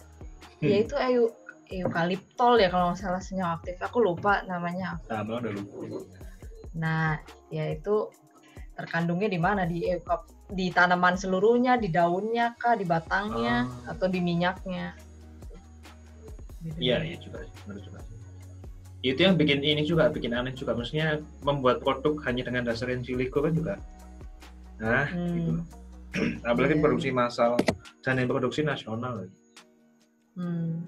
Hmm. 0.62 0.70
ya 0.70 0.76
itu 0.86 0.96
eu 1.10 1.26
eukaliptol 1.66 2.62
ya 2.62 2.70
kalau 2.70 2.94
nggak 2.94 3.02
salah 3.02 3.22
senyawa 3.24 3.58
aktif. 3.58 3.82
Aku 3.82 3.98
lupa 3.98 4.46
namanya. 4.46 5.02
Sama 5.10 5.42
udah 5.42 5.52
lupa. 5.58 6.06
Nah, 6.76 7.18
ya 7.48 7.72
itu 7.72 8.12
terkandungnya 8.76 9.32
di 9.32 9.40
mana 9.40 9.64
di 9.64 9.88
euka- 9.88 10.28
di 10.46 10.70
tanaman 10.70 11.16
seluruhnya, 11.16 11.80
di 11.80 11.88
daunnya 11.90 12.54
kah, 12.60 12.76
di 12.76 12.84
batangnya, 12.86 13.66
Ah. 13.88 13.96
atau 13.96 14.06
di 14.12 14.20
minyaknya. 14.20 14.94
Gitu. 16.62 16.78
Iya 16.82 16.98
iya 17.06 17.18
juga 17.22 17.46
benar 17.66 17.78
juga. 17.82 18.00
Itu 19.06 19.22
yang 19.22 19.38
bikin 19.38 19.62
ini 19.62 19.86
juga 19.86 20.10
bikin 20.10 20.34
aneh 20.34 20.54
juga. 20.54 20.74
Maksudnya 20.74 21.22
membuat 21.46 21.82
produk 21.86 22.18
hanya 22.26 22.46
dengan 22.46 22.66
dasar 22.66 22.90
in 22.90 23.06
silico 23.06 23.42
kan 23.42 23.54
juga. 23.54 23.76
Nah, 24.82 25.06
Hmm. 25.08 25.34
gitu. 25.34 25.52
Apalagi 26.44 26.80
Iya, 26.80 26.84
produksi 26.84 27.10
massal 27.12 27.60
dan 28.04 28.20
yang 28.20 28.30
produksi 28.30 28.62
nasional. 28.64 29.28
Hmm. 30.36 30.84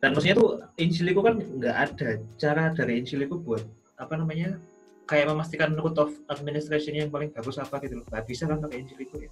dan 0.00 0.16
maksudnya 0.16 0.32
tuh 0.40 0.64
in 0.80 0.88
silico 0.88 1.20
kan 1.20 1.36
nggak 1.36 1.76
ada 1.76 2.16
cara 2.40 2.72
dari 2.72 3.02
in 3.02 3.04
silico 3.04 3.36
buat 3.36 3.60
apa 4.00 4.16
namanya 4.16 4.56
kayak 5.04 5.28
memastikan 5.28 5.76
root 5.76 5.98
of 6.00 6.10
administration 6.32 6.96
yang 6.96 7.10
paling 7.12 7.28
bagus 7.30 7.60
apa 7.60 7.76
gitu 7.84 8.00
loh. 8.00 8.06
Nggak 8.08 8.24
bisa 8.24 8.48
kan 8.48 8.58
pakai 8.58 8.76
in 8.80 8.86
silico 8.88 9.16
ya? 9.20 9.30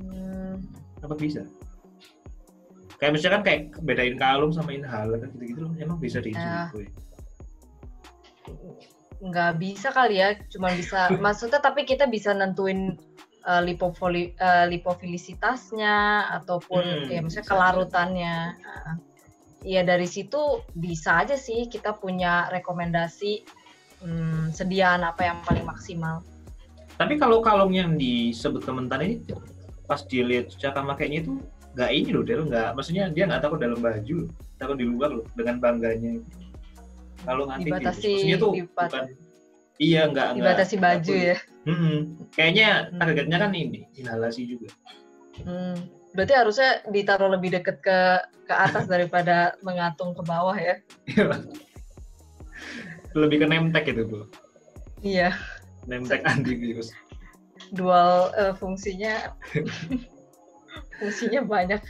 Hmm. 0.00 0.56
apa 1.04 1.14
bisa? 1.14 1.44
Kayak 2.96 3.12
misalnya 3.12 3.34
kan 3.36 3.44
kayak 3.44 3.60
bedain 3.84 4.16
kalung 4.16 4.54
sama 4.54 4.72
inhaler 4.72 5.20
kan 5.20 5.28
gitu 5.36 5.44
gitu 5.44 5.60
loh. 5.68 5.72
Emang 5.76 5.98
bisa 6.00 6.24
di 6.24 6.32
in 6.32 6.38
Ah. 6.38 6.70
silico 6.72 6.78
ya? 6.80 6.90
Nggak 9.24 9.52
bisa 9.56 9.88
kali 9.90 10.16
ya 10.20 10.36
cuma 10.48 10.72
bisa. 10.72 11.08
Maksudnya 11.16 11.60
tapi 11.60 11.84
kita 11.84 12.04
bisa 12.06 12.32
nentuin 12.32 12.96
uh, 13.44 13.60
lipofili, 13.60 14.32
uh, 14.40 14.64
lipofilisitasnya 14.68 15.96
ataupun 16.40 16.80
Hmm, 16.80 17.08
ya 17.12 17.20
misalnya 17.20 17.44
bisa. 17.44 17.52
kelarutannya. 17.52 18.36
Nah, 18.56 18.94
Iya 19.64 19.80
dari 19.80 20.04
situ 20.04 20.60
bisa 20.76 21.24
aja 21.24 21.34
sih 21.34 21.64
kita 21.66 21.96
punya 21.96 22.52
rekomendasi 22.52 23.48
hmm, 23.98 24.52
sediaan 24.52 25.00
apa 25.00 25.24
yang 25.24 25.40
paling 25.42 25.64
maksimal. 25.64 26.20
tapi 26.94 27.18
kalau 27.18 27.42
kalung 27.42 27.74
yang 27.74 27.98
disebut 27.98 28.62
kementan 28.62 29.02
ini 29.02 29.16
pas 29.82 29.98
dilihat 30.06 30.54
cara 30.54 30.78
makainya 30.78 31.26
itu 31.26 31.42
nggak 31.74 31.90
ini 31.90 32.14
loh 32.14 32.22
Del 32.22 32.46
nggak 32.46 32.78
maksudnya 32.78 33.10
dia 33.10 33.26
nggak 33.26 33.42
taruh 33.42 33.58
dalam 33.58 33.82
baju 33.82 34.30
taruh 34.54 34.76
di 34.78 34.86
luar 34.86 35.10
loh 35.10 35.26
dengan 35.34 35.58
bangganya 35.58 36.22
kalau 37.26 37.50
anti 37.50 37.66
virus 37.66 37.98
Dibatasi, 37.98 38.12
maksudnya 38.14 38.38
tuh 38.38 38.52
dibat- 38.54 38.90
bukan 38.94 39.04
iya 39.82 40.00
nggak 40.06 40.26
nggak- 40.30 40.36
dibatasi 40.38 40.74
nggak 40.76 40.84
baju 40.86 41.10
boleh. 41.10 41.26
ya. 41.26 41.36
Mm-mm. 41.64 41.96
Kayaknya 42.30 42.68
Hmm. 42.86 42.98
targetnya 43.00 43.38
kan 43.40 43.50
ini, 43.50 43.80
inhalasi 43.96 44.40
juga. 44.46 44.68
Hmm, 45.42 45.76
berarti 46.14 46.34
harusnya 46.34 46.70
ditaruh 46.88 47.28
lebih 47.34 47.58
dekat 47.58 47.82
ke 47.82 47.98
ke 48.46 48.54
atas 48.54 48.86
daripada 48.86 49.58
mengantung 49.66 50.14
ke 50.14 50.22
bawah 50.22 50.54
ya. 50.54 50.78
Lebih 53.14 53.44
ke 53.44 53.46
nemtek 53.46 53.90
itu, 53.90 54.06
Bu. 54.06 54.26
Iya. 55.04 55.34
Nemtek 55.84 56.24
antivirus. 56.24 56.94
dual 57.72 58.30
uh, 58.36 58.52
fungsinya 58.54 59.32
fungsinya 61.00 61.40
banyak 61.42 61.80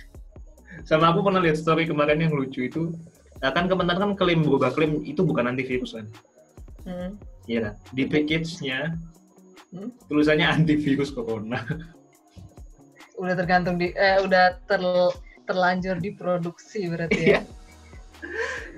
sama 0.87 1.11
aku 1.11 1.27
pernah 1.27 1.41
lihat 1.43 1.59
story 1.59 1.89
kemarin 1.89 2.22
yang 2.22 2.35
lucu 2.35 2.66
itu 2.66 2.95
nah 3.43 3.51
kan 3.51 3.68
Kementerian 3.68 4.01
kan 4.01 4.12
klaim 4.16 4.41
berubah 4.47 4.72
klaim 4.72 5.05
itu 5.05 5.20
bukan 5.20 5.51
antivirus 5.51 5.99
kan 5.99 6.07
hmm. 6.87 7.11
iya 7.51 7.70
kan 7.70 7.75
di 7.93 8.05
package-nya 8.09 8.95
hmm? 9.75 9.91
tulisannya 10.09 10.47
antivirus 10.47 11.11
corona 11.12 11.61
udah 13.19 13.35
tergantung 13.39 13.79
di 13.79 13.95
eh, 13.95 14.19
udah 14.23 14.59
ter, 14.67 14.83
terlanjur 15.47 15.99
diproduksi 16.01 16.91
berarti 16.91 17.23
ya. 17.39 17.41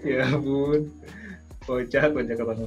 Ya 0.03 0.27
ampun. 0.27 0.91
Kocak 1.67 2.15
kocak 2.15 2.35
kapan 2.35 2.67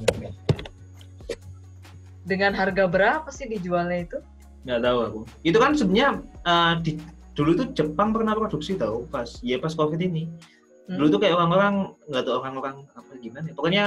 dengan 2.30 2.52
harga 2.54 2.84
berapa 2.86 3.28
sih 3.32 3.50
dijualnya 3.50 4.06
itu? 4.06 4.18
Nggak 4.62 4.80
tahu 4.86 4.98
aku. 5.02 5.20
Itu 5.42 5.58
kan 5.58 5.72
sebenarnya 5.74 6.10
uh, 6.44 6.74
di 6.78 7.00
dulu 7.34 7.56
tuh 7.56 7.66
Jepang 7.72 8.12
pernah 8.12 8.36
produksi 8.36 8.76
tau 8.76 9.08
pas 9.10 9.40
ya 9.42 9.58
pas 9.58 9.74
covid 9.74 10.00
ini. 10.00 10.30
Hmm. 10.90 10.98
dulu 10.98 11.06
tuh 11.06 11.20
kayak 11.22 11.38
orang-orang 11.38 11.94
nggak 12.10 12.24
tahu 12.26 12.34
orang-orang 12.42 12.76
apa 12.98 13.12
gimana 13.22 13.46
ya. 13.46 13.54
pokoknya 13.54 13.84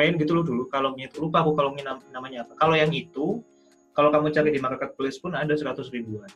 main 0.00 0.16
gitu 0.16 0.32
loh 0.32 0.44
dulu. 0.44 0.62
Kalau 0.72 0.96
itu 0.96 1.20
lupa 1.20 1.44
aku 1.44 1.52
kalau 1.52 1.76
namanya 2.08 2.48
apa. 2.48 2.56
Kalau 2.56 2.72
yang 2.72 2.88
itu 2.88 3.44
kalau 3.92 4.08
kamu 4.08 4.32
cari 4.32 4.50
di 4.56 4.60
marketplace 4.62 5.20
pun 5.20 5.36
ada 5.36 5.52
seratus 5.52 5.92
ribuan 5.92 6.30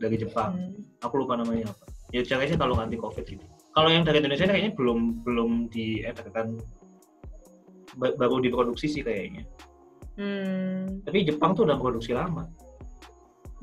dari 0.00 0.16
Jepang. 0.16 0.56
Hmm. 0.56 1.04
aku 1.04 1.14
lupa 1.20 1.36
namanya 1.36 1.70
apa. 1.70 1.84
Ya 2.10 2.24
caranya 2.24 2.56
kalau 2.56 2.74
nganti 2.74 2.96
covid 2.96 3.24
gitu. 3.28 3.44
Kalau 3.76 3.88
yang 3.92 4.02
dari 4.02 4.18
Indonesia 4.24 4.48
kayaknya 4.48 4.72
belum 4.74 5.22
belum 5.22 5.70
diedarkan 5.70 6.58
baru 8.00 8.40
diproduksi 8.42 8.88
sih 8.88 9.04
kayaknya. 9.04 9.44
Hmm. 10.20 11.00
tapi 11.06 11.24
Jepang 11.24 11.56
tuh 11.56 11.64
udah 11.64 11.80
produksi 11.80 12.12
lama 12.12 12.44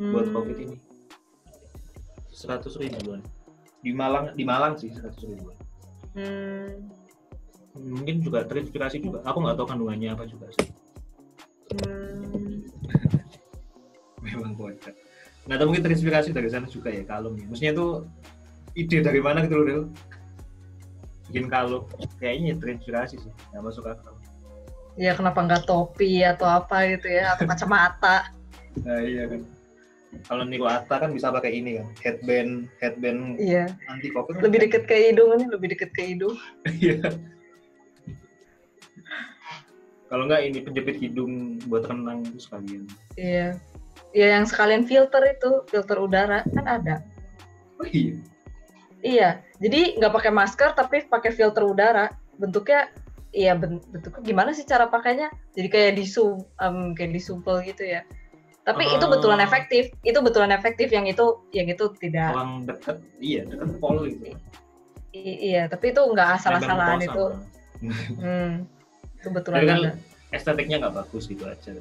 hmm. 0.02 0.10
buat 0.10 0.28
covid 0.34 0.58
ini. 0.58 0.78
Seratus 2.34 2.82
ribuan 2.82 3.22
di 3.86 3.94
Malang 3.94 4.34
di 4.34 4.42
Malang 4.42 4.74
sih 4.74 4.90
seratus 4.90 5.22
ribuan 5.22 5.54
hmm. 6.18 6.70
mungkin 7.78 8.26
juga 8.26 8.42
terinspirasi 8.50 9.06
juga. 9.06 9.22
Aku 9.30 9.38
nggak 9.38 9.54
tahu 9.54 9.68
kandungannya 9.70 10.18
apa 10.18 10.26
juga 10.26 10.50
sih. 10.58 10.70
Hmm. 11.78 12.66
memang 14.26 14.58
kocak 14.58 14.96
nggak 15.48 15.58
tahu 15.64 15.68
mungkin 15.72 15.84
terinspirasi 15.88 16.36
dari 16.36 16.52
sana 16.52 16.68
juga 16.68 16.92
ya 16.92 17.08
kalung 17.08 17.40
ya. 17.40 17.48
Maksudnya 17.48 17.72
itu 17.72 17.88
ide 18.76 18.98
dari 19.00 19.20
mana 19.24 19.48
gitu 19.48 19.56
loh 19.64 19.88
bikin 21.32 21.48
kalung. 21.48 21.88
Kayaknya 22.20 22.60
terinspirasi 22.60 23.16
sih 23.16 23.32
nggak 23.56 23.64
masuk 23.64 23.88
akal. 23.88 24.16
Ya 25.00 25.16
kenapa 25.16 25.40
nggak 25.48 25.64
topi 25.64 26.28
atau 26.28 26.46
apa 26.46 26.84
gitu 26.92 27.08
ya 27.08 27.34
atau 27.34 27.48
kacamata? 27.48 28.28
Nah 28.78 29.02
iya 29.02 29.26
kan. 29.26 29.42
Kalau 30.30 30.46
Niko 30.46 30.70
Atta 30.70 31.02
kan 31.02 31.10
bisa 31.10 31.34
pakai 31.34 31.50
ini 31.50 31.82
kan 31.82 31.90
headband 32.06 32.70
headband 32.78 33.42
iya. 33.42 33.66
anti 33.90 34.14
covid. 34.14 34.38
Lebih 34.38 34.70
deket 34.70 34.86
ke 34.86 34.96
hidung 35.10 35.34
ini 35.34 35.50
lebih 35.50 35.74
deket 35.74 35.90
ke 35.98 36.14
hidung 36.14 36.38
iya. 36.78 37.02
Kalau 40.08 40.30
nggak 40.30 40.46
ini 40.46 40.62
penjepit 40.62 41.02
hidung 41.02 41.58
buat 41.66 41.90
renang 41.90 42.22
itu 42.22 42.38
sekalian. 42.38 42.86
Iya 43.18 43.58
iya 44.18 44.42
yang 44.42 44.50
sekalian 44.50 44.90
filter 44.90 45.22
itu 45.30 45.62
filter 45.70 45.98
udara 46.02 46.42
kan 46.50 46.66
ada. 46.66 46.96
Oh 47.78 47.86
iya. 47.86 48.18
Iya 49.06 49.30
jadi 49.62 50.02
nggak 50.02 50.14
pakai 50.14 50.32
masker 50.34 50.74
tapi 50.74 51.06
pakai 51.06 51.30
filter 51.30 51.62
udara. 51.62 52.10
Bentuknya 52.42 52.90
iya 53.30 53.54
bentuknya 53.54 54.26
gimana 54.26 54.50
sih 54.58 54.66
cara 54.66 54.90
pakainya? 54.90 55.30
Jadi 55.54 55.68
kayak 55.70 55.92
di 56.02 56.06
um, 56.18 56.98
kayak 56.98 57.14
disumpel 57.14 57.62
gitu 57.62 57.86
ya. 57.86 58.02
Tapi 58.66 58.84
uh, 58.90 58.98
itu 58.98 59.06
betulan 59.06 59.40
efektif. 59.46 59.94
Itu 60.02 60.26
betulan 60.26 60.50
efektif 60.50 60.90
yang 60.90 61.06
itu 61.06 61.46
yang 61.54 61.70
itu 61.70 61.86
tidak. 62.02 62.34
Orang 62.34 62.66
dekat 62.66 62.98
iya 63.22 63.46
dekat 63.46 63.70
pol 63.78 64.02
gitu. 64.10 64.34
I 65.14 65.54
iya 65.54 65.64
tapi 65.70 65.94
itu 65.94 66.02
nggak 66.02 66.42
asal-asalan 66.42 67.06
itu. 67.06 67.26
Hmm, 68.18 68.66
itu 69.22 69.30
betulan 69.30 69.62
kan 69.70 69.80
estetiknya 70.34 70.82
nggak 70.82 71.06
bagus 71.06 71.30
gitu 71.30 71.46
aja 71.46 71.78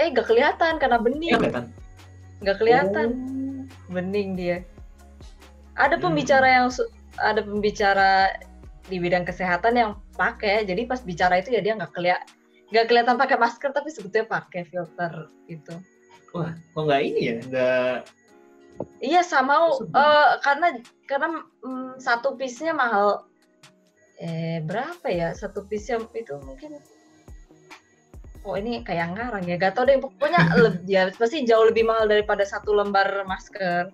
eh 0.00 0.10
nggak 0.10 0.26
kelihatan 0.26 0.78
karena 0.82 0.98
bening. 0.98 1.38
Nggak 1.38 1.66
nggak 2.42 2.56
kelihatan. 2.58 3.08
Oh. 3.10 3.92
bening 3.92 4.34
dia. 4.34 4.64
Ada 5.76 5.98
hmm. 5.98 6.04
pembicara 6.04 6.46
hmm. 6.46 6.56
yang 6.56 6.66
ada 7.20 7.40
pembicara 7.44 8.10
di 8.90 8.96
bidang 9.00 9.24
kesehatan 9.24 9.74
yang 9.76 9.90
pakai. 10.18 10.66
Jadi 10.66 10.88
pas 10.88 11.00
bicara 11.02 11.38
itu 11.38 11.54
ya 11.54 11.60
dia 11.60 11.76
nggak 11.78 11.92
kelihatan 11.94 12.26
nggak 12.74 12.90
kelihatan 12.90 13.14
pakai 13.14 13.38
masker 13.38 13.70
tapi 13.70 13.86
sebetulnya 13.92 14.26
pakai 14.26 14.66
filter 14.66 15.30
gitu 15.46 15.78
wah 16.34 16.50
kok 16.50 16.82
nggak 16.82 17.02
ini 17.06 17.20
ya? 17.22 17.36
Nggak 17.46 17.98
iya 18.98 19.22
sama 19.22 19.70
uh, 19.70 20.42
karena 20.42 20.82
karena 21.06 21.46
um, 21.62 21.94
satu 22.02 22.34
piece-nya 22.34 22.74
mahal 22.74 23.30
eh 24.18 24.58
berapa 24.66 25.06
ya? 25.06 25.30
Satu 25.38 25.62
piece 25.70 25.94
itu 25.94 26.34
mungkin 26.42 26.82
oh 28.44 28.54
ini 28.60 28.84
kayak 28.84 29.16
ngarang 29.16 29.44
ya 29.48 29.56
gak 29.56 29.74
tau 29.74 29.88
deh 29.88 29.96
pokoknya 29.96 30.40
lebih, 30.60 30.84
ya 30.84 31.02
pasti 31.16 31.48
jauh 31.48 31.64
lebih 31.64 31.88
mahal 31.88 32.04
daripada 32.06 32.44
satu 32.44 32.76
lembar 32.76 33.24
masker 33.24 33.90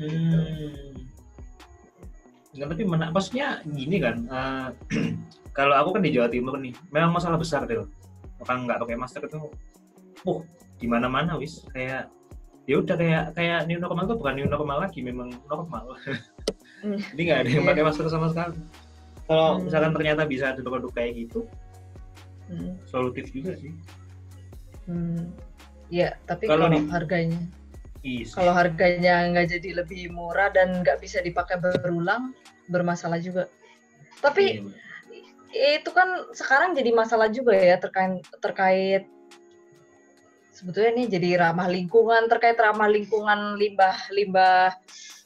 hmm. 0.00 0.96
Nggak, 2.56 2.72
tapi 2.72 2.84
mana, 2.88 3.12
maksudnya 3.12 3.60
gini 3.68 4.00
kan 4.00 4.16
uh, 4.32 4.68
kalau 5.56 5.76
aku 5.76 6.00
kan 6.00 6.02
di 6.02 6.16
Jawa 6.16 6.32
Timur 6.32 6.56
nih 6.56 6.72
memang 6.88 7.12
masalah 7.12 7.36
besar 7.36 7.68
deh 7.68 7.84
orang 8.40 8.64
nggak 8.64 8.80
pakai 8.80 8.96
masker 8.96 9.22
itu 9.28 9.40
uh 10.24 10.40
di 10.76 10.86
mana 10.88 11.08
mana 11.08 11.40
wis 11.40 11.64
kayak 11.72 12.12
ya 12.68 12.74
udah 12.82 12.96
kayak 12.98 13.24
kayak 13.32 13.64
new 13.64 13.80
normal 13.80 14.04
tuh 14.04 14.18
bukan 14.18 14.34
new 14.36 14.48
normal 14.48 14.84
lagi 14.84 15.00
memang 15.00 15.32
normal 15.48 15.96
hmm. 16.84 17.00
ini 17.16 17.20
nggak 17.28 17.40
ada 17.46 17.50
yang 17.52 17.64
pakai 17.64 17.82
iya. 17.84 17.88
masker 17.88 18.06
sama 18.12 18.28
sekali 18.32 18.56
kalau 19.26 19.48
hmm. 19.56 19.62
misalkan 19.68 19.92
ternyata 19.96 20.22
bisa 20.28 20.44
ada 20.52 20.60
produk 20.60 20.92
kayak 20.92 21.12
gitu 21.16 21.48
hmm. 22.50 22.74
solutif 22.86 23.30
juga 23.30 23.54
sih 23.58 23.72
hmm. 24.90 25.32
ya 25.90 26.14
tapi 26.26 26.46
kalau, 26.46 26.70
kalau 26.70 26.78
di, 26.78 26.90
harganya 26.90 27.40
Is. 28.06 28.30
kalau 28.34 28.54
harganya 28.54 29.26
nggak 29.34 29.58
jadi 29.58 29.82
lebih 29.82 30.14
murah 30.14 30.50
dan 30.54 30.82
nggak 30.82 31.02
bisa 31.02 31.18
dipakai 31.22 31.58
berulang 31.58 32.34
bermasalah 32.70 33.18
juga 33.18 33.50
tapi 34.22 34.62
iya 35.54 35.80
itu 35.80 35.90
kan 35.90 36.30
sekarang 36.36 36.76
jadi 36.76 36.90
masalah 36.92 37.32
juga 37.32 37.56
ya 37.56 37.80
terkait 37.80 38.22
terkait 38.38 39.04
sebetulnya 40.56 40.90
ini 40.96 41.04
jadi 41.08 41.28
ramah 41.48 41.68
lingkungan 41.68 42.28
terkait 42.32 42.56
ramah 42.56 42.88
lingkungan 42.88 43.60
limbah 43.60 43.96
limbah 44.08 44.72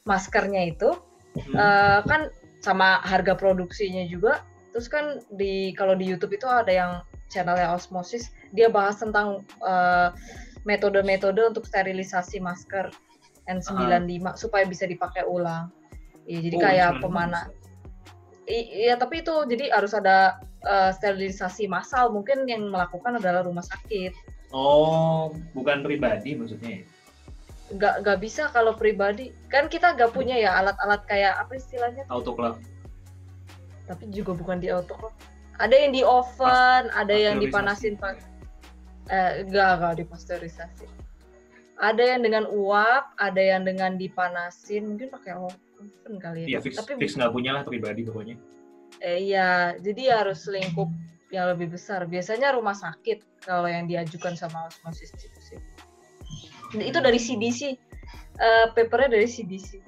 maskernya 0.03 0.71
itu 0.71 0.89
hmm. 1.35 1.55
uh, 1.55 1.99
kan 2.03 2.27
sama 2.59 3.01
harga 3.01 3.33
produksinya 3.33 4.05
juga 4.05 4.43
terus 4.71 4.87
kan 4.87 5.19
di 5.35 5.75
kalau 5.75 5.95
di 5.95 6.07
YouTube 6.07 6.35
itu 6.35 6.47
ada 6.47 6.71
yang 6.71 6.91
channelnya 7.31 7.71
Osmosis 7.71 8.35
dia 8.51 8.67
bahas 8.67 8.99
tentang 8.99 9.47
uh, 9.63 10.11
metode-metode 10.67 11.55
untuk 11.55 11.63
sterilisasi 11.63 12.43
masker 12.43 12.91
N95 13.47 14.11
uh. 14.27 14.35
supaya 14.37 14.67
bisa 14.67 14.85
dipakai 14.85 15.25
ulang. 15.25 15.71
Ya, 16.29 16.37
jadi 16.37 16.55
oh, 16.55 16.61
kayak 16.61 16.91
pemanah 17.01 17.49
Iya, 18.51 18.99
tapi 18.99 19.23
itu 19.23 19.31
jadi 19.47 19.71
harus 19.71 19.95
ada 19.95 20.41
uh, 20.65 20.91
sterilisasi 20.91 21.71
massal. 21.71 22.11
Mungkin 22.11 22.49
yang 22.49 22.67
melakukan 22.67 23.15
adalah 23.21 23.47
rumah 23.47 23.63
sakit. 23.63 24.11
Oh, 24.51 25.31
bukan 25.55 25.85
pribadi 25.85 26.35
maksudnya 26.35 26.81
ya? 26.81 26.85
Gak, 27.79 27.95
gak 28.03 28.19
bisa 28.19 28.51
kalau 28.51 28.75
pribadi. 28.75 29.31
Kan 29.47 29.71
kita 29.71 29.95
gak 29.95 30.11
punya 30.11 30.35
ya 30.35 30.59
alat-alat 30.59 31.07
kayak 31.07 31.39
apa 31.39 31.55
istilahnya? 31.55 32.03
Autoclave. 32.11 32.59
Tapi 33.87 34.11
juga 34.11 34.35
bukan 34.35 34.59
di 34.59 34.67
autoclave. 34.67 35.15
Ada 35.59 35.75
yang 35.75 35.91
di 35.91 36.01
oven, 36.05 36.83
Pas, 36.87 36.95
ada 36.95 37.15
yang 37.15 37.35
dipanasin 37.41 37.99
pak. 37.99 38.21
Eh, 39.11 39.43
gak, 39.51 39.83
gak 39.83 39.93
dipasteurisasi. 39.99 40.87
Ada 41.81 42.15
yang 42.15 42.21
dengan 42.21 42.45
uap, 42.47 43.17
ada 43.17 43.41
yang 43.41 43.65
dengan 43.65 43.97
dipanasin. 43.97 44.95
Mungkin 44.95 45.09
pakai 45.09 45.33
oven 45.35 46.15
kali 46.21 46.45
ya. 46.45 46.57
Iya, 46.57 46.59
fix, 46.61 46.77
Tapi 46.77 47.01
fix 47.01 47.17
nggak 47.17 47.33
punya 47.33 47.57
lah 47.57 47.63
pribadi 47.65 48.05
pokoknya. 48.05 48.37
Eh, 49.01 49.33
iya, 49.33 49.73
jadi 49.81 50.21
harus 50.21 50.45
lingkup 50.45 50.87
yang 51.33 51.49
lebih 51.55 51.73
besar. 51.73 52.05
Biasanya 52.05 52.53
rumah 52.53 52.77
sakit 52.77 53.43
kalau 53.47 53.65
yang 53.65 53.89
diajukan 53.89 54.37
sama 54.37 54.69
osmosis 54.69 55.09
itu 55.17 55.39
sih. 55.41 55.59
Itu 56.77 57.01
dari 57.01 57.17
CDC. 57.17 57.61
Uh, 57.61 57.67
eh, 58.39 58.65
papernya 58.71 59.19
dari 59.19 59.27
CDC. 59.27 59.81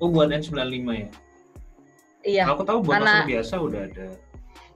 Oh, 0.00 0.08
buat 0.08 0.32
N95 0.32 0.88
ya? 0.96 1.08
Iya. 2.24 2.44
Aku 2.52 2.62
tahu 2.64 2.84
buat 2.84 3.00
masker 3.00 3.28
biasa 3.28 3.54
udah 3.60 3.80
ada. 3.88 4.06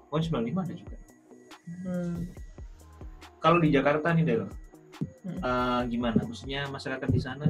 Oh, 0.09 0.17
N95 0.17 0.57
ada 0.57 0.75
juga. 0.75 0.97
Hmm. 1.85 2.17
Kalau 3.41 3.59
di 3.61 3.69
Jakarta 3.69 4.17
nih, 4.17 4.25
Del, 4.25 4.43
hmm. 4.45 5.39
uh, 5.45 5.83
gimana? 5.89 6.21
Maksudnya 6.25 6.69
masyarakat 6.73 7.09
di 7.11 7.21
sana 7.21 7.47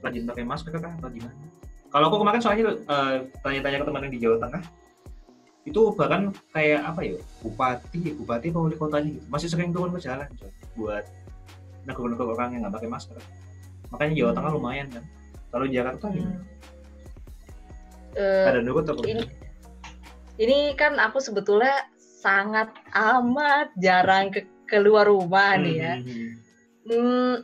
rajin 0.00 0.28
pakai 0.28 0.44
masker 0.46 0.76
kah 0.78 0.92
atau 0.96 1.10
gimana? 1.10 1.34
Kalau 1.90 2.12
aku 2.12 2.16
kemarin 2.20 2.40
soalnya 2.40 2.76
uh, 2.86 3.24
tanya-tanya 3.40 3.82
ke 3.82 3.86
teman 3.88 4.04
yang 4.06 4.12
di 4.12 4.20
Jawa 4.20 4.36
Tengah, 4.38 4.62
itu 5.66 5.80
bahkan 5.98 6.30
kayak 6.54 6.80
apa 6.86 7.00
ya 7.02 7.18
bupati 7.42 8.14
bupati 8.22 8.54
apa 8.54 8.58
wali 8.62 8.76
kotanya 8.78 9.10
gitu 9.18 9.26
masih 9.26 9.48
sering 9.50 9.74
turun 9.74 9.90
ke 9.90 9.98
jalan 9.98 10.30
coy, 10.38 10.50
buat 10.78 11.04
negara-negara 11.82 12.30
orang 12.38 12.48
yang 12.54 12.60
nggak 12.62 12.74
pakai 12.78 12.88
masker 12.88 13.18
makanya 13.90 14.14
Jawa 14.14 14.32
Tengah 14.38 14.50
Hmm. 14.54 14.58
lumayan 14.62 14.86
kan 14.94 15.04
kalau 15.50 15.66
Jakarta 15.66 16.06
gimana 16.14 16.38
Hmm. 18.16 18.24
Eh, 18.24 18.46
ada 18.48 18.60
ini, 19.04 19.24
ini 20.40 20.58
kan 20.74 20.96
aku 20.96 21.20
sebetulnya 21.20 21.84
sangat 22.00 22.72
amat 22.96 23.70
jarang 23.76 24.32
ke 24.32 24.48
keluar 24.66 25.06
rumah 25.06 25.54
nih 25.60 25.76
ya. 25.76 25.94
Hmm. 26.00 26.28
Hmm, 26.86 27.34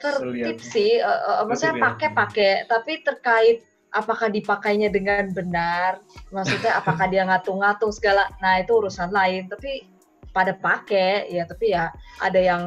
tertib 0.00 0.58
Selihat. 0.58 0.58
sih, 0.62 0.98
maksudnya 1.46 1.74
Tertib 1.74 1.82
ya? 1.82 1.86
pakai-pakai, 1.86 2.52
tapi 2.66 2.92
terkait 3.04 3.58
apakah 3.90 4.30
dipakainya 4.30 4.88
dengan 4.90 5.30
benar, 5.34 6.02
maksudnya 6.30 6.72
apakah 6.80 7.06
dia 7.10 7.26
ngatung-ngatung 7.26 7.90
segala, 7.94 8.30
nah 8.38 8.58
itu 8.62 8.72
urusan 8.78 9.10
lain. 9.10 9.50
Tapi 9.50 9.86
pada 10.30 10.54
pakai 10.54 11.30
ya, 11.30 11.42
tapi 11.46 11.74
ya 11.74 11.90
ada 12.22 12.40
yang 12.40 12.62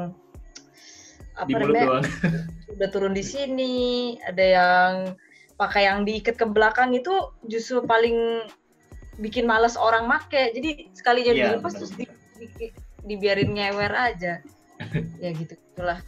apa 1.33 1.49
di 1.49 1.53
namanya 1.57 2.05
udah 2.77 2.89
turun 2.91 3.15
di 3.15 3.23
sini, 3.23 4.19
ada 4.27 4.43
yang 4.43 4.91
pakai 5.55 5.85
yang 5.85 6.03
diikat 6.03 6.35
ke 6.35 6.45
belakang 6.45 6.91
itu 6.91 7.11
justru 7.45 7.81
paling 7.81 8.45
bikin 9.17 9.45
males 9.45 9.75
orang 9.75 10.05
make. 10.05 10.29
Jadi 10.51 10.89
sekalinya 10.91 11.31
Iya, 11.31 11.45
dilepas 11.49 11.71
benar, 11.71 11.79
terus 11.79 11.93
di, 11.93 12.05
di- 12.37 12.73
dibiarin 13.03 13.51
ngewer 13.51 13.91
aja. 13.91 14.41
ya 15.23 15.29
gitu 15.31 15.53
itulah. 15.53 16.01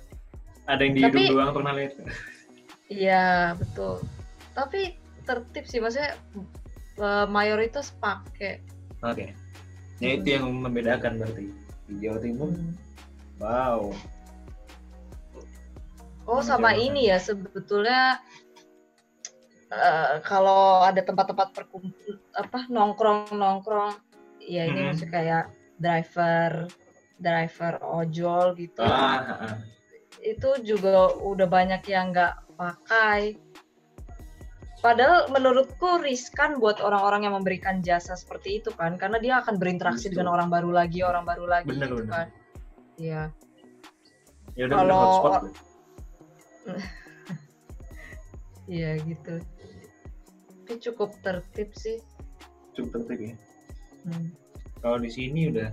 ada 0.66 0.82
yang 0.82 0.94
di 0.94 1.02
Tapi- 1.02 1.20
hidung 1.22 1.38
doang 1.38 1.54
pernah 1.54 1.74
lihat 1.74 1.94
Iya, 2.90 3.54
betul. 3.54 4.02
Tapi 4.52 4.98
tertib 5.24 5.66
sih 5.66 5.78
maksudnya 5.78 6.18
eh, 6.98 7.26
mayoritas 7.28 7.94
pakai. 7.96 8.62
oke 9.02 9.26
ya 9.98 10.10
itu 10.14 10.28
yang 10.28 10.50
membedakan 10.52 11.18
berarti 11.18 11.50
di 11.86 11.94
Jawa 12.00 12.18
Timur 12.20 12.50
Hmm. 12.50 12.74
wow 13.38 13.90
Oh, 16.26 16.42
Sama 16.42 16.74
ini 16.74 17.06
ya 17.06 17.18
sebetulnya 17.18 18.18
eh, 19.72 20.22
kalau 20.22 20.84
ada 20.84 21.02
tempat-tempat 21.02 21.54
perkumpul 21.54 22.22
apa 22.34 22.70
nongkrong-nongkrong 22.70 23.98
ya 24.40 24.70
ini 24.70 24.80
Mhm. 24.80 24.86
maksudnya 24.94 25.14
kayak 25.14 25.44
driver 25.78 26.52
driver 27.16 27.74
ojol 27.82 28.54
gitu. 28.56 28.84
ah. 28.84 29.58
Itu 30.20 30.60
juga 30.62 31.16
udah 31.16 31.48
banyak 31.48 31.82
yang 31.88 32.12
nggak 32.12 32.60
pakai. 32.60 33.40
Padahal 34.84 35.32
menurutku 35.34 35.98
riskan 35.98 36.62
buat 36.62 36.78
orang-orang 36.78 37.26
yang 37.26 37.34
memberikan 37.34 37.82
jasa 37.82 38.14
seperti 38.14 38.62
itu 38.62 38.70
kan 38.70 39.00
karena 39.02 39.18
dia 39.18 39.42
akan 39.42 39.58
berinteraksi 39.58 40.12
Betul. 40.12 40.22
dengan 40.22 40.30
orang 40.38 40.50
baru 40.54 40.70
lagi, 40.70 41.02
orang 41.02 41.26
baru 41.26 41.46
lagi 41.50 41.72
Bener, 41.74 41.90
gitu 41.90 42.06
bener. 42.06 42.12
kan. 42.14 42.28
Iya. 43.02 43.22
ya 44.56 44.66
Kalau-. 44.70 45.50
Iya 48.66 48.98
gitu. 48.98 49.46
Tapi 50.66 50.82
cukup 50.82 51.14
tertib 51.22 51.70
sih. 51.78 52.02
cukup 52.74 53.06
tertib 53.06 53.20
ya 53.22 53.36
Hmm. 54.02 54.34
kalau 54.82 54.98
di 54.98 55.14
sini 55.14 55.54
udah 55.54 55.70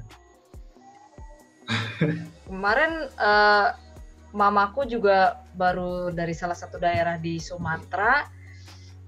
Kemarin 2.45 3.09
eh, 3.09 3.69
mamaku 4.33 4.85
juga 4.85 5.41
baru 5.57 6.13
dari 6.13 6.37
salah 6.37 6.53
satu 6.53 6.77
daerah 6.77 7.17
di 7.17 7.41
Sumatera 7.41 8.29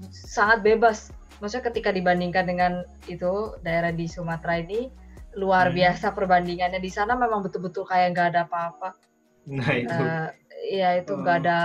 sangat 0.08 0.64
bebas. 0.64 1.12
Maksudnya 1.38 1.68
ketika 1.68 1.92
dibandingkan 1.92 2.48
dengan 2.48 2.72
itu 3.04 3.52
daerah 3.60 3.92
di 3.92 4.08
Sumatera 4.08 4.56
ini 4.56 4.88
luar 5.36 5.68
Hmm. 5.68 5.76
biasa 5.76 6.16
perbandingannya 6.16 6.80
di 6.80 6.88
sana 6.88 7.12
memang 7.12 7.44
betul-betul 7.44 7.84
kayak 7.84 8.16
nggak 8.16 8.28
ada 8.32 8.40
apa-apa. 8.48 8.96
nah 9.44 9.68
itu 9.70 9.92
Eh, 9.92 10.28
Iya 10.80 11.04
itu 11.04 11.12
nggak 11.12 11.36
Oh. 11.36 11.42
ada 11.44 11.58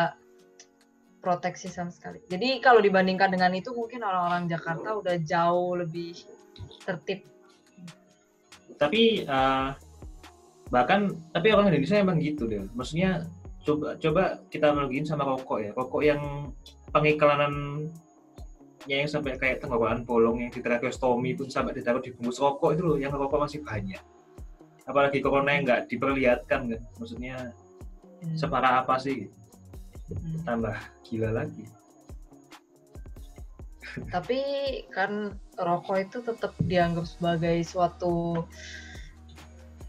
proteksi 1.19 1.67
sama 1.67 1.91
sekali. 1.91 2.23
Jadi 2.31 2.63
kalau 2.63 2.79
dibandingkan 2.79 3.31
dengan 3.31 3.51
itu 3.51 3.75
mungkin 3.75 4.03
orang-orang 4.03 4.47
Jakarta 4.47 4.95
udah 4.95 5.15
jauh 5.23 5.75
lebih 5.79 6.15
tertib. 6.83 7.23
tapi 8.79 9.27
eh, 9.27 9.69
bahkan 10.71 11.11
tapi 11.35 11.51
orang 11.51 11.67
Indonesia 11.67 11.99
emang 11.99 12.15
gitu 12.23 12.47
deh 12.47 12.63
maksudnya 12.71 13.27
coba 13.67 13.99
coba 13.99 14.39
kita 14.47 14.71
analogiin 14.71 15.03
sama 15.03 15.27
rokok 15.27 15.59
ya 15.59 15.71
rokok 15.75 15.99
yang 15.99 16.21
pengiklanannya 16.95 17.91
yang 18.87 19.03
sampai 19.11 19.35
kayak 19.35 19.59
tenggorokan 19.59 20.07
bolong 20.07 20.47
yang 20.47 20.51
di 20.55 20.63
tracheostomy 20.63 21.35
pun 21.35 21.51
sampai 21.51 21.75
ditaruh 21.75 21.99
di 21.99 22.15
bungkus 22.15 22.39
rokok 22.39 22.71
itu 22.71 22.83
loh 22.87 22.95
yang 22.95 23.11
rokok 23.11 23.43
masih 23.43 23.59
banyak 23.59 23.99
apalagi 24.87 25.19
corona 25.19 25.59
yang 25.59 25.67
nggak 25.67 25.91
diperlihatkan 25.91 26.71
kan 26.71 26.81
maksudnya 26.95 27.51
Hmm. 28.19 28.35
separah 28.35 28.83
apa 28.83 28.99
sih. 28.99 29.31
Tambah 30.43 30.75
gila 31.05 31.31
lagi 31.33 31.65
Tapi 34.13 34.39
kan 34.93 35.33
rokok 35.57 35.97
itu 35.97 36.17
tetap 36.21 36.53
dianggap 36.61 37.09
sebagai 37.09 37.57
suatu 37.65 38.45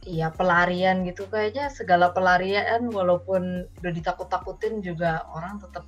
ya 0.01 0.33
pelarian 0.33 1.05
gitu 1.05 1.29
kayaknya 1.29 1.69
segala 1.69 2.09
pelarian 2.09 2.89
walaupun 2.89 3.69
udah 3.85 3.93
ditakut-takutin 3.93 4.81
juga 4.81 5.29
orang 5.37 5.61
tetap 5.61 5.85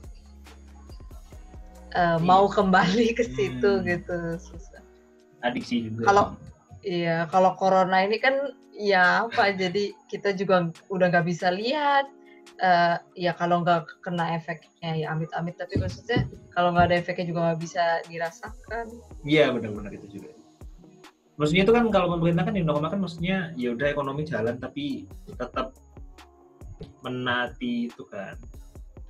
eh, 1.96 2.18
mau 2.20 2.44
kembali 2.52 3.16
ke 3.16 3.24
situ 3.24 3.80
Hmm. 3.80 3.84
gitu. 3.88 4.18
Susah. 4.36 4.84
adiksi 5.42 5.88
juga 5.90 6.06
Kalau 6.06 6.24
iya 6.86 7.26
kalau 7.32 7.56
corona 7.58 8.04
ini 8.04 8.20
kan 8.22 8.52
ya 8.76 9.26
apa 9.26 9.50
jadi 9.56 9.90
kita 10.06 10.36
juga 10.38 10.70
udah 10.86 11.06
nggak 11.10 11.26
bisa 11.26 11.50
lihat 11.50 12.06
eh, 12.58 12.96
ya 13.16 13.32
kalau 13.34 13.62
nggak 13.62 13.88
kena 14.00 14.36
efeknya 14.36 14.90
ya 14.94 15.06
amit-amit 15.10 15.58
tapi 15.58 15.76
maksudnya 15.76 16.24
kalau 16.50 16.70
nggak 16.70 16.86
ada 16.90 16.96
efeknya 16.98 17.26
juga 17.28 17.40
nggak 17.50 17.60
bisa 17.60 17.84
dirasakan. 18.06 18.86
Iya 19.22 19.50
benar-benar 19.50 19.92
itu 19.92 20.20
juga. 20.20 20.30
Maksudnya 21.40 21.64
itu 21.64 21.72
kan 21.72 21.84
kalau 21.88 22.12
pemerintah 22.12 22.44
kan 22.44 22.54
Indomaret 22.54 22.92
kan 22.92 23.00
maksudnya 23.00 23.50
ya 23.56 23.72
udah 23.72 23.88
ekonomi 23.88 24.22
jalan 24.22 24.60
tapi 24.60 25.08
tetap 25.26 25.72
menaati 27.02 27.88
itu 27.90 28.04
kan 28.06 28.36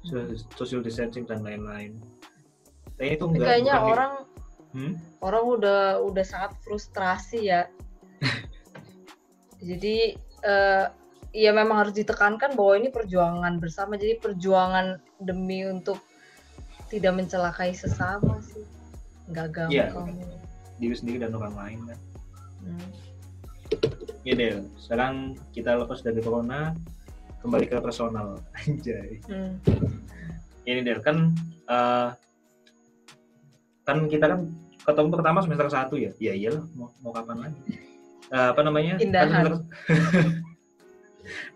So- 0.03 0.35
social 0.57 0.83
distancing 0.83 1.23
dan 1.25 1.47
lain-lain. 1.47 1.95
Kayaknya 2.99 3.15
itu 3.15 3.25
enggak. 3.27 3.47
kayaknya 3.47 3.75
di- 3.75 3.87
orang 3.87 4.13
Hmm? 4.73 4.93
orang 5.21 5.45
udah 5.47 5.81
udah 6.01 6.25
sangat 6.25 6.57
frustrasi 6.65 7.53
ya. 7.53 7.69
Jadi 9.69 10.17
eh, 10.43 10.87
ya 11.33 11.51
memang 11.51 11.81
harus 11.81 11.97
ditekankan 11.97 12.53
bahwa 12.53 12.77
ini 12.77 12.89
perjuangan 12.93 13.57
bersama. 13.57 13.97
Jadi 13.97 14.21
perjuangan 14.21 15.01
demi 15.19 15.65
untuk 15.65 15.99
tidak 16.89 17.17
mencelakai 17.17 17.73
sesama 17.73 18.37
sih. 18.45 18.63
Nggak 19.33 19.49
gampang. 19.51 20.13
diri 20.77 20.99
sendiri 20.99 21.23
dan 21.23 21.33
orang 21.33 21.55
lain 21.55 21.79
kan. 21.87 21.99
Hmm. 22.63 22.89
Ya 24.23 24.35
Del, 24.35 24.67
sekarang 24.77 25.39
kita 25.51 25.79
lepas 25.79 26.03
dari 26.03 26.19
corona 26.19 26.75
kembali 27.39 27.67
ke 27.67 27.79
personal 27.79 28.43
anjay. 28.61 29.23
Hmm. 29.25 29.63
Ini 30.63 30.83
Del 30.83 30.99
kan 31.01 31.33
eh, 31.67 32.09
kan 33.83 33.99
kita 34.07 34.27
kan 34.27 34.41
ketemu 34.83 35.09
pertama 35.15 35.39
semester 35.41 35.71
satu 35.71 35.95
ya. 35.97 36.11
Ya 36.19 36.35
iyalah 36.35 36.67
mau, 36.75 36.91
mau 36.99 37.15
kapan 37.15 37.47
lagi. 37.47 37.61
Eh, 38.29 38.47
apa 38.51 38.61
namanya? 38.61 38.99
Kan 38.99 39.03
Pindahan. 39.07 39.31
semester- 39.31 39.63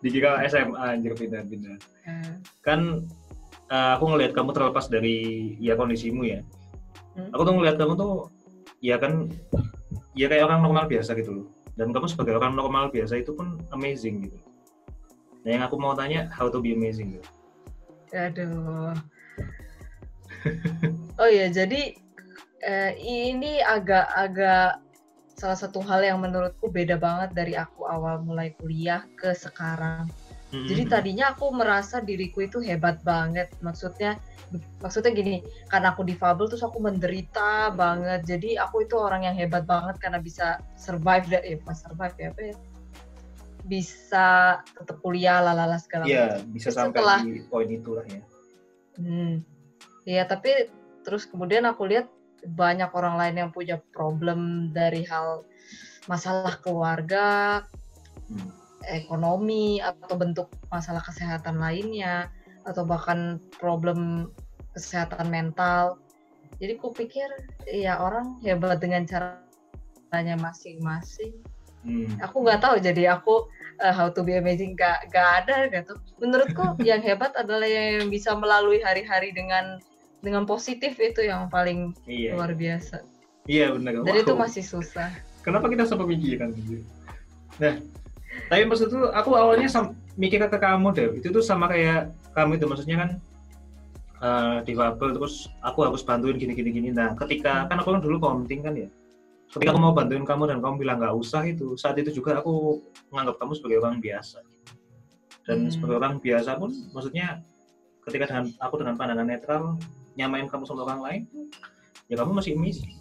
Dikira 0.00 0.42
SMA 0.46 0.76
anjir 0.76 1.12
pindah-pindah. 1.16 1.76
Hmm. 2.06 2.34
Kan 2.62 2.80
eh, 3.70 3.90
aku 3.96 4.04
ngelihat 4.12 4.32
kamu 4.32 4.50
terlepas 4.56 4.86
dari 4.88 5.54
ya 5.58 5.74
kondisimu 5.74 6.22
ya. 6.26 6.40
Hmm. 7.16 7.32
Aku 7.32 7.42
tuh 7.42 7.54
ngelihat 7.56 7.76
kamu 7.80 7.94
tuh 7.96 8.30
ya 8.84 9.00
kan 9.00 9.32
ya 10.16 10.26
kayak 10.28 10.48
orang 10.48 10.64
normal 10.64 10.84
biasa 10.88 11.16
gitu 11.16 11.42
loh. 11.42 11.46
Dan 11.76 11.92
kamu 11.92 12.08
sebagai 12.08 12.40
orang 12.40 12.56
normal 12.56 12.88
biasa 12.88 13.20
itu 13.20 13.36
pun 13.36 13.60
amazing 13.72 14.28
gitu. 14.28 14.38
Nah 15.44 15.50
yang 15.54 15.64
aku 15.68 15.76
mau 15.78 15.92
tanya 15.92 16.26
how 16.32 16.48
to 16.48 16.58
be 16.58 16.72
amazing 16.72 17.20
gitu. 17.20 17.28
Aduh. 18.14 18.94
Oh 21.16 21.26
ya, 21.32 21.48
jadi 21.48 21.96
eh, 22.60 22.92
ini 23.00 23.64
agak-agak 23.64 24.84
salah 25.36 25.54
satu 25.54 25.84
hal 25.84 26.00
yang 26.00 26.18
menurutku 26.24 26.72
beda 26.72 26.96
banget 26.96 27.36
dari 27.36 27.52
aku 27.52 27.84
awal 27.84 28.24
mulai 28.24 28.56
kuliah 28.56 29.04
ke 29.14 29.36
sekarang. 29.36 30.08
Jadi 30.48 30.82
Mhm. 30.86 30.90
tadinya 30.90 31.24
aku 31.36 31.52
merasa 31.52 32.00
diriku 32.00 32.40
itu 32.40 32.58
hebat 32.64 33.04
banget. 33.04 33.52
Maksudnya 33.60 34.16
maksudnya 34.80 35.12
gini, 35.12 35.42
karena 35.68 35.92
aku 35.92 36.06
difabel 36.06 36.48
terus 36.48 36.64
aku 36.64 36.80
menderita 36.80 37.68
banget. 37.76 38.24
Jadi 38.24 38.56
aku 38.56 38.88
itu 38.88 38.96
orang 38.96 39.28
yang 39.28 39.36
hebat 39.36 39.68
banget 39.68 40.00
karena 40.00 40.16
bisa 40.16 40.56
survive 40.80 41.28
dari 41.28 41.52
eh, 41.52 41.56
bukan 41.60 41.76
survive 41.76 42.16
ya 42.16 42.28
apa 42.32 42.40
ya? 42.40 42.54
Bisa 43.66 44.26
tetap 44.64 44.96
kuliah 45.02 45.42
lalala 45.42 45.76
segala 45.76 46.06
Iya 46.06 46.38
bisa 46.48 46.70
Terus 46.70 46.78
sampai 46.78 47.00
setelah- 47.02 47.22
di 47.26 47.42
poin 47.50 47.68
itulah 47.68 48.06
ya. 48.06 48.22
Hmm. 48.96 49.42
Iya, 50.06 50.22
tapi 50.24 50.70
terus 51.02 51.26
kemudian 51.26 51.66
aku 51.66 51.84
lihat 51.84 52.06
banyak 52.44 52.90
orang 52.92 53.16
lain 53.16 53.36
yang 53.46 53.50
punya 53.54 53.80
problem 53.96 54.70
dari 54.76 55.06
hal 55.08 55.46
masalah 56.06 56.60
keluarga, 56.62 57.62
Hmm. 58.26 58.50
ekonomi 58.86 59.78
atau 59.78 60.18
bentuk 60.18 60.50
masalah 60.70 60.98
kesehatan 61.02 61.62
lainnya 61.62 62.30
atau 62.66 62.82
bahkan 62.82 63.38
problem 63.58 64.30
kesehatan 64.74 65.30
mental. 65.30 65.98
Jadi 66.58 66.74
ku 66.78 66.90
pikir 66.90 67.30
ya 67.70 68.02
orang 68.02 68.42
hebat 68.42 68.82
dengan 68.82 69.06
caranya 69.06 70.34
masing-masing. 70.42 71.38
Hmm. 71.86 72.10
Aku 72.18 72.42
nggak 72.42 72.66
tahu 72.66 72.82
jadi 72.82 73.14
aku 73.14 73.46
uh, 73.78 73.94
how 73.94 74.10
to 74.10 74.26
be 74.26 74.34
amazing 74.34 74.74
gak, 74.74 75.06
gak 75.14 75.46
ada 75.46 75.70
gitu. 75.70 75.94
Menurutku 76.18 76.74
yang 76.82 76.98
hebat 76.98 77.30
adalah 77.38 77.66
yang 77.66 78.10
bisa 78.10 78.34
melalui 78.34 78.82
hari-hari 78.82 79.30
dengan 79.30 79.78
dengan 80.26 80.42
positif 80.42 80.98
itu 80.98 81.22
yang 81.22 81.46
paling 81.46 81.94
iya. 82.10 82.34
luar 82.34 82.50
biasa. 82.58 83.06
Iya 83.46 83.70
benar. 83.78 84.02
Dan 84.02 84.10
wow. 84.10 84.22
itu 84.26 84.32
masih 84.34 84.64
susah. 84.66 85.14
Kenapa 85.46 85.70
kita 85.70 85.86
sampai 85.86 86.10
mikiran 86.10 86.50
gitu? 86.58 86.82
Nah, 87.62 87.78
tapi 88.50 88.62
maksud 88.66 88.90
tuh 88.90 89.14
aku 89.14 89.38
awalnya 89.38 89.70
mikir 90.16 90.40
ke 90.40 90.58
kamu 90.58 90.88
deh 90.96 91.08
itu 91.20 91.28
tuh 91.28 91.44
sama 91.44 91.68
kayak 91.68 92.12
kamu 92.32 92.56
itu 92.56 92.64
maksudnya 92.64 92.96
kan 93.04 93.10
uh, 94.24 94.56
difabel 94.64 95.12
terus 95.12 95.48
aku 95.60 95.84
harus 95.84 96.00
bantuin 96.00 96.40
gini 96.40 96.56
gini 96.56 96.70
gini 96.72 96.88
nah 96.92 97.12
ketika 97.16 97.68
kan 97.68 97.76
aku 97.80 97.96
kan 97.96 98.00
dulu 98.00 98.16
komting 98.16 98.64
kan 98.64 98.72
ya 98.72 98.88
ketika 99.52 99.76
aku 99.76 99.80
mau 99.80 99.92
bantuin 99.92 100.24
kamu 100.24 100.48
dan 100.48 100.58
kamu 100.64 100.74
bilang 100.80 100.96
nggak 100.98 101.14
usah 101.16 101.44
itu 101.44 101.76
saat 101.76 102.00
itu 102.00 102.16
juga 102.16 102.40
aku 102.40 102.80
menganggap 103.12 103.36
kamu 103.44 103.52
sebagai 103.60 103.78
orang 103.84 104.00
biasa 104.00 104.40
dan 105.46 105.68
hmm. 105.68 105.72
sebagai 105.72 105.96
orang 106.00 106.14
biasa 106.18 106.50
pun 106.56 106.70
maksudnya 106.96 107.44
ketika 108.08 108.24
dengan 108.32 108.44
aku 108.62 108.74
dengan 108.80 108.94
pandangan 108.96 109.26
netral 109.28 109.62
nyamain 110.16 110.48
kamu 110.48 110.64
sama 110.64 110.88
orang 110.88 111.00
lain 111.04 111.22
ya 112.10 112.16
kamu 112.18 112.32
masih 112.38 112.54
amazing. 112.56 112.96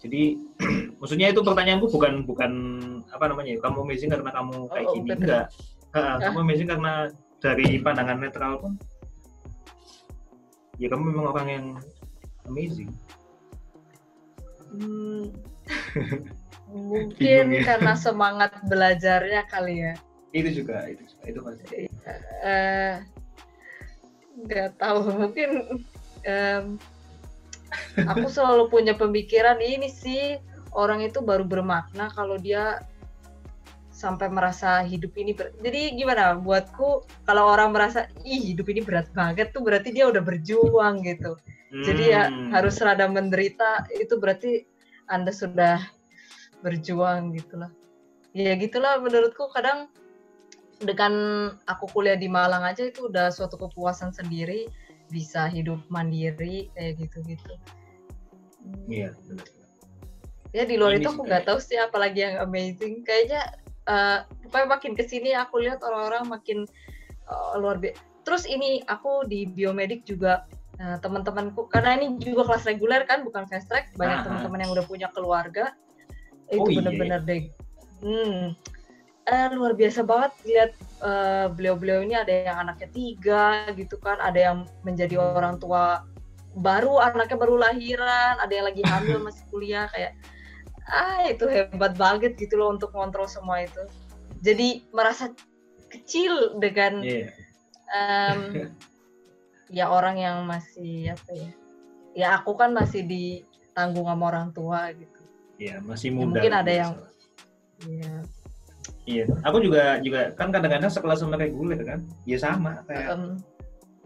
Jadi 0.00 0.40
maksudnya 1.00 1.28
itu 1.32 1.40
pertanyaanku 1.44 1.92
bukan 1.92 2.24
bukan 2.24 2.52
apa 3.12 3.24
namanya 3.28 3.56
kamu 3.60 3.84
amazing 3.84 4.10
karena 4.12 4.30
kamu 4.32 4.56
kayak 4.72 4.88
oh, 4.88 4.94
gini 4.96 5.08
enggak. 5.12 5.46
Uh, 5.90 6.16
kamu 6.22 6.38
amazing 6.46 6.68
karena 6.70 6.92
dari 7.40 7.80
pandangan 7.80 8.20
netral 8.20 8.60
pun 8.60 8.72
ya 10.80 10.88
kamu 10.88 11.12
memang 11.12 11.26
orang 11.36 11.48
yang 11.48 11.66
amazing. 12.48 12.88
Hmm, 14.70 15.34
mungkin 16.90 17.44
ya. 17.52 17.62
karena 17.66 17.92
semangat 17.98 18.54
belajarnya 18.70 19.44
kali 19.50 19.84
ya. 19.90 19.94
Itu 20.30 20.62
juga 20.62 20.86
itu 20.86 21.02
juga 21.04 21.24
itu 21.26 21.40
pasti. 21.42 21.76
Uh, 22.40 22.94
nggak 24.40 24.70
tahu 24.80 24.98
mungkin 25.12 25.50
um, 26.26 26.76
aku 28.10 28.26
selalu 28.26 28.68
punya 28.68 28.94
pemikiran 28.96 29.58
ini 29.62 29.88
sih 29.88 30.38
orang 30.74 31.02
itu 31.02 31.22
baru 31.22 31.46
bermakna 31.46 32.10
kalau 32.14 32.38
dia 32.38 32.82
sampai 33.90 34.32
merasa 34.32 34.80
hidup 34.80 35.12
ini 35.20 35.36
ber... 35.36 35.52
jadi 35.60 35.92
gimana 35.92 36.40
buatku 36.40 37.04
kalau 37.28 37.52
orang 37.52 37.76
merasa 37.76 38.08
ih 38.24 38.40
hidup 38.54 38.72
ini 38.72 38.80
berat 38.80 39.12
banget 39.12 39.52
tuh 39.52 39.60
berarti 39.60 39.92
dia 39.92 40.08
udah 40.08 40.24
berjuang 40.24 41.04
gitu 41.04 41.36
hmm. 41.36 41.84
jadi 41.84 42.04
ya 42.08 42.22
hmm. 42.32 42.50
harus 42.56 42.80
rada 42.80 43.04
menderita 43.04 43.84
itu 43.92 44.16
berarti 44.16 44.64
anda 45.12 45.34
sudah 45.34 45.84
berjuang 46.64 47.36
gitulah 47.36 47.68
ya 48.32 48.56
gitulah 48.56 48.96
menurutku 49.04 49.52
kadang 49.52 49.92
dengan 50.80 51.12
aku 51.68 51.84
kuliah 51.92 52.16
di 52.16 52.24
Malang 52.24 52.64
aja 52.64 52.88
itu 52.88 53.12
udah 53.12 53.28
suatu 53.28 53.60
kepuasan 53.60 54.16
sendiri 54.16 54.64
bisa 55.10 55.50
hidup 55.50 55.82
mandiri 55.90 56.70
kayak 56.74 57.02
gitu-gitu. 57.02 57.52
Iya 58.88 59.12
ya 60.50 60.66
di 60.66 60.74
luar 60.74 60.98
Ini 60.98 61.02
itu 61.02 61.08
aku 61.14 61.22
nggak 61.26 61.46
tahu 61.46 61.58
sih 61.62 61.78
apalagi 61.78 62.26
yang 62.26 62.42
amazing. 62.42 63.06
Kayaknya 63.06 63.42
uh, 63.86 64.26
pokoknya 64.46 64.66
makin 64.66 64.92
ke 64.98 65.04
sini 65.06 65.30
aku 65.34 65.62
lihat 65.62 65.82
orang-orang 65.82 66.26
makin 66.26 66.58
uh, 67.30 67.54
luar 67.58 67.78
biasa 67.78 67.98
terus 68.20 68.44
ini 68.44 68.84
aku 68.84 69.24
di 69.26 69.48
biomedik 69.48 70.04
juga 70.04 70.44
uh, 70.82 70.98
teman-temanku. 71.00 71.70
Karena 71.70 71.98
ini 71.98 72.18
juga 72.20 72.46
kelas 72.50 72.66
reguler 72.66 73.06
kan 73.06 73.22
bukan 73.22 73.46
fast 73.46 73.70
track. 73.70 73.94
Banyak 73.96 74.26
teman-teman 74.26 74.66
yang 74.66 74.72
udah 74.74 74.84
punya 74.86 75.08
keluarga. 75.14 75.72
Itu 76.50 76.66
oh, 76.66 76.68
iya. 76.68 76.82
bener-bener 76.82 77.20
deh. 77.22 77.42
Hmm, 78.00 78.58
uh, 79.28 79.48
luar 79.54 79.72
biasa 79.78 80.02
banget 80.02 80.32
lihat 80.48 80.70
uh, 81.00 81.46
beliau-beliau 81.52 82.04
ini 82.04 82.14
ada 82.16 82.32
yang 82.32 82.56
anaknya 82.68 82.88
tiga 82.92 83.68
gitu 83.74 83.96
kan 84.00 84.20
ada 84.20 84.38
yang 84.38 84.56
menjadi 84.86 85.20
orang 85.20 85.60
tua 85.60 86.04
baru 86.58 86.98
anaknya 86.98 87.38
baru 87.38 87.54
lahiran 87.58 88.38
ada 88.38 88.52
yang 88.52 88.66
lagi 88.66 88.82
hamil 88.86 89.18
masih 89.26 89.44
kuliah 89.50 89.86
kayak 89.90 90.14
ah 90.90 91.22
itu 91.30 91.46
hebat 91.46 91.94
banget 91.94 92.34
gitu 92.34 92.58
loh 92.58 92.74
untuk 92.74 92.90
kontrol 92.90 93.30
semua 93.30 93.62
itu. 93.62 93.82
Jadi 94.42 94.88
merasa 94.90 95.30
kecil 95.92 96.58
dengan 96.58 97.04
yeah. 97.04 97.30
um, 97.94 98.70
ya 99.76 99.86
orang 99.86 100.18
yang 100.18 100.36
masih 100.50 101.14
apa 101.14 101.30
ya 101.30 101.50
ya 102.10 102.26
aku 102.42 102.58
kan 102.58 102.74
masih 102.74 103.06
ditanggung 103.06 104.10
sama 104.10 104.24
orang 104.34 104.50
tua 104.50 104.90
gitu. 104.90 105.22
Ya 105.62 105.78
masih 105.78 106.10
ya, 106.10 106.16
muda 106.16 106.24
ya, 106.24 106.26
mungkin 106.26 106.54
ada 106.56 106.72
yang 106.72 106.92
ya 107.86 108.12
iya 109.08 109.24
aku 109.46 109.62
juga 109.64 109.98
juga 110.04 110.32
kan 110.36 110.52
kadang-kadang 110.52 110.92
sekelas 110.92 111.24
sama 111.24 111.40
reguler 111.40 111.80
kan 111.84 112.00
ya 112.28 112.36
sama 112.36 112.84
kayak 112.88 113.16
um, 113.16 113.36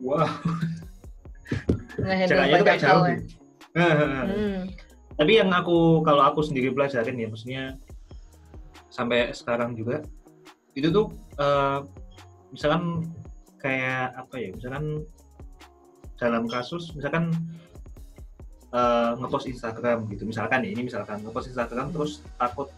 wow. 0.02 0.28
Caranya 1.94 2.58
itu 2.58 2.66
kayak 2.66 2.80
jauh 2.82 3.04
ya. 3.06 3.18
hmm. 3.78 4.58
Tapi 5.14 5.32
yang 5.38 5.50
aku 5.54 6.02
kalau 6.02 6.26
aku 6.26 6.42
sendiri 6.42 6.74
pelajarin 6.74 7.14
ya 7.14 7.28
maksudnya 7.30 7.62
sampai 8.90 9.30
sekarang 9.34 9.74
juga 9.74 10.02
itu 10.74 10.90
tuh 10.90 11.10
uh, 11.38 11.82
misalkan 12.50 13.06
kayak 13.58 14.14
apa 14.14 14.34
ya 14.38 14.50
misalkan 14.54 15.02
dalam 16.18 16.46
kasus 16.46 16.94
misalkan 16.94 17.34
uh, 18.70 19.18
ngepost 19.18 19.50
Instagram 19.50 20.06
gitu 20.10 20.26
misalkan 20.26 20.62
ya 20.62 20.70
ini 20.70 20.86
misalkan 20.86 21.22
ngepost 21.22 21.50
Instagram 21.50 21.90
terus 21.90 22.22
takut 22.38 22.70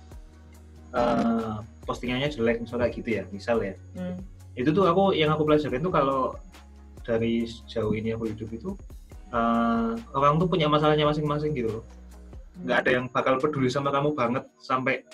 uh, 0.97 1.61
postingannya 1.87 2.29
jelek 2.29 2.61
misalnya 2.61 2.91
kayak 2.91 2.97
gitu 2.99 3.09
ya 3.09 3.23
misal 3.31 3.57
ya 3.63 3.75
hmm. 3.97 4.19
itu 4.59 4.71
tuh 4.75 4.85
aku 4.85 5.15
yang 5.15 5.31
aku 5.33 5.47
pelajarin 5.47 5.81
tuh 5.81 5.95
kalau 5.95 6.35
dari 7.07 7.47
sejauh 7.47 7.95
ini 7.95 8.13
aku 8.13 8.35
hidup 8.35 8.51
itu 8.51 8.71
uh, 9.31 9.95
orang 10.13 10.43
tuh 10.43 10.51
punya 10.51 10.67
masalahnya 10.67 11.07
masing-masing 11.07 11.55
gitu 11.55 11.81
loh 11.81 11.85
nggak 12.67 12.79
ada 12.85 12.91
yang 12.91 13.05
bakal 13.13 13.39
peduli 13.39 13.71
sama 13.71 13.95
kamu 13.95 14.17
banget 14.17 14.45
sampai 14.59 15.07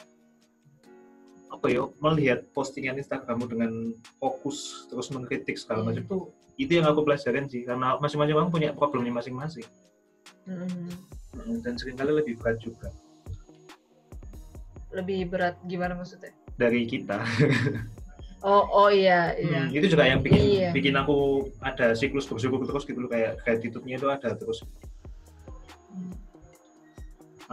apa 1.53 1.67
ya 1.69 1.87
melihat 2.01 2.49
postingan 2.57 2.99
Instagrammu 2.99 3.47
dengan 3.47 3.95
fokus 4.19 4.89
terus 4.89 5.13
mengkritik 5.13 5.61
segala 5.61 5.85
hmm. 5.85 5.87
macam 5.93 6.05
tuh 6.09 6.23
itu 6.57 6.79
yang 6.79 6.89
aku 6.89 7.05
pelajarin 7.05 7.47
sih 7.47 7.63
karena 7.63 7.99
masing-masing 7.99 8.35
orang 8.35 8.51
punya 8.51 8.71
problemnya 8.73 9.15
masing-masing 9.15 9.67
hmm. 10.49 10.91
dan 11.63 11.75
sering 11.77 11.99
kali 11.99 12.13
lebih 12.15 12.41
berat 12.41 12.59
juga 12.59 12.89
lebih 14.93 15.29
berat 15.33 15.57
gimana 15.65 15.97
maksudnya 15.97 16.35
dari 16.63 16.87
kita 16.87 17.19
oh 18.47 18.63
oh 18.71 18.89
iya 18.91 19.35
iya 19.39 19.67
hmm, 19.67 19.75
itu 19.75 19.87
juga 19.91 20.07
yang 20.07 20.23
bikin 20.23 20.43
iya. 20.43 20.71
bikin 20.71 20.95
aku 20.95 21.51
ada 21.63 21.95
siklus 21.99 22.27
bersyukur 22.31 22.63
terus 22.63 22.87
gitu 22.87 23.03
loh 23.03 23.11
kayak 23.11 23.43
gratitude-nya 23.43 23.99
itu 23.99 24.07
ada 24.11 24.35
terus 24.39 24.63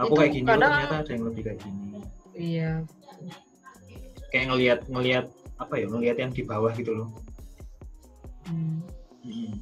aku 0.00 0.12
kayak 0.16 0.32
gini 0.32 0.46
kadang, 0.48 0.70
ternyata 0.72 0.96
ada 1.02 1.10
yang 1.12 1.24
lebih 1.26 1.42
kayak 1.46 1.58
gini 1.62 2.00
iya 2.38 2.70
kayak 4.30 4.46
ngelihat 4.54 4.80
ngelihat 4.86 5.26
apa 5.60 5.74
ya 5.76 5.86
ngelihat 5.90 6.16
yang 6.22 6.32
di 6.32 6.42
bawah 6.46 6.72
gitu 6.72 6.92
loh 6.94 7.08
hmm. 8.48 8.80
Hmm. 9.26 9.54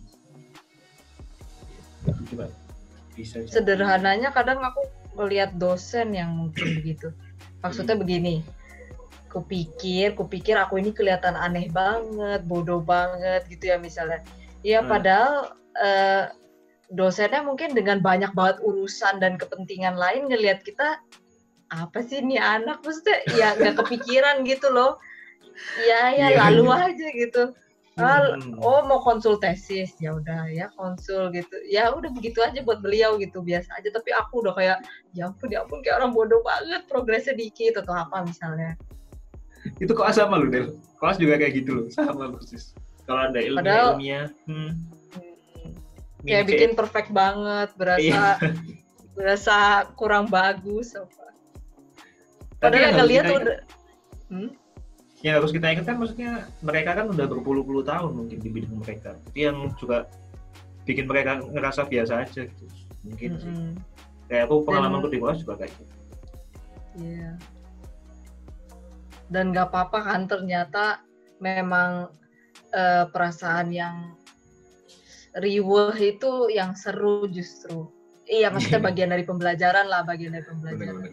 coba 2.32 2.46
bisa 3.18 3.42
sederhananya 3.50 4.30
kadang 4.30 4.62
aku 4.62 4.86
melihat 5.18 5.50
dosen 5.58 6.14
yang 6.14 6.30
mungkin 6.30 6.78
begitu 6.78 7.10
maksudnya 7.58 7.98
hmm. 7.98 8.04
begini 8.06 8.34
kupikir 9.28 10.16
kupikir 10.16 10.56
aku 10.56 10.80
ini 10.80 10.90
kelihatan 10.90 11.36
aneh 11.36 11.68
banget 11.70 12.42
bodoh 12.48 12.80
banget 12.80 13.44
gitu 13.52 13.70
ya 13.72 13.76
misalnya. 13.78 14.24
Ya 14.66 14.82
hmm. 14.82 14.88
padahal 14.90 15.34
uh, 15.78 16.24
dosennya 16.88 17.44
mungkin 17.44 17.76
dengan 17.76 18.00
banyak 18.00 18.32
banget 18.32 18.58
urusan 18.64 19.20
dan 19.20 19.36
kepentingan 19.36 19.94
lain 20.00 20.26
ngelihat 20.32 20.64
kita 20.64 20.98
apa 21.68 21.98
sih 22.00 22.24
ini 22.24 22.40
anak? 22.40 22.80
Maksudnya 22.80 23.18
ya 23.36 23.48
nggak 23.56 23.76
kepikiran 23.84 24.44
gitu 24.48 24.72
loh. 24.72 24.96
Ya 25.84 26.14
ya 26.14 26.32
yeah, 26.32 26.48
lalu 26.48 26.70
aja 26.72 27.08
gitu. 27.12 27.52
Ah, 27.98 28.38
hmm. 28.38 28.62
oh 28.62 28.86
mau 28.86 29.02
konsultasis 29.02 29.90
ya 29.98 30.14
udah 30.14 30.46
ya 30.54 30.70
konsul 30.78 31.34
gitu. 31.34 31.50
Ya 31.66 31.90
udah 31.90 32.14
begitu 32.14 32.38
aja 32.46 32.62
buat 32.62 32.78
beliau 32.78 33.18
gitu 33.18 33.42
biasa 33.42 33.74
aja. 33.74 33.90
Tapi 33.90 34.14
aku 34.14 34.46
udah 34.46 34.54
kayak 34.54 34.78
ya 35.18 35.26
ampun 35.26 35.50
ya 35.50 35.66
ampun 35.66 35.82
kayak 35.82 35.98
orang 35.98 36.14
bodoh 36.14 36.38
banget 36.46 36.86
progresnya 36.86 37.34
dikit 37.34 37.74
atau 37.82 37.98
apa 37.98 38.22
misalnya 38.22 38.78
itu 39.82 39.92
kok 39.92 40.08
sama 40.14 40.40
lu 40.40 40.48
Del 40.50 40.74
kelas 40.98 41.16
juga 41.20 41.34
kayak 41.38 41.52
gitu 41.62 41.70
loh 41.74 41.86
sama 41.92 42.32
persis 42.34 42.74
kalau 43.08 43.30
ada 43.32 43.40
ilmu 43.40 43.62
ilmiah 43.62 44.28
hmm 44.48 44.72
kayak 46.26 46.44
bikin 46.50 46.70
perfect 46.74 47.14
banget 47.14 47.70
berasa 47.78 48.02
iya. 48.02 48.36
berasa 49.16 49.86
kurang 49.94 50.26
bagus 50.26 50.98
apa 50.98 51.26
padahal 52.58 52.82
yang 52.82 52.96
ngeliat 52.98 53.24
udah 53.30 53.58
hmm? 54.34 54.50
yang 55.22 55.34
harus 55.42 55.50
kita 55.50 55.66
ingat 55.74 55.86
kan 55.86 55.96
maksudnya 55.98 56.46
mereka 56.62 56.98
kan 56.98 57.06
udah 57.10 57.26
berpuluh-puluh 57.26 57.86
tahun 57.86 58.14
mungkin 58.14 58.38
di 58.38 58.50
bidang 58.50 58.78
mereka 58.82 59.14
itu 59.30 59.50
yang 59.50 59.70
juga 59.78 60.06
bikin 60.86 61.06
mereka 61.06 61.42
ngerasa 61.42 61.86
biasa 61.86 62.26
aja 62.26 62.46
gitu 62.46 62.64
mungkin 63.06 63.30
sih 63.38 63.50
Mm-mm. 63.50 63.72
kayak 64.26 64.50
aku 64.50 64.66
pengalaman 64.66 65.06
Dan- 65.06 65.12
di 65.14 65.18
kelas 65.22 65.38
juga 65.42 65.54
kayak 65.62 65.72
gitu 65.74 65.94
Iya. 66.98 67.38
Dan 69.28 69.52
nggak 69.52 69.68
apa-apa 69.72 69.98
kan 70.08 70.20
ternyata 70.24 71.04
memang 71.38 72.08
eh, 72.72 73.04
perasaan 73.08 73.70
yang 73.70 74.18
riweh 75.36 75.96
itu 76.00 76.48
yang 76.52 76.72
seru 76.74 77.28
justru. 77.30 77.88
Iya, 78.28 78.52
maksudnya 78.52 78.80
bagian 78.88 79.12
dari 79.12 79.24
pembelajaran 79.24 79.86
lah, 79.88 80.04
bagian 80.04 80.36
dari 80.36 80.44
pembelajaran. 80.44 81.08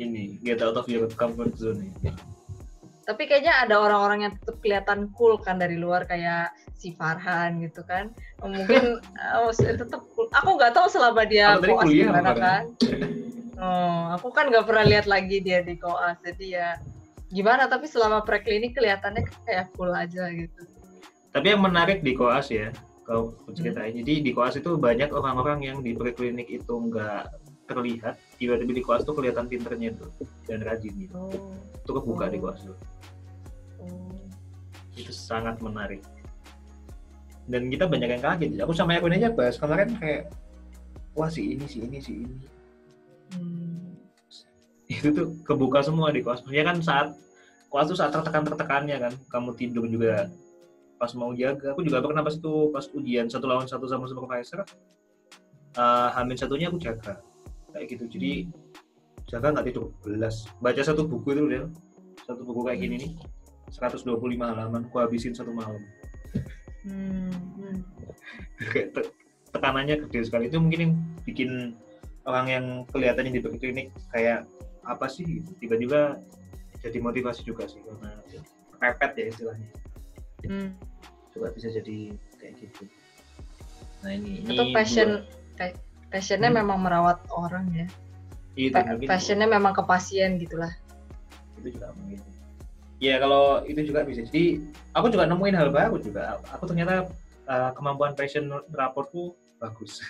ini 0.00 0.40
get 0.40 0.64
out 0.64 0.80
of 0.80 0.88
your 0.88 1.04
comfort 1.12 1.52
zone 1.60 1.92
ya. 2.00 2.16
Tapi 3.04 3.28
kayaknya 3.28 3.68
ada 3.68 3.84
orang-orang 3.84 4.24
yang 4.24 4.32
tetap 4.32 4.56
kelihatan 4.64 5.12
cool 5.12 5.36
kan 5.36 5.60
dari 5.60 5.76
luar 5.76 6.08
kayak 6.08 6.56
si 6.72 6.96
Farhan 6.96 7.60
gitu 7.60 7.84
kan. 7.84 8.08
Mungkin 8.40 8.96
eh, 9.20 9.38
maksudnya 9.44 9.84
tetap 9.84 10.00
cool. 10.16 10.24
Aku 10.40 10.56
nggak 10.56 10.72
tahu 10.72 10.88
selama 10.88 11.28
dia 11.28 11.60
kuliah 11.60 12.16
gimana 12.16 12.32
kan. 12.32 12.62
Oh, 13.60 14.16
aku 14.16 14.32
kan 14.32 14.48
nggak 14.48 14.64
pernah 14.64 14.84
lihat 14.88 15.04
lagi 15.04 15.44
dia 15.44 15.60
di 15.60 15.76
koas. 15.76 16.16
Jadi 16.24 16.56
ya 16.56 16.80
gimana 17.30 17.70
tapi 17.70 17.86
selama 17.86 18.26
preklinik 18.26 18.74
kelihatannya 18.74 19.22
kayak 19.46 19.70
cool 19.78 19.94
aja 19.94 20.26
gitu. 20.34 20.66
tapi 21.30 21.54
yang 21.54 21.62
menarik 21.62 22.02
di 22.02 22.10
koas 22.18 22.50
ya 22.50 22.74
kalau 23.06 23.30
aku 23.46 23.54
ceritain 23.54 23.94
jadi 24.02 24.18
di 24.18 24.34
koas 24.34 24.58
itu 24.58 24.74
banyak 24.74 25.14
orang-orang 25.14 25.62
yang 25.62 25.78
di 25.78 25.94
preklinik 25.94 26.50
itu 26.50 26.74
nggak 26.90 27.30
terlihat 27.70 28.18
tiba-tiba 28.34 28.72
di 28.74 28.82
koas 28.82 29.06
tuh 29.06 29.14
kelihatan 29.14 29.46
pinternya 29.46 29.94
tuh 29.94 30.10
dan 30.50 30.58
rajin 30.66 30.90
gitu 30.98 31.14
Oh. 31.14 31.54
itu 31.54 31.90
kebuka 31.94 32.26
di 32.34 32.42
Oh. 32.42 32.50
koas 32.50 32.66
tuh 32.66 32.78
oh. 33.78 34.26
itu 34.98 35.14
sangat 35.14 35.62
menarik 35.62 36.02
dan 37.46 37.70
kita 37.70 37.86
banyak 37.86 38.10
yang 38.18 38.22
kaget 38.26 38.58
aku 38.58 38.74
sama 38.74 38.98
Erwin 38.98 39.22
aja 39.22 39.30
bahas 39.30 39.54
kemarin 39.54 39.94
kayak 40.02 40.34
wah 41.14 41.30
si 41.30 41.54
ini 41.54 41.66
si 41.70 41.78
ini 41.86 42.02
si 42.02 42.26
ini 42.26 42.34
Hmm. 42.34 42.59
Itu 45.00 45.08
tuh 45.16 45.26
kebuka 45.48 45.80
semua 45.80 46.12
di 46.12 46.20
koas 46.20 46.44
maksudnya 46.44 46.68
kan 46.68 46.78
saat 46.84 47.08
koas 47.70 47.86
tuh 47.86 47.96
saat 47.96 48.10
tertekan 48.10 48.42
tertekannya 48.44 48.96
kan. 48.98 49.12
Kamu 49.30 49.54
tidur 49.54 49.86
juga 49.86 50.26
pas 50.98 51.14
mau 51.16 51.32
jaga. 51.32 51.72
Aku 51.72 51.86
juga 51.86 52.02
pernah 52.04 52.20
pas 52.20 52.34
itu 52.34 52.68
pas 52.74 52.84
ujian 52.92 53.30
satu 53.30 53.46
lawan 53.48 53.64
satu 53.64 53.86
sama 53.88 54.10
supervisor 54.10 54.66
eh 55.78 56.08
hamin 56.18 56.36
satunya 56.36 56.66
aku 56.68 56.82
jaga. 56.82 57.22
Kayak 57.70 57.86
gitu. 57.94 58.04
Jadi 58.10 58.32
jaga 59.30 59.54
nggak 59.54 59.66
tidur? 59.70 59.94
Belas. 60.02 60.50
Baca 60.58 60.82
satu 60.82 61.06
buku 61.06 61.38
itu 61.38 61.46
Del 61.46 61.66
satu 62.26 62.42
buku 62.42 62.66
kayak 62.66 62.82
gini 62.82 62.96
nih. 63.06 63.12
125 63.70 64.18
halaman. 64.42 64.82
Aku 64.90 64.98
habisin 64.98 65.32
satu 65.32 65.54
malam. 65.54 65.78
Hmm. 66.82 67.30
Hmm. 67.54 67.78
kayak 68.74 68.98
te- 68.98 69.14
tekanannya 69.54 70.02
gede 70.10 70.26
sekali. 70.26 70.50
Itu 70.50 70.58
mungkin 70.58 70.80
yang 70.82 70.94
bikin 71.22 71.50
orang 72.26 72.46
yang 72.50 72.64
kelihatannya 72.90 73.38
di 73.38 73.40
klinik 73.40 73.94
kayak 74.10 74.44
apa 74.90 75.06
sih 75.06 75.22
gitu. 75.38 75.50
tiba-tiba 75.56 76.18
jadi 76.82 76.98
motivasi 76.98 77.46
juga 77.46 77.64
sih 77.64 77.78
karena 77.80 78.10
pepet 78.76 79.12
ya 79.14 79.26
istilahnya 79.28 79.70
Hmm. 80.40 80.72
coba 81.30 81.52
bisa 81.52 81.68
jadi 81.68 82.10
kayak 82.36 82.54
gitu 82.58 82.88
nah 84.00 84.10
ini 84.10 84.40
ini 84.40 84.48
Itu 84.50 84.62
passion 84.72 85.22
pa- 85.54 85.76
passionnya 86.08 86.48
Hmm. 86.48 86.58
memang 86.58 86.80
merawat 86.80 87.20
orang 87.30 87.68
ya. 87.70 87.86
itu 88.56 88.72
Pa- 88.72 88.82
mungkin 88.82 89.06
passionnya 89.06 89.46
memang 89.46 89.72
ke 89.72 89.84
pasien 89.84 90.36
gitulah. 90.36 90.72
itu 91.54 91.76
juga 91.76 91.92
mungkin 91.92 92.18
ya 92.98 93.20
kalau 93.20 93.60
itu 93.64 93.80
juga 93.84 94.00
bisa 94.02 94.24
jadi 94.26 94.64
aku 94.92 95.06
juga 95.08 95.28
nemuin 95.28 95.54
hal 95.54 95.68
baru 95.68 95.96
juga 95.96 96.40
aku 96.48 96.64
ternyata 96.66 97.04
uh, 97.44 97.70
kemampuan 97.72 98.16
passion 98.16 98.48
raportku 98.72 99.32
bagus 99.56 100.00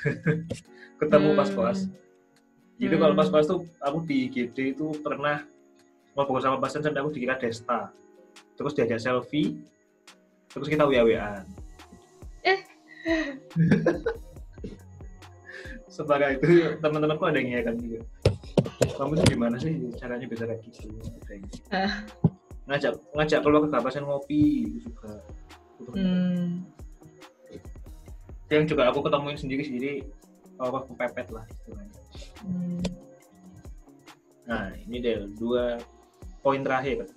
ketemu 1.03 1.35
pas 1.35 1.51
Hmm. 1.51 1.57
koas 1.59 1.79
jadi 2.81 2.95
kalau 2.97 3.13
pas 3.13 3.29
Hmm. 3.29 3.35
koas 3.37 3.47
tuh 3.47 3.61
aku 3.79 3.99
di 4.09 4.33
GD 4.33 4.73
itu 4.73 4.87
pernah 5.05 5.45
ngobrol 6.17 6.41
sama 6.41 6.57
pasien 6.57 6.81
sampai 6.81 7.05
aku 7.05 7.13
dikira 7.13 7.37
Desta 7.37 7.93
terus 8.57 8.73
diajak 8.73 8.99
selfie 8.99 9.61
terus 10.49 10.67
kita 10.67 10.89
wa 10.89 10.97
Eh. 12.41 12.61
sebagai 15.91 16.41
itu 16.41 16.81
teman-temanku 16.81 17.25
ada 17.29 17.37
yang 17.43 17.61
kan 17.61 17.77
juga 17.77 18.01
kamu 18.97 19.13
tuh 19.21 19.27
gimana 19.29 19.57
sih 19.61 19.73
caranya 20.01 20.25
bisa 20.25 20.45
kayak 20.49 20.61
gitu 20.65 20.89
gitu. 20.89 21.61
Ah. 21.69 22.05
ngajak 22.71 22.95
ngajak 23.13 23.41
keluar 23.43 23.61
ke 23.67 23.71
kapasan 23.75 24.05
ngopi 24.07 24.43
itu 24.71 24.79
juga 24.89 25.21
Itu 25.81 25.91
Hmm. 25.97 26.61
yang 28.53 28.67
juga 28.69 28.93
aku 28.93 29.01
ketemuin 29.01 29.39
sendiri 29.39 29.63
sendiri 29.65 30.05
kalau 30.61 30.85
aku 30.85 30.93
pepet 30.93 31.33
lah 31.33 31.45
istilahnya. 31.49 31.97
Hmm. 32.45 32.85
nah 34.45 34.69
ini 34.85 34.97
deh 35.01 35.25
dua 35.41 35.81
poin 36.45 36.61
terakhir 36.61 37.09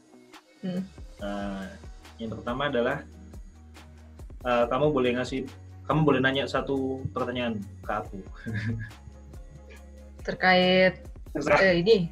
Hmm. 0.64 0.80
Nah, 1.20 1.68
yang 2.16 2.32
pertama 2.32 2.72
adalah 2.72 3.04
eh, 4.48 4.66
kamu 4.72 4.96
boleh 4.96 5.12
ngasih 5.20 5.44
kamu 5.84 6.08
boleh 6.08 6.24
nanya 6.24 6.48
satu 6.48 7.04
pertanyaan 7.12 7.60
ke 7.84 7.92
aku 7.92 8.24
Terkait 10.28 11.04
Terserah. 11.36 11.60
eh, 11.60 11.84
ini 11.84 12.08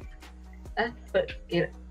eh 0.76 0.92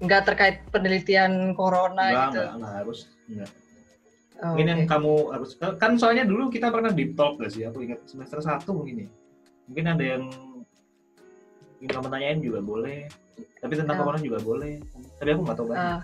nggak 0.06 0.22
terkait 0.30 0.62
penelitian 0.70 1.58
corona 1.58 2.14
enggak, 2.14 2.30
gitu. 2.30 2.38
enggak, 2.38 2.50
enggak 2.62 2.74
harus 2.86 3.00
enggak. 3.26 3.50
Oh, 4.42 4.48
mungkin 4.54 4.68
yang 4.70 4.82
oke. 4.86 4.90
kamu 4.90 5.14
harus 5.34 5.50
kan 5.82 5.92
soalnya 5.98 6.26
dulu 6.30 6.50
kita 6.54 6.70
pernah 6.74 6.90
di 6.94 7.14
talk 7.14 7.38
gak 7.42 7.54
sih 7.54 7.66
aku 7.66 7.86
ingat 7.86 8.06
semester 8.10 8.38
satu 8.42 8.74
mungkin 8.74 9.06
ya 9.06 9.10
mungkin 9.72 9.88
ada 9.88 10.04
yang 10.04 10.24
ingin 11.80 11.92
kamu 11.96 12.08
tanyain 12.12 12.40
juga 12.44 12.60
boleh 12.60 13.08
tapi 13.64 13.74
tentang 13.80 13.96
Oh. 13.98 14.04
corona 14.04 14.20
juga 14.20 14.44
boleh 14.44 14.84
tapi 15.16 15.30
aku 15.32 15.42
nggak 15.48 15.58
tahu 15.58 15.68
banyak 15.72 15.80
Ah. 15.80 16.02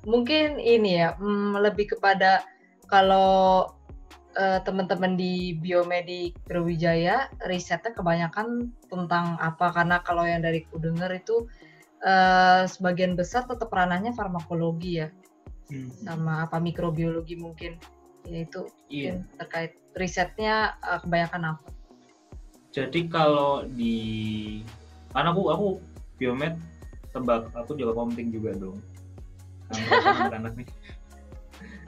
Mungkin 0.00 0.56
ini 0.56 0.96
ya, 0.96 1.12
hmm, 1.12 1.60
lebih 1.60 1.92
kepada 1.92 2.40
kalau 2.88 3.68
eh, 4.32 4.62
teman-teman 4.62 5.18
di 5.18 5.58
biomedik 5.58 6.38
Brawijaya 6.46 7.26
risetnya 7.44 7.90
kebanyakan 7.92 8.70
tentang 8.86 9.34
apa? 9.42 9.74
Karena 9.74 9.98
kalau 10.00 10.22
yang 10.22 10.40
dari 10.40 10.64
ku 10.70 10.78
dengar 10.78 11.10
itu 11.12 11.50
eh, 12.00 12.62
sebagian 12.64 13.12
besar 13.12 13.44
tetap 13.44 13.68
ranahnya 13.68 14.14
farmakologi 14.16 15.04
ya, 15.04 15.08
Hmm. 15.68 15.90
sama 16.00 16.46
apa 16.48 16.56
mikrobiologi 16.62 17.36
mungkin. 17.36 17.76
Ya 18.24 18.46
itu 18.46 18.70
iya 18.88 19.18
mungkin 19.20 19.36
terkait 19.36 19.72
risetnya 19.96 20.76
eh, 20.84 20.98
kebanyakan 21.02 21.56
apa? 21.56 21.68
jadi 22.70 23.00
kalau 23.10 23.66
di 23.66 24.62
karena 25.10 25.34
aku 25.34 25.42
aku 25.50 25.66
biomed 26.22 26.54
tebak 27.10 27.50
aku 27.50 27.74
juga 27.74 27.98
komting 27.98 28.30
juga 28.30 28.54
dong 28.54 28.78
sama 29.66 29.98
anak-anak 30.22 30.54
nih 30.54 30.68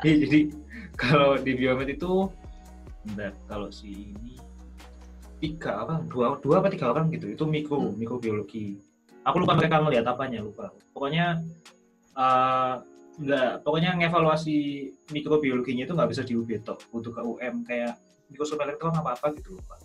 jadi 0.27 0.41
kalau 0.99 1.39
di 1.39 1.55
biomed 1.55 1.95
itu 1.95 2.27
bentar, 3.07 3.31
kalau 3.47 3.71
si 3.71 4.15
ini 4.15 4.39
tiga 5.43 5.83
apa 5.83 6.03
dua 6.07 6.39
dua 6.39 6.63
apa 6.63 6.71
tiga 6.71 6.91
orang 6.95 7.11
gitu 7.11 7.31
itu 7.31 7.43
mikro 7.47 7.91
Hmm. 7.91 7.99
mikrobiologi 7.99 8.79
aku 9.23 9.43
lupa 9.43 9.59
mereka 9.59 9.83
ngelihat 9.83 10.07
apanya 10.07 10.43
lupa 10.43 10.71
pokoknya 10.95 11.43
eh, 12.19 12.75
nggak 13.21 13.61
pokoknya 13.61 13.99
ngevaluasi 14.01 14.57
mikrobiologinya 15.13 15.85
itu 15.85 15.93
nggak 15.93 16.11
bisa 16.11 16.23
di 16.25 16.33
tok 16.65 16.81
ke 16.89 17.21
UM 17.21 17.55
kayak 17.69 18.01
mikroskop 18.33 18.65
elektron 18.65 18.97
apa 18.97 19.13
apa 19.13 19.37
gitu 19.37 19.61
lupa 19.61 19.77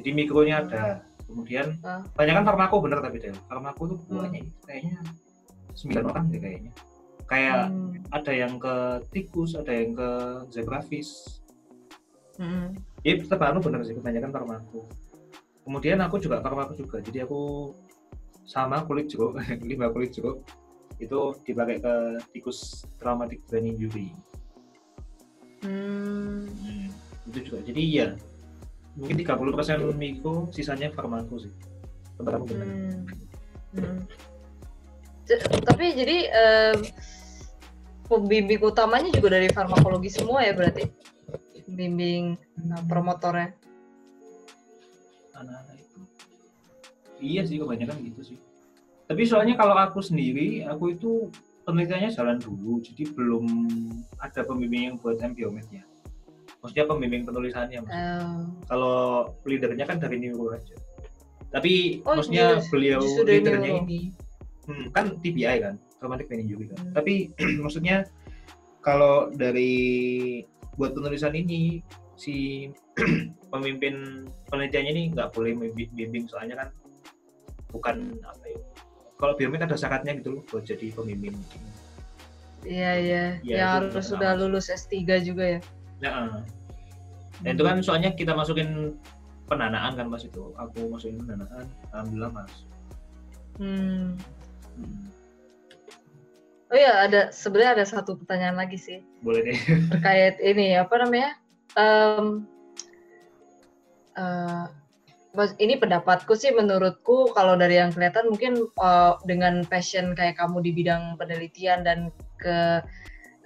jadi 0.00 0.10
mikronya 0.16 0.64
ada 0.64 0.84
kemudian 1.28 1.76
Ah. 1.84 2.00
banyak 2.16 2.34
kan 2.40 2.44
farmako 2.48 2.80
bener 2.82 2.98
tapi 3.04 3.20
Del? 3.20 3.36
Farmako 3.46 3.94
tuh 3.94 3.98
buahnya 4.08 4.42
kayaknya 4.64 4.98
sembilan 5.76 6.04
orang 6.10 6.24
deh 6.34 6.40
kayaknya. 6.42 6.72
Kayak 7.30 7.70
Hmm. 7.70 7.94
ada 8.10 8.32
yang 8.34 8.58
ke 8.58 8.74
tikus 9.14 9.54
ada 9.54 9.70
yang 9.70 9.94
ke 9.94 10.10
zebrafish. 10.50 11.38
Hmm. 12.40 12.72
ya 13.04 13.20
terbaru 13.20 13.60
bener 13.60 13.84
sih 13.84 13.92
kebanyakan 13.92 14.32
farmako 14.32 14.88
kemudian 15.60 16.00
aku 16.00 16.16
juga 16.16 16.40
farmako 16.40 16.72
juga 16.72 16.96
jadi 17.04 17.28
aku 17.28 17.72
sama 18.48 18.80
kulit 18.88 19.12
jeruk 19.12 19.36
lima 19.70 19.92
kulit 19.92 20.16
jeruk 20.16 20.40
itu 21.00 21.34
dipakai 21.42 21.80
ke 21.80 21.94
tikus 22.30 22.84
traumatic 23.00 23.40
brain 23.48 23.72
injury 23.72 24.12
Hmm. 25.60 26.48
Hmm, 26.48 26.88
itu 27.28 27.52
juga 27.52 27.60
jadi 27.68 27.82
ya 27.84 28.08
mungkin 28.96 29.20
30% 29.20 29.92
mikro 29.92 30.48
sisanya 30.56 30.88
farmako 30.88 31.36
sih 31.36 31.52
bener 32.16 32.40
Hmm. 32.40 33.04
Hmm. 33.76 33.98
Tapi 35.62 35.84
jadi 35.94 36.16
em, 36.32 36.78
pembimbing 38.08 38.60
utamanya 38.66 39.12
juga 39.14 39.38
dari 39.38 39.46
farmakologi 39.52 40.10
semua 40.10 40.42
ya 40.42 40.56
berarti? 40.56 40.88
Pembimbing 41.68 42.34
eh, 42.40 42.82
promotornya. 42.90 43.54
anak-anak 45.40 45.76
itu 45.80 45.98
iya 47.24 47.40
sih 47.48 47.56
kebanyakan 47.56 47.96
gitu 48.12 48.20
sih 48.34 48.38
tapi 49.10 49.26
soalnya 49.26 49.58
kalau 49.58 49.74
aku 49.74 49.98
sendiri 49.98 50.62
aku 50.62 50.94
itu 50.94 51.26
penelitiannya 51.66 52.14
jalan 52.14 52.38
dulu 52.38 52.78
jadi 52.78 53.10
belum 53.10 53.44
ada 54.22 54.46
pembimbing 54.46 54.82
yang 54.86 54.96
buat 55.02 55.18
MBiomed 55.18 55.66
ya 55.66 55.82
maksudnya 56.62 56.86
pembimbing 56.86 57.26
penulisannya 57.26 57.82
maksudnya. 57.82 58.22
Eh, 58.22 58.38
kalau 58.70 59.26
leadernya 59.42 59.82
kan 59.82 59.98
dari 59.98 60.22
Neuro 60.22 60.54
aja 60.54 60.78
tapi 61.50 61.98
Oh, 62.06 62.14
maksudnya 62.14 62.62
iya, 62.62 62.70
beliau 62.70 63.02
leadernya 63.26 63.58
Neuro. 63.74 63.82
ini 63.82 64.00
hmm, 64.70 64.86
kan 64.94 65.18
TBI 65.18 65.58
kan 65.58 65.74
traumatic 65.98 66.30
brain 66.30 66.46
injury 66.46 66.70
kan 66.70 66.78
Hmm. 66.78 66.94
tapi 66.94 67.34
maksudnya 67.66 68.06
kalau 68.78 69.34
dari 69.34 69.74
buat 70.78 70.94
penulisan 70.94 71.34
ini 71.34 71.82
si 72.14 72.70
pemimpin 73.52 74.24
penelitiannya 74.46 74.92
ini 74.94 75.02
nggak 75.12 75.34
boleh 75.34 75.52
membi- 75.52 75.90
bimbing 75.90 76.30
soalnya 76.30 76.54
kan 76.56 76.68
bukan 77.74 78.14
apa 78.22 78.44
ya 78.46 78.60
kalau 79.20 79.36
biomed 79.36 79.60
ada 79.60 79.76
syaratnya 79.76 80.16
gitu 80.16 80.40
loh 80.40 80.42
buat 80.48 80.64
jadi 80.64 80.90
pemimpin. 80.96 81.36
Iya 82.64 82.92
iya, 83.00 83.24
Iya, 83.40 83.56
yang 83.56 83.68
harus 83.92 84.04
sudah 84.08 84.36
lulus 84.36 84.68
S3 84.68 85.20
juga 85.20 85.44
ya. 85.56 85.60
nah, 86.00 86.40
dan 87.44 87.52
itu 87.56 87.62
kan 87.64 87.76
soalnya 87.84 88.12
kita 88.16 88.32
masukin 88.32 88.96
pendanaan 89.48 89.96
kan 89.96 90.08
mas 90.08 90.24
itu. 90.24 90.52
Aku 90.56 90.88
masukin 90.92 91.20
pendanaan 91.24 91.68
alhamdulillah 91.92 92.32
mas. 92.32 92.52
Hmm. 93.60 94.16
Hmm, 94.76 95.04
Oh 96.70 96.78
iya, 96.78 97.02
ada 97.04 97.34
sebenarnya 97.34 97.82
ada 97.82 97.86
satu 97.88 98.14
pertanyaan 98.14 98.54
lagi 98.56 98.78
sih. 98.78 99.02
Boleh 99.20 99.42
deh. 99.42 99.58
Terkait 99.90 100.38
ini 100.40 100.78
apa 100.78 100.94
namanya? 101.02 101.34
Mas- 101.76 102.46
ini 105.62 105.78
pendapatku 105.78 106.34
sih 106.34 106.50
menurutku 106.50 107.30
kalau 107.38 107.54
dari 107.54 107.78
yang 107.78 107.94
kelihatan 107.94 108.30
mungkin 108.34 108.66
eh, 108.66 109.12
dengan 109.26 109.62
passion 109.66 110.18
kayak 110.18 110.38
kamu 110.38 110.58
di 110.62 110.70
bidang 110.74 111.14
penelitian 111.14 111.86
dan 111.86 112.10
ke 112.40 112.82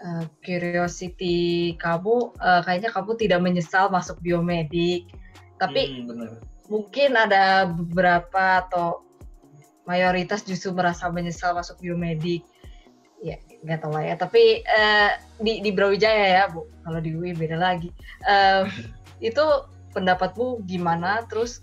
eh, 0.00 0.24
curiosity 0.40 1.76
kamu 1.76 2.32
eh, 2.40 2.60
kayaknya 2.64 2.90
kamu 2.92 3.10
tidak 3.20 3.40
menyesal 3.44 3.92
masuk 3.92 4.16
biomedik. 4.24 5.12
Tapi 5.60 6.04
Hmm, 6.08 6.40
mungkin 6.72 7.14
ada 7.20 7.68
beberapa 7.68 8.64
atau 8.64 9.04
mayoritas 9.84 10.42
justru 10.48 10.72
merasa 10.72 11.12
menyesal 11.12 11.52
masuk 11.52 11.76
biomedik. 11.84 12.44
Ya 13.20 13.36
nggak 13.64 13.84
tahu 13.84 13.92
lah 13.92 14.04
ya. 14.08 14.14
Tapi 14.16 14.64
eh, 14.64 15.10
di 15.40 15.60
di 15.60 15.70
Brawijaya 15.72 16.26
ya 16.32 16.44
bu. 16.48 16.64
Kalau 16.84 17.00
di 17.00 17.12
UI 17.12 17.36
beda 17.36 17.60
lagi. 17.60 17.92
Eh, 18.24 18.64
itu 19.28 19.44
pendapatmu 19.94 20.66
gimana 20.66 21.22
terus 21.30 21.62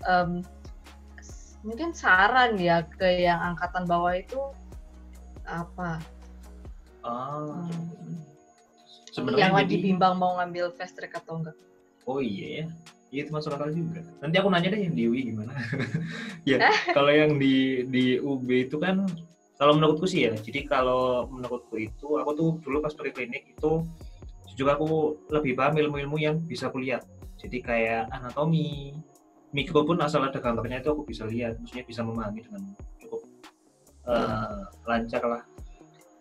s- 1.19 1.59
mungkin 1.61 1.91
saran 1.91 2.55
ya 2.57 2.87
ke 2.87 3.27
yang 3.27 3.53
angkatan 3.53 3.85
bawah 3.85 4.15
itu 4.15 4.39
apa 5.45 5.99
ah 7.03 7.51
Hmm, 7.51 8.15
sebenarnya 9.11 9.51
yang 9.51 9.57
lagi 9.57 9.75
bimbang 9.77 10.15
mau 10.15 10.39
ngambil 10.39 10.71
fast 10.79 10.95
track 10.95 11.19
atau 11.19 11.43
enggak 11.43 11.57
oh 12.07 12.23
iya 12.23 12.63
ya 12.63 12.67
Iya 13.11 13.27
itu 13.27 13.35
masuk 13.35 13.51
akal 13.59 13.75
juga. 13.75 13.99
Nanti 14.23 14.39
aku 14.39 14.47
nanya 14.47 14.71
deh 14.71 14.87
yang 14.87 14.95
di 14.95 15.03
UI 15.03 15.35
gimana. 15.35 15.51
ya, 16.47 16.63
kalau 16.95 17.11
yang 17.11 17.35
di 17.35 17.83
di 17.91 18.15
UB 18.15 18.71
itu 18.71 18.79
kan 18.79 19.03
kalau 19.59 19.75
menurutku 19.75 20.07
sih 20.07 20.23
ya. 20.23 20.31
Jadi 20.31 20.63
kalau 20.63 21.27
menurutku 21.27 21.75
itu 21.75 22.15
aku 22.15 22.31
tuh 22.39 22.49
dulu 22.63 22.79
pas 22.79 22.95
pergi 22.95 23.11
klinik 23.11 23.51
itu 23.51 23.83
juga 24.55 24.79
aku 24.79 25.19
lebih 25.27 25.59
paham 25.59 25.75
ilmu-ilmu 25.75 26.23
yang 26.23 26.39
bisa 26.39 26.71
kulihat. 26.71 27.03
Jadi 27.41 27.57
kayak 27.65 28.13
anatomi, 28.13 28.93
mikro 29.49 29.81
pun 29.81 29.97
asal 30.05 30.21
ada 30.21 30.37
gambarnya 30.37 30.85
itu 30.85 30.93
aku 30.93 31.03
bisa 31.09 31.25
lihat, 31.25 31.57
maksudnya 31.57 31.85
bisa 31.89 32.01
memahami 32.05 32.45
dengan 32.45 32.61
cukup 33.01 33.21
eh, 34.05 34.61
lancar 34.85 35.23
lah. 35.25 35.43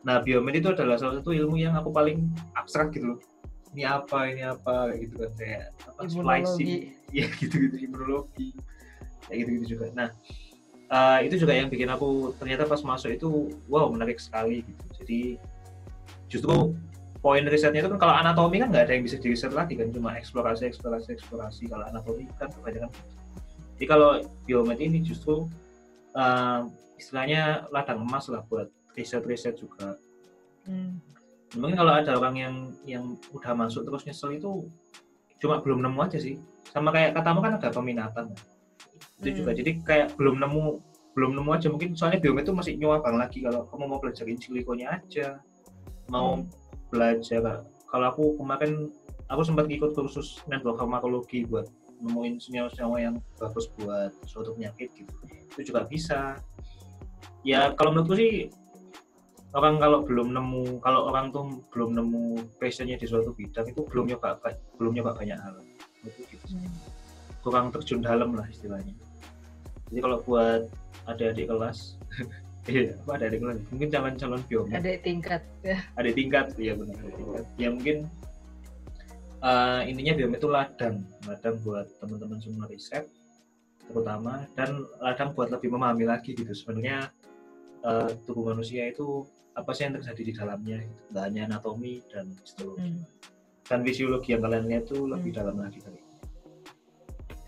Nah, 0.01 0.25
biomed 0.25 0.57
itu 0.57 0.73
adalah 0.73 0.97
salah 0.97 1.21
satu 1.21 1.37
ilmu 1.37 1.61
yang 1.61 1.77
aku 1.77 1.93
paling 1.93 2.33
abstrak 2.57 2.97
gitu 2.97 3.17
loh. 3.17 3.21
Ini 3.77 3.85
apa, 3.85 4.33
ini 4.33 4.43
apa, 4.49 4.89
kayak 4.91 5.01
gitu 5.05 5.15
kan. 5.21 5.33
Kayak 5.37 5.65
apa, 5.85 6.01
splicing, 6.09 6.97
ya 7.19 7.27
gitu-gitu 7.37 7.77
imunologi 7.91 8.55
kayak 9.27 9.47
gitu-gitu 9.47 9.67
juga. 9.77 9.87
Nah 9.95 10.09
eh, 10.91 11.19
itu 11.31 11.47
juga 11.47 11.53
yang 11.55 11.71
bikin 11.71 11.91
aku 11.91 12.35
ternyata 12.39 12.67
pas 12.67 12.83
masuk 12.83 13.15
itu 13.15 13.29
wow 13.71 13.87
menarik 13.91 14.19
sekali 14.19 14.67
gitu. 14.67 14.85
Jadi 15.03 15.21
justru 16.31 16.75
poin 17.21 17.45
risetnya 17.45 17.85
itu 17.85 17.91
kan 17.93 18.01
kalau 18.01 18.15
anatomi 18.17 18.65
kan 18.65 18.73
nggak 18.73 18.85
ada 18.89 18.93
yang 18.97 19.05
bisa 19.05 19.21
diriset 19.21 19.53
lagi 19.53 19.77
kan 19.77 19.93
cuma 19.93 20.17
eksplorasi 20.17 20.65
eksplorasi 20.69 21.13
eksplorasi. 21.17 21.69
Kalau 21.69 21.85
anatomi 21.85 22.25
kan 22.41 22.49
kebanyakan 22.49 22.89
jadi 23.81 23.87
kalau 23.89 24.21
biomed 24.45 24.77
ini 24.77 25.01
justru 25.01 25.49
eh, 26.13 26.61
istilahnya 27.01 27.65
ladang 27.73 28.05
emas 28.05 28.29
lah 28.29 28.45
buat 28.45 28.69
riset-riset 28.93 29.57
juga. 29.57 29.97
Hmm. 30.69 31.01
mungkin 31.57 31.83
kalau 31.83 31.91
ada 31.99 32.15
orang 32.15 32.37
yang 32.39 32.55
yang 32.87 33.05
udah 33.35 33.57
masuk 33.59 33.83
terus 33.83 34.07
nyesel 34.07 34.31
itu 34.37 34.71
cuma 35.43 35.59
belum 35.65 35.81
nemu 35.83 35.99
aja 36.05 36.21
sih. 36.21 36.37
Sama 36.71 36.93
kayak 36.95 37.17
katamu 37.17 37.41
kan 37.43 37.57
ada 37.59 37.73
peminatan. 37.73 38.31
Itu 39.19 39.29
Hmm. 39.33 39.37
juga. 39.41 39.51
Jadi 39.57 39.71
kayak 39.83 40.15
belum 40.15 40.39
nemu 40.39 40.79
belum 41.17 41.33
nemu 41.41 41.51
aja. 41.51 41.67
Mungkin 41.73 41.97
soalnya 41.99 42.21
biomed 42.23 42.45
itu 42.47 42.55
masih 42.55 42.73
nyuabang 42.79 43.17
lagi. 43.19 43.43
Kalau 43.43 43.67
kamu 43.67 43.83
mau 43.89 43.99
belajar 43.99 44.29
in 44.31 44.39
siliconya 44.39 45.01
aja 45.01 45.41
mau 46.07 46.39
Hmm. 46.39 46.47
Belajar 46.91 47.65
kalau 47.91 48.07
aku 48.11 48.25
kemarin 48.39 48.91
aku 49.31 49.43
sempat 49.47 49.67
ikut 49.71 49.95
kursus 49.95 50.43
network 50.51 50.79
farmakologi 50.79 51.47
buat 51.47 51.67
nemuin 52.01 52.41
senyawa-senyawa 52.41 52.97
yang 52.99 53.15
bagus 53.37 53.69
buat 53.77 54.11
suatu 54.25 54.57
penyakit 54.57 54.89
gitu. 54.97 55.13
Itu 55.53 55.75
juga 55.75 55.85
bisa. 55.85 56.41
Ya 57.47 57.73
kalau 57.77 57.95
menurutku 57.95 58.17
sih 58.17 58.49
orang 59.51 59.83
kalau 59.83 60.07
belum 60.07 60.31
nemu 60.31 60.79
kalau 60.81 61.11
orang 61.11 61.35
tuh 61.35 61.63
belum 61.75 61.99
nemu 61.99 62.55
passionnya 62.63 62.97
di 62.97 63.07
suatu 63.11 63.35
bidang 63.35 63.67
itu 63.69 63.83
belum 63.91 64.15
nyoba 64.15 64.39
ba- 64.39 64.61
belum 64.79 64.93
nyoba 64.97 65.19
banyak 65.19 65.37
hal. 65.37 65.59
Itu 66.07 66.21
gitu 66.31 66.57
sih. 66.57 66.59
Hmm. 66.59 66.99
kurang 67.41 67.73
terjun 67.73 68.05
dalam 68.05 68.37
lah 68.37 68.45
istilahnya. 68.53 68.93
Jadi 69.89 70.01
kalau 70.05 70.21
buat 70.29 70.69
adik-adik 71.09 71.49
kelas 71.49 71.97
iya 72.69 72.93
apa 72.93 73.11
adik-adik 73.17 73.41
kelas 73.41 73.59
mungkin 73.73 73.89
calon-calon 73.89 74.43
biomed 74.45 74.77
ada 74.77 74.93
tingkat 75.01 75.43
ya. 75.65 75.79
Ada 75.97 76.11
tingkat 76.13 76.47
iya 76.61 76.73
benar. 76.77 76.97
Ada 77.01 77.13
tingkat. 77.17 77.45
Ya 77.57 77.69
mungkin 77.73 77.97
eh, 79.41 79.81
intinya 79.89 80.13
biomed 80.17 80.39
itu 80.39 80.49
ladang. 80.49 80.97
Ladang 81.25 81.57
buat 81.65 81.87
teman-teman 82.03 82.39
semua 82.39 82.67
riset 82.69 83.09
terutama 83.89 84.47
dan 84.55 84.87
ladang 85.03 85.35
buat 85.35 85.51
lebih 85.51 85.73
memahami 85.73 86.05
lagi 86.05 86.37
gitu. 86.37 86.53
Sebenarnya 86.53 87.09
eh, 87.81 88.11
tubuh 88.29 88.53
manusia 88.53 88.87
itu 88.87 89.25
apa 89.57 89.73
sih 89.75 89.83
yang 89.83 89.99
terjadi 89.99 90.23
di 90.23 90.33
dalamnya 90.37 90.79
gitu. 90.85 91.03
nggak 91.11 91.25
hanya 91.27 91.41
anatomi 91.49 92.05
dan 92.13 92.29
histologi. 92.39 92.87
Hmm. 92.87 93.03
dan 93.67 93.87
fisiologi 93.87 94.35
yang 94.35 94.43
kalian 94.43 94.67
lihat 94.67 94.85
tuh 94.91 95.07
lebih 95.07 95.31
Hmm. 95.31 95.39
dalam 95.43 95.57
lagi 95.63 95.79
kali. 95.79 95.95
itu 95.95 96.10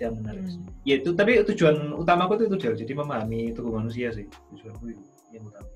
yang 0.02 0.18
menarik 0.18 0.42
sih. 0.50 0.58
Hmm. 0.58 0.74
ya 0.82 0.94
itu 0.98 1.10
tapi 1.14 1.38
tujuan 1.46 1.94
utamaku 1.94 2.42
itu 2.42 2.58
Del. 2.58 2.74
jadi 2.74 2.92
memahami 2.98 3.54
tubuh 3.54 3.78
manusia 3.78 4.10
sih 4.10 4.26
tujuanku 4.50 4.90
itu 4.90 5.02
yang 5.30 5.46
utama 5.46 5.70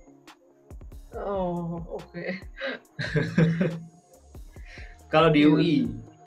oh 1.16 1.78
oke 1.86 2.24
kalau 5.12 5.30
di. 5.30 5.46
UI 5.46 5.74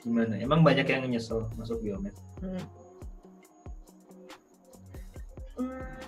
gimana 0.00 0.40
emang 0.40 0.64
banyak 0.64 0.88
yang 0.88 1.04
nyesel 1.06 1.44
masuk 1.60 1.76
biomed 1.84 2.16
Hmm. 2.40 2.64
Hmm. 5.60 6.00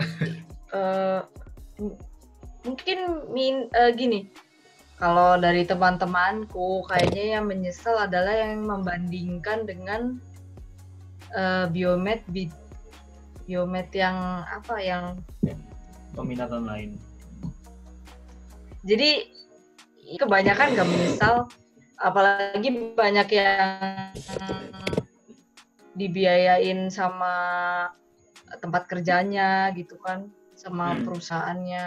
M- 1.80 1.96
mungkin 2.64 2.98
min 3.32 3.68
eh, 3.72 3.92
gini 3.92 4.28
kalau 5.00 5.40
dari 5.40 5.64
teman-temanku 5.64 6.84
kayaknya 6.84 7.40
yang 7.40 7.44
menyesal 7.48 7.96
adalah 7.96 8.36
yang 8.36 8.68
membandingkan 8.68 9.64
dengan 9.64 10.20
eh, 11.32 11.66
biomed 11.68 12.20
bi- 12.28 12.52
biomed 13.44 13.90
yang 13.90 14.16
apa 14.46 14.74
yang 14.78 15.04
peminatan 16.14 16.64
lain 16.64 16.90
jadi 18.82 19.26
kebanyakan 20.16 20.74
gak 20.74 20.88
menyesal 20.88 21.46
apalagi 22.00 22.68
banyak 22.96 23.28
yang 23.30 23.68
dibiayain 25.94 26.88
sama 26.88 27.34
tempat 28.58 28.88
kerjanya 28.88 29.70
gitu 29.74 29.98
kan 30.00 30.30
sama 30.54 30.94
Hmm. 30.94 31.04
perusahaannya 31.06 31.86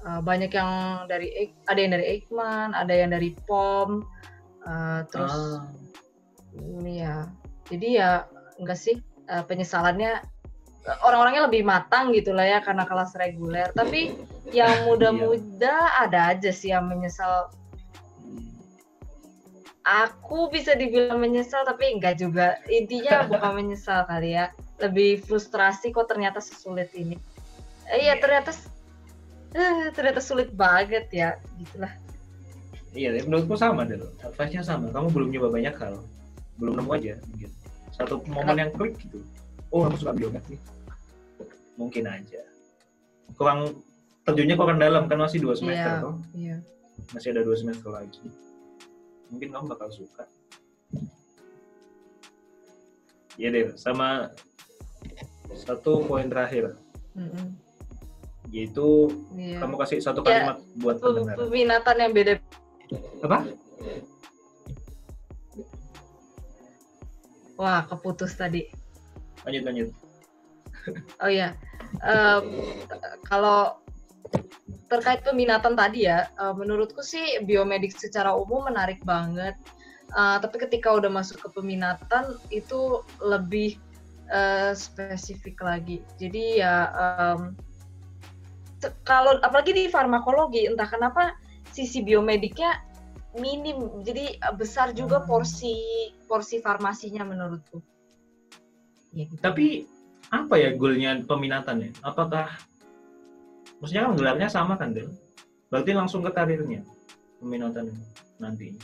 Eh, 0.00 0.20
banyak 0.24 0.48
yang 0.48 1.04
dari 1.12 1.28
ada 1.68 1.76
yang 1.76 1.92
dari 1.92 2.04
Eijkman 2.08 2.72
ada 2.72 2.88
yang 2.88 3.12
dari 3.12 3.36
POM 3.44 4.00
eh, 4.64 5.00
terus 5.12 5.60
Ah, 5.60 5.68
Iya. 6.80 7.28
Jadi 7.68 8.00
ya 8.00 8.24
enggak 8.60 8.78
sih 8.78 8.96
eh, 9.26 9.44
penyesalannya 9.48 10.12
eh, 10.86 10.98
orang-orangnya 11.02 11.48
lebih 11.48 11.64
matang 11.64 12.12
gitu 12.12 12.36
lah 12.36 12.46
ya 12.46 12.58
karena 12.60 12.84
kelas 12.84 13.16
reguler. 13.16 13.72
Tapi 13.72 14.14
yang 14.52 14.74
muda-muda 14.88 15.96
ada 15.96 16.36
aja 16.36 16.52
sih 16.52 16.70
yang 16.70 16.86
menyesal. 16.86 17.48
Aku 19.80 20.52
bisa 20.52 20.76
dibilang 20.76 21.18
menyesal 21.18 21.64
tapi 21.64 21.88
enggak 21.96 22.20
juga. 22.20 22.60
Intinya 22.68 23.24
bukan 23.32 23.64
menyesal 23.64 24.04
kali 24.04 24.36
ya. 24.36 24.52
Lebih 24.78 25.24
frustrasi 25.24 25.90
kok 25.90 26.06
ternyata 26.06 26.38
sesulit 26.38 26.92
ini. 26.92 27.16
Eh, 27.90 28.06
iya 28.06 28.14
ternyata 28.22 28.54
eh, 29.54 29.90
ternyata 29.90 30.22
sulit 30.22 30.54
banget 30.54 31.10
ya 31.10 31.38
gitulah 31.58 31.90
iya 32.94 33.14
menurutku 33.26 33.58
sama 33.58 33.86
deh 33.86 33.98
advice-nya 34.22 34.62
sama 34.62 34.90
kamu 34.94 35.10
belum 35.10 35.28
nyoba 35.34 35.48
banyak 35.50 35.74
hal 35.78 35.94
belum 36.58 36.78
nemu 36.78 36.90
aja 36.94 37.14
mungkin 37.30 37.50
satu 38.00 38.14
momen 38.26 38.56
yang 38.56 38.70
klik 38.72 38.96
gitu. 38.96 39.20
Oh. 39.68 39.84
Aku 39.86 39.96
suka 39.96 40.12
biomed 40.12 40.42
nih. 40.48 40.60
Mungkin 41.76 42.04
aja. 42.04 42.42
Kurang 43.36 43.76
terjunnya 44.24 44.56
kurang 44.56 44.78
dalam 44.78 45.04
kan 45.06 45.18
masih 45.18 45.40
dua 45.40 45.54
semester 45.54 45.92
Iya, 45.92 46.02
toh. 46.02 46.14
iya. 46.32 46.56
Masih 47.12 47.28
ada 47.32 47.42
dua 47.42 47.56
semester 47.56 47.88
lagi. 47.88 48.20
Mungkin 49.28 49.48
kamu 49.48 49.64
bakal 49.68 49.88
suka. 49.90 50.24
Iya 53.36 53.48
deh 53.48 53.64
sama 53.74 54.28
satu 55.56 56.04
poin 56.04 56.26
terakhir. 56.26 56.76
Mm-mm. 57.10 57.52
yaitu 58.50 59.06
Iya. 59.32 59.62
kamu 59.62 59.74
kasih 59.78 59.98
satu 60.02 60.22
Ya, 60.22 60.42
kalimat 60.42 60.58
buat 60.76 60.98
Pe- 60.98 61.06
pendengar. 61.06 61.34
peminatan 61.38 61.96
yang 61.96 62.12
beda. 62.12 62.32
Apa 63.22 63.38
wah 67.60 67.84
keputus 67.84 68.32
tadi 68.34 68.64
lanjut 69.44 69.64
lanjut 69.68 69.88
Oh 71.20 71.28
iya, 71.28 71.52
Em, 72.00 72.44
kalau 73.28 73.76
terkait 74.88 75.20
peminatan 75.20 75.76
tadi 75.76 76.08
ya, 76.08 76.24
eh, 76.40 76.54
menurutku 76.56 77.04
sih 77.04 77.44
biomedik 77.44 77.92
secara 77.92 78.32
umum 78.32 78.64
menarik 78.64 78.96
banget. 79.04 79.52
Eh, 80.10 80.36
tapi 80.40 80.56
ketika 80.56 80.90
udah 80.96 81.12
masuk 81.12 81.36
ke 81.44 81.48
peminatan 81.52 82.32
itu 82.48 83.04
lebih 83.20 83.76
eh, 84.32 84.72
spesifik 84.72 85.60
lagi. 85.60 86.00
Jadi 86.16 86.64
ya 86.64 86.88
se- 88.80 88.96
kalau 89.04 89.36
apalagi 89.44 89.76
di 89.76 89.84
farmakologi 89.92 90.64
entah 90.64 90.88
kenapa 90.88 91.36
sisi 91.76 92.00
biomediknya 92.00 92.78
minim, 93.38 94.02
jadi 94.02 94.34
eh, 94.38 94.54
besar 94.56 94.90
juga 94.96 95.22
Hmm. 95.22 95.28
porsi 95.30 95.74
porsi 96.26 96.58
farmasinya 96.58 97.22
menurutku. 97.22 97.78
Ya, 99.14 99.26
gitu. 99.26 99.38
Tapi 99.42 99.86
apa 100.30 100.54
ya 100.58 100.74
goalnya 100.74 101.18
peminatan 101.26 101.86
ya? 101.86 101.90
Apakah 102.06 102.46
maksudnya 103.82 104.06
kan 104.10 104.14
gelarnya 104.18 104.48
sama 104.50 104.74
kan 104.78 104.94
Del? 104.94 105.10
Berarti 105.70 105.90
langsung 105.94 106.22
ke 106.26 106.30
karirnya 106.34 106.82
peminatan 107.38 107.90
nanti. 108.42 108.74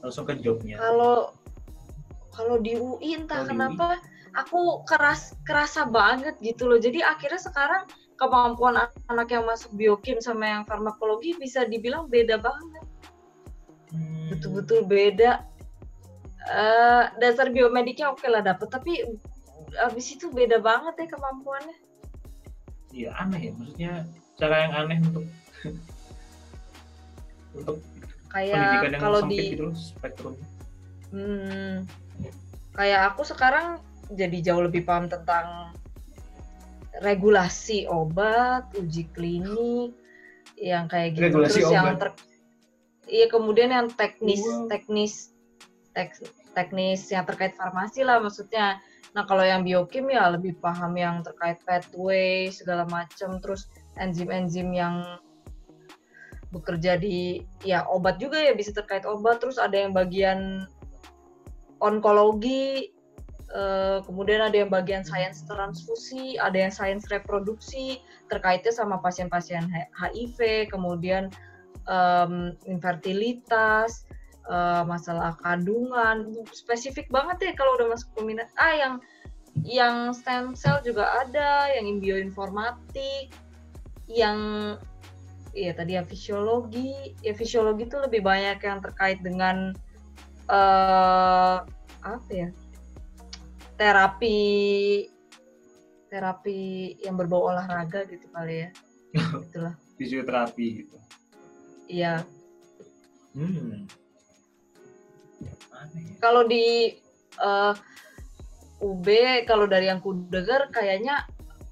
Langsung 0.00 0.24
ke 0.24 0.34
jobnya. 0.40 0.80
kalau 0.80 1.34
kalau 2.32 2.56
di 2.56 2.72
UI 2.72 3.20
entah 3.20 3.44
di 3.44 3.52
kenapa 3.52 4.00
aku 4.32 4.86
keras 4.88 5.36
kerasa 5.44 5.84
banget 5.84 6.38
gitu 6.40 6.70
loh 6.70 6.80
jadi 6.80 7.04
akhirnya 7.04 7.36
sekarang 7.36 7.84
kemampuan 8.20 8.76
anak 9.08 9.28
yang 9.32 9.48
masuk 9.48 9.72
biokim 9.72 10.20
sama 10.20 10.44
yang 10.44 10.62
farmakologi 10.68 11.32
bisa 11.40 11.64
dibilang 11.64 12.04
beda 12.06 12.36
banget. 12.36 12.84
Hmm, 13.90 14.28
betul-betul 14.28 14.84
beda. 14.84 15.40
Eh, 16.50 17.04
dasar 17.16 17.48
biomediknya 17.48 18.12
oke 18.12 18.24
lah 18.28 18.44
dapet 18.44 18.68
tapi 18.68 19.00
abis 19.88 20.20
itu 20.20 20.28
beda 20.28 20.60
banget 20.60 20.94
ya 21.00 21.06
kemampuannya. 21.16 21.76
Iya 22.90 23.10
aneh 23.22 23.40
ya, 23.48 23.52
maksudnya 23.54 23.92
cara 24.36 24.56
yang 24.66 24.72
aneh 24.76 24.98
untuk 25.00 25.24
untuk 27.58 27.76
kayak 28.28 28.54
pendidikan 28.56 28.90
yang 28.92 29.02
kalau 29.02 29.20
di 29.24 29.38
gitu 29.56 29.62
loh 29.70 29.76
spektrumnya. 29.76 30.46
Hmm, 31.10 31.74
kayak 32.76 33.00
aku 33.14 33.22
sekarang 33.26 33.82
jadi 34.10 34.38
jauh 34.50 34.62
lebih 34.62 34.82
paham 34.86 35.06
tentang 35.06 35.74
regulasi 37.00 37.88
obat, 37.88 38.68
uji 38.76 39.08
klinik, 39.16 39.96
yang 40.60 40.86
kayak 40.86 41.16
gitu. 41.16 41.24
Regulasi 41.32 41.60
Terus 41.64 41.72
yang 41.72 41.86
obat. 41.88 41.98
ter, 41.98 42.08
iya 43.08 43.26
kemudian 43.32 43.72
yang 43.72 43.88
teknis, 43.88 44.44
Wow. 44.44 44.68
teknis, 44.68 45.32
tek- 45.96 46.32
teknis 46.52 47.08
yang 47.08 47.24
terkait 47.24 47.56
farmasi 47.56 48.04
lah 48.04 48.20
maksudnya. 48.20 48.78
Nah 49.16 49.26
kalau 49.26 49.42
yang 49.42 49.66
biokim 49.66 50.06
ya 50.12 50.30
lebih 50.30 50.60
paham 50.60 50.94
yang 50.94 51.24
terkait 51.24 51.58
pathway 51.66 52.52
segala 52.52 52.86
macam, 52.86 53.40
terus 53.42 53.66
enzim-enzim 53.98 54.70
yang 54.70 55.02
bekerja 56.50 56.98
di 56.98 57.46
ya 57.62 57.86
obat 57.86 58.18
juga 58.18 58.34
ya 58.42 58.50
bisa 58.58 58.74
terkait 58.74 59.06
obat 59.06 59.38
terus 59.38 59.54
ada 59.54 59.78
yang 59.78 59.94
bagian 59.94 60.66
onkologi 61.78 62.90
eh, 63.54 63.98
kemudian 64.06 64.40
ada 64.40 64.56
yang 64.56 64.70
bagian 64.70 65.02
sains 65.02 65.42
transfusi 65.46 66.38
ada 66.38 66.56
yang 66.56 66.72
sains 66.72 67.06
reproduksi 67.10 67.98
terkaitnya 68.30 68.70
sama 68.70 69.02
pasien-pasien 69.02 69.66
HIV 69.98 70.70
kemudian 70.70 71.28
em, 71.90 72.54
infertilitas 72.66 74.06
eh, 74.46 74.82
masalah 74.86 75.34
kandungan 75.42 76.30
spesifik 76.54 77.10
banget 77.10 77.50
ya 77.50 77.52
kalau 77.58 77.76
udah 77.78 77.92
masuk 77.94 78.10
peminat. 78.16 78.48
Ah 78.56 78.74
yang 78.74 78.94
yang 79.66 80.14
stem 80.14 80.54
cell 80.54 80.78
juga 80.80 81.26
ada 81.26 81.68
yang 81.74 81.98
bioinformatik 81.98 83.34
yang 84.06 84.38
Iya 85.50 85.74
tadi 85.74 85.98
yang 85.98 86.06
fisiologi, 86.06 87.18
ya 87.26 87.34
fisiologi 87.34 87.90
itu 87.90 87.98
lebih 87.98 88.22
banyak 88.22 88.62
yang 88.62 88.78
terkait 88.78 89.18
dengan 89.18 89.74
eh 90.46 91.58
apa 92.00 92.30
ya 92.30 92.48
terapi 93.80 94.38
terapi 96.06 96.60
yang 97.00 97.16
berbau 97.16 97.48
olahraga 97.48 98.04
gitu 98.04 98.28
kali 98.28 98.66
ya, 98.66 98.68
itulah. 99.48 99.72
Fisioterapi 99.96 100.66
gitu. 100.84 100.96
Iya 101.88 102.22
Hmm. 103.30 103.86
Ya. 105.38 105.54
kalau 106.18 106.42
di 106.44 106.98
eh, 107.38 107.74
UB 108.80 109.06
kalau 109.46 109.70
dari 109.70 109.86
yang 109.86 110.02
ku 110.02 110.18
dengar 110.26 110.66
kayaknya 110.68 111.24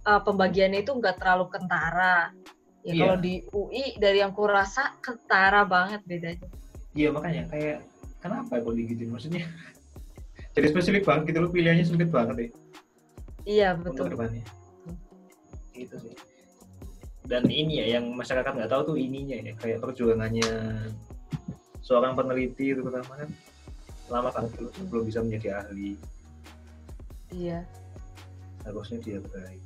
eh, 0.06 0.20
pembagiannya 0.22 0.86
itu 0.86 0.94
nggak 0.94 1.18
terlalu 1.18 1.50
kentara. 1.50 2.30
Ya 2.86 2.94
Iya. 2.94 3.00
kalau 3.04 3.16
di 3.18 3.34
UI 3.50 3.98
dari 3.98 4.22
yang 4.22 4.30
ku 4.30 4.46
rasa 4.46 4.94
kentara 5.02 5.66
banget 5.66 6.00
bedanya. 6.06 6.46
Iya 6.94 7.10
makanya 7.10 7.50
kayak 7.50 7.78
kenapa 8.22 8.62
kok 8.62 8.74
digituin 8.78 9.10
maksudnya? 9.10 9.44
Jadi 10.58 10.66
spesifik 10.68 11.06
banget 11.06 11.30
gitu 11.30 11.38
loh 11.38 11.50
pilihannya 11.54 11.86
sempit 11.86 12.10
banget 12.10 12.36
ya 12.36 12.48
Iya 13.48 13.68
untuk 13.78 13.94
betul. 13.94 14.06
depannya. 14.12 14.44
Gitu 15.70 15.94
sih. 16.02 16.14
Dan 17.24 17.46
ini 17.46 17.78
ya 17.78 17.96
yang 17.96 18.10
masyarakat 18.10 18.50
nggak 18.50 18.68
tahu 18.68 18.82
tuh 18.92 18.96
ininya 18.98 19.38
ya 19.38 19.52
kayak 19.54 19.78
perjuangannya 19.78 20.50
seorang 21.80 22.12
peneliti 22.12 22.74
terutama 22.74 23.06
kan 23.14 23.30
lama 24.08 24.28
banget 24.28 24.50
dulu 24.56 24.68
sebelum 24.74 25.02
bisa 25.06 25.18
menjadi 25.22 25.48
ahli 25.62 25.94
Iya. 27.30 27.60
harusnya 28.64 28.98
dia 29.00 29.20
baik. 29.22 29.62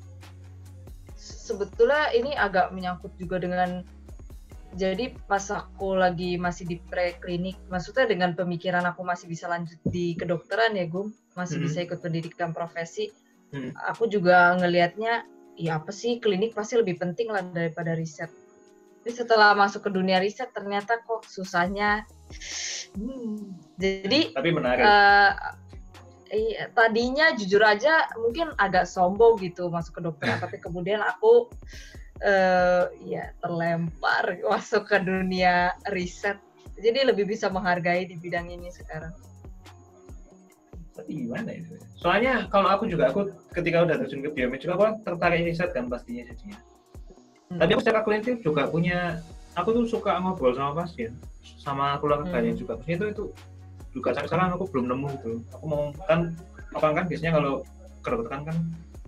sebetulnya 1.15 2.11
ini 2.11 2.35
agak 2.35 2.71
menyangkut 2.71 3.15
juga 3.15 3.39
dengan 3.39 3.87
jadi 4.73 5.13
pas 5.29 5.45
aku 5.53 5.93
lagi 5.95 6.41
masih 6.41 6.65
di 6.65 6.77
preklinik, 6.81 7.61
maksudnya 7.69 8.09
dengan 8.09 8.33
pemikiran 8.33 8.83
aku 8.89 9.05
masih 9.05 9.29
bisa 9.29 9.47
lanjut 9.47 9.77
di 9.85 10.17
kedokteran 10.17 10.73
ya, 10.75 10.89
Gum, 10.89 11.13
masih 11.37 11.61
Mhm. 11.61 11.65
bisa 11.69 11.79
ikut 11.85 11.99
pendidikan 12.01 12.51
profesi. 12.57 13.13
Hmm. 13.53 13.73
Aku 13.93 14.09
juga 14.09 14.57
ngelihatnya, 14.57 15.29
ya 15.61 15.77
apa 15.77 15.93
sih 15.93 16.17
klinik 16.19 16.57
pasti 16.57 16.81
lebih 16.81 16.97
penting 16.97 17.29
lah 17.29 17.45
daripada 17.45 17.93
riset. 17.93 18.33
Tapi 19.03 19.11
setelah 19.13 19.53
masuk 19.53 19.85
ke 19.85 19.91
dunia 19.93 20.23
riset 20.23 20.49
ternyata 20.55 21.03
kok 21.05 21.27
susahnya. 21.29 22.07
Hmm. 22.97 23.59
Jadi 23.77 24.33
Tapi 24.33 24.51
menarik. 24.55 24.81
eh 24.81 25.31
iya, 26.33 26.73
tadinya 26.73 27.37
jujur 27.37 27.61
aja 27.61 28.09
mungkin 28.17 28.57
agak 28.57 28.89
sombong 28.89 29.37
gitu 29.43 29.69
masuk 29.69 30.01
ke 30.01 30.03
dokteran 30.07 30.39
tapi 30.45 30.57
kemudian 30.57 31.05
aku 31.05 31.53
eh 32.23 32.85
ya 33.03 33.35
terlempar 33.43 34.39
masuk 34.51 34.87
ke 34.87 34.99
dunia 35.03 35.75
riset 35.91 36.39
jadi 36.79 37.11
lebih 37.11 37.27
bisa 37.29 37.51
menghargai 37.51 38.07
di 38.07 38.17
bidang 38.19 38.49
ini 38.49 38.71
sekarang 38.71 39.13
Tapi 40.93 41.25
gimana 41.25 41.49
itu? 41.57 41.73
Soalnya 41.97 42.47
kalau 42.53 42.69
aku 42.69 42.85
juga 42.85 43.09
aku 43.09 43.33
ketika 43.57 43.81
udah 43.81 43.97
terjun 43.97 44.21
ke 44.21 44.31
biomed 44.37 44.61
juga 44.61 44.77
aku 44.77 44.83
kan 44.85 44.95
tertarik 45.09 45.41
riset 45.49 45.73
kan 45.73 45.89
pastinya 45.89 46.29
jadinya. 46.29 46.59
Hmm. 47.49 47.59
Tapi 47.65 47.71
aku 47.73 47.81
secara 47.81 48.01
klinis 48.05 48.39
juga 48.45 48.69
punya 48.69 49.25
aku 49.57 49.73
tuh 49.73 49.85
suka 49.89 50.21
ngobrol 50.21 50.53
sama 50.53 50.85
pasien 50.85 51.17
sama 51.57 51.97
keluarganya 51.97 52.53
Hmm. 52.53 52.61
juga. 52.61 52.73
Maksudnya 52.77 52.97
itu 53.01 53.07
itu 53.09 53.25
juga 53.97 54.13
sampai 54.13 54.29
sekarang 54.29 54.49
aku 54.53 54.65
belum 54.69 54.85
nemu 54.93 55.09
gitu. 55.17 55.33
Aku 55.57 55.65
mau 55.65 55.83
kan 56.05 56.37
apa 56.77 56.87
kan 56.93 57.05
biasanya 57.09 57.33
kalau 57.41 57.55
kedokteran 58.05 58.43
kan 58.53 58.57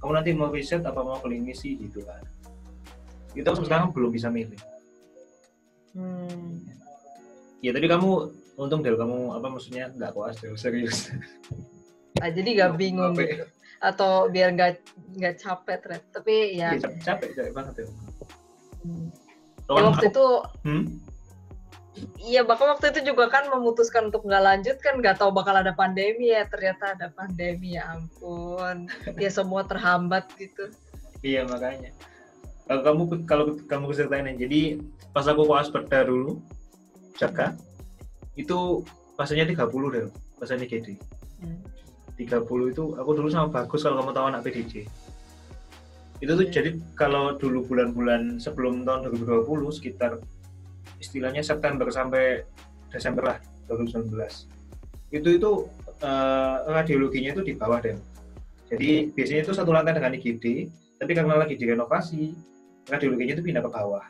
kamu 0.01 0.13
nanti 0.17 0.31
mau 0.33 0.49
riset 0.49 0.81
apa 0.89 1.01
mau 1.05 1.21
klinisi 1.21 1.77
gitu 1.85 2.01
kan. 2.09 2.25
Itu 3.35 3.47
aku 3.47 3.61
sampai 3.61 3.69
sekarang 3.69 3.89
belum 3.93 4.11
bisa 4.11 4.29
milih. 4.31 4.61
Hmm. 5.95 6.63
Ya 7.63 7.71
tadi 7.71 7.87
kamu 7.87 8.11
untung 8.55 8.83
Del 8.83 8.95
kamu 8.95 9.35
apa 9.35 9.47
maksudnya 9.51 9.91
nggak 9.91 10.15
koas 10.15 10.39
Del 10.39 10.55
serius. 10.55 11.11
Ah, 12.23 12.31
jadi 12.31 12.47
gak 12.55 12.79
bingung 12.79 13.15
ya? 13.19 13.27
gitu 13.27 13.47
atau 13.85 14.33
biar 14.33 14.49
nggak 14.57 14.81
nggak 15.21 15.35
capek 15.37 15.81
Red. 15.85 16.03
tapi 16.09 16.57
ya, 16.57 16.73
Iya, 16.73 16.81
capek, 16.81 17.01
capek, 17.05 17.29
capek 17.37 17.53
banget 17.53 17.75
ya. 17.77 17.87
hmm. 18.81 19.07
Ya, 19.65 19.83
waktu 19.83 19.89
aku- 19.93 20.09
itu 20.09 20.27
hmm? 20.65 20.85
Iya, 22.19 22.43
bahkan 22.43 22.75
waktu 22.75 22.91
itu 22.91 23.15
juga 23.15 23.31
kan 23.31 23.47
memutuskan 23.47 24.11
untuk 24.11 24.27
nggak 24.27 24.43
lanjut 24.43 24.77
kan 24.83 24.99
nggak 24.99 25.15
tahu 25.15 25.31
bakal 25.31 25.55
ada 25.55 25.71
pandemi 25.71 26.35
ya. 26.35 26.43
Ternyata 26.51 26.99
ada 26.99 27.07
pandemi 27.15 27.79
ya 27.79 27.87
ampun. 27.95 28.91
Ya 29.15 29.31
semua 29.31 29.63
terhambat 29.63 30.27
gitu. 30.35 30.75
Iya 31.23 31.47
makanya. 31.47 31.95
Kalau 32.65 32.81
kamu 32.81 33.03
kalau 33.29 33.45
kamu 33.69 33.93
ceritain. 33.93 34.29
Jadi 34.37 34.81
pas 35.13 35.29
aku 35.29 35.45
koas 35.45 35.69
perda 35.69 36.09
dulu, 36.09 36.41
Jaka, 37.21 37.53
itu 38.35 38.83
pasnya 39.15 39.47
30 39.47 39.95
deh, 39.95 40.09
pasnya 40.41 40.65
GD. 40.65 40.97
Hmm. 41.45 41.61
30 42.15 42.73
itu 42.73 42.85
aku 42.95 43.11
dulu 43.13 43.29
sama 43.29 43.51
bagus 43.51 43.83
kalau 43.83 44.01
kamu 44.03 44.11
tahu 44.15 44.27
anak 44.31 44.41
PDJ. 44.47 44.87
Itu 46.23 46.33
tuh 46.39 46.47
Iya. 46.47 46.53
jadi 46.63 46.71
kalau 46.95 47.35
dulu 47.35 47.67
bulan-bulan 47.67 48.39
sebelum 48.39 48.87
tahun 48.87 49.11
2020 49.11 49.75
sekitar 49.75 50.23
istilahnya 51.03 51.43
September 51.43 51.91
sampai 51.91 52.47
Desember 52.89 53.35
lah 53.35 53.39
2019. 53.67 54.47
Itu 55.11 55.29
itu 55.35 55.51
eh, 56.01 56.57
radiologinya 56.71 57.35
itu 57.35 57.43
di 57.43 57.55
bawah 57.59 57.83
deh. 57.83 57.99
Jadi 58.71 59.13
biasanya 59.13 59.43
itu 59.45 59.53
satu 59.53 59.71
lantai 59.75 59.95
dengan 59.95 60.15
IGD, 60.17 60.45
tapi 60.97 61.13
karena 61.13 61.37
lagi 61.37 61.55
direnovasi, 61.59 62.33
radiologinya 62.89 63.35
itu 63.37 63.45
pindah 63.45 63.63
ke 63.65 63.71
bawah. 63.71 64.05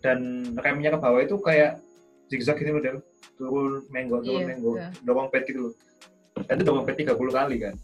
Dan 0.00 0.18
remnya 0.56 0.94
ke 0.94 0.98
bawah 1.00 1.20
itu 1.20 1.36
kayak 1.40 1.80
zigzag 2.28 2.58
gitu 2.58 2.74
loh, 2.74 2.82
Del. 2.82 2.98
turun 3.36 3.84
menggok 3.92 4.24
turun 4.24 4.40
Iya, 4.40 4.46
menggok 4.48 4.76
iya. 4.80 4.88
dorong 5.04 5.28
bed 5.28 5.42
gitu 5.44 5.60
loh. 5.68 5.72
Dan 6.46 6.54
itu 6.56 6.64
dorong 6.64 6.84
bed 6.84 6.96
30 6.96 7.16
kali 7.32 7.56
kan. 7.60 7.74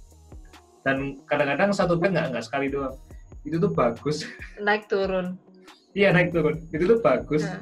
Dan 0.82 0.96
kadang-kadang 1.28 1.70
satu 1.70 1.94
bed 1.94 2.10
nggak 2.10 2.26
nggak 2.32 2.44
sekali 2.44 2.66
doang. 2.72 2.96
Itu 3.44 3.58
tuh 3.58 3.70
bagus. 3.70 4.24
Naik 4.66 4.88
turun. 4.88 5.36
Iya 5.92 6.08
naik 6.10 6.32
turun. 6.32 6.56
Itu 6.72 6.84
tuh 6.88 6.98
bagus. 7.04 7.44
Nah. 7.44 7.60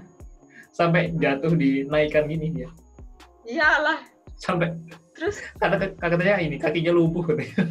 Sampai 0.71 1.11
jatuh 1.19 1.53
dinaikkan 1.53 2.31
gini 2.31 2.63
ya. 2.63 2.71
Iyalah. 3.43 3.99
Sampai 4.39 4.71
Terus 5.13 5.37
kata 5.59 5.77
katanya 6.01 6.41
ini 6.41 6.57
kakinya 6.57 6.95
lumpuh 6.95 7.27
katanya. 7.27 7.67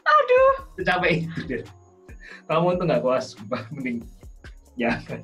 aduh. 0.00 0.54
Capek 0.80 1.10
itu 1.26 1.40
Del. 1.44 1.62
Kamu 2.46 2.76
tuh 2.76 2.84
nggak 2.86 3.02
kuas, 3.02 3.34
sumpah. 3.34 3.62
mending 3.74 4.02
jangan. 4.74 5.20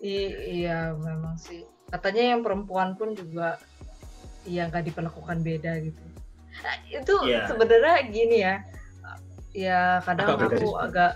I- 0.00 0.36
iya 0.62 0.92
memang 0.92 1.36
sih. 1.36 1.64
Katanya 1.88 2.36
yang 2.36 2.40
perempuan 2.44 2.96
pun 2.96 3.16
juga 3.16 3.56
iya 4.44 4.68
nggak 4.68 4.92
diperlakukan 4.92 5.40
beda 5.40 5.72
gitu. 5.80 6.02
Nah, 6.60 6.74
itu 6.86 7.14
Iya. 7.26 7.48
sebenarnya 7.50 7.94
gini 8.08 8.36
ya. 8.44 8.54
Ya 9.54 10.02
kadang 10.02 10.34
Agak 10.34 10.58
aku 10.58 10.68
agak 10.76 11.12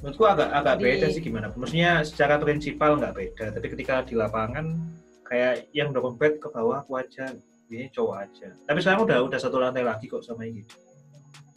menurutku 0.00 0.24
agak 0.26 0.48
agak 0.50 0.74
Di- 0.80 0.84
beda 0.88 1.06
sih 1.12 1.22
gimana 1.22 1.52
maksudnya 1.52 2.00
secara 2.02 2.40
prinsipal 2.40 2.96
nggak 2.96 3.14
beda 3.14 3.46
tapi 3.52 3.66
ketika 3.68 4.00
di 4.02 4.16
lapangan 4.16 4.80
kayak 5.28 5.68
yang 5.76 5.92
bed 5.92 6.40
ke 6.40 6.48
bawah 6.48 6.80
aku 6.80 6.98
aja 6.98 7.36
biasanya 7.68 7.90
cowok 7.94 8.16
aja 8.24 8.48
tapi 8.66 8.78
sekarang 8.80 9.04
udah 9.06 9.18
udah 9.28 9.38
satu 9.38 9.60
lantai 9.60 9.84
lagi 9.84 10.08
kok 10.08 10.24
sama 10.24 10.48
ini 10.48 10.64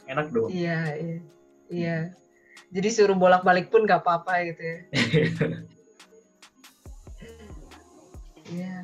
enak 0.06 0.26
dong 0.30 0.48
Iya, 0.50 0.80
iya. 0.96 1.18
Iya. 1.68 1.98
Jadi 2.70 2.88
suruh 2.90 3.16
bolak-balik 3.16 3.70
pun 3.72 3.86
nggak 3.86 4.02
apa-apa 4.02 4.32
gitu 4.52 4.62
ya. 4.62 4.78
Iya. 8.44 8.76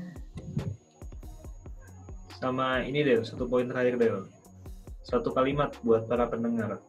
sama 2.41 2.81
ini 2.81 3.05
deh 3.05 3.21
satu 3.21 3.45
poin 3.45 3.69
terakhir 3.69 4.01
deh 4.01 4.25
satu 5.05 5.29
kalimat 5.37 5.77
buat 5.85 6.09
para 6.09 6.25
pendengar 6.25 6.81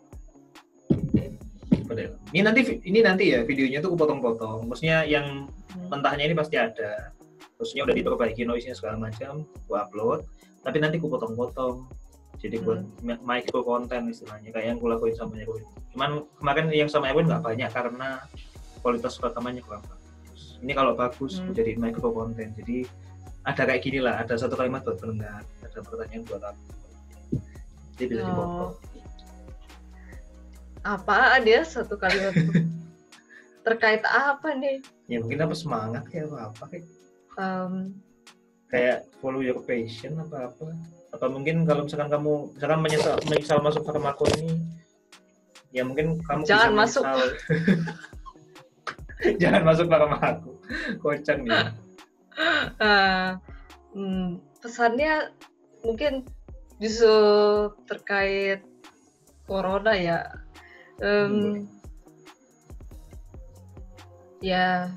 ini 2.31 2.39
nanti 2.39 2.79
ini 2.87 3.03
nanti 3.03 3.35
ya 3.35 3.43
videonya 3.43 3.83
tuh 3.83 3.91
kupotong-potong 3.93 4.71
maksudnya 4.71 5.03
yang 5.03 5.51
Hmm. 5.71 5.87
mentahnya 5.87 6.27
ini 6.27 6.35
pasti 6.35 6.55
ada 6.59 7.15
maksudnya 7.55 7.87
udah 7.87 7.95
diperbaiki 7.95 8.43
noise-nya 8.43 8.75
segala 8.75 8.99
macam 9.07 9.47
gua 9.67 9.87
upload 9.87 10.23
tapi 10.63 10.83
nanti 10.83 10.99
ku 10.99 11.07
potong-potong 11.07 11.87
jadi 12.41 12.57
buat 12.59 12.81
Hmm. 12.81 12.89
mi- 13.01 13.21
micro 13.23 13.61
konten 13.61 14.09
istilahnya 14.09 14.49
kayak 14.49 14.65
yang 14.67 14.77
gue 14.77 14.89
lakuin 14.89 15.13
sama 15.13 15.37
Erwin 15.37 15.61
cuman 15.91 16.09
kemarin 16.35 16.65
yang 16.71 16.89
sama 16.89 17.07
Erwin 17.07 17.25
nggak 17.25 17.43
banyak 17.43 17.69
karena 17.69 18.09
kualitas 18.79 19.15
rekamannya 19.15 19.61
kurang 19.61 19.83
bagus 19.83 20.57
ini 20.57 20.73
kalau 20.73 20.93
bagus 20.93 21.37
Hmm. 21.37 21.53
jadi 21.53 21.77
micro 21.77 22.09
konten 22.09 22.49
jadi 22.55 22.89
ada 23.41 23.61
kayak 23.63 23.81
gini 23.81 23.99
lah 23.99 24.17
ada 24.17 24.33
satu 24.35 24.53
kalimat 24.53 24.81
buat 24.81 24.97
pendengar 24.97 25.41
ada 25.59 25.79
pertanyaan 25.79 26.23
buat 26.25 26.43
aku 26.43 26.63
jadi 27.93 28.05
bisa 28.07 28.23
dipotong 28.23 28.73
Oh. 28.73 28.73
Apa 30.83 31.37
dia 31.39 31.61
satu 31.61 31.93
kalimat 31.93 32.33
terkait 33.61 34.01
apa 34.01 34.49
nih? 34.51 34.81
ya 35.05 35.21
mungkin 35.21 35.37
apa 35.39 35.53
semangat 35.53 36.09
ya 36.09 36.25
apa 36.25 36.49
apa 36.49 36.63
kayak 36.67 36.85
Em, 37.31 37.73
kayak 38.67 39.07
follow 39.17 39.39
your 39.39 39.61
passion 39.61 40.17
apa 40.17 40.49
apa 40.49 40.73
apa 41.11 41.25
mungkin 41.27 41.67
kalau 41.67 41.83
misalkan 41.85 42.09
kamu 42.09 42.33
misalkan 42.55 42.79
menyesal 42.79 43.15
menyesal 43.27 43.59
masuk 43.59 43.83
ke 43.83 43.91
rumahku 43.91 44.23
ini 44.39 44.55
ya 45.75 45.83
mungkin 45.83 46.19
kamu 46.23 46.47
Jangan 46.47 46.71
bisa 46.71 46.79
masuk. 46.79 47.03
jangan 49.41 49.61
masuk 49.67 49.85
ke 49.91 49.95
rumahku 49.95 50.51
kocak 51.03 51.37
nih 51.43 51.51
eh, 52.87 53.29
hmm, 53.93 54.39
pesannya 54.63 55.35
mungkin 55.83 56.23
justru 56.81 57.69
terkait 57.85 58.65
corona 59.45 59.93
ya. 59.93 60.19
Em, 61.01 61.65
ya 64.41 64.89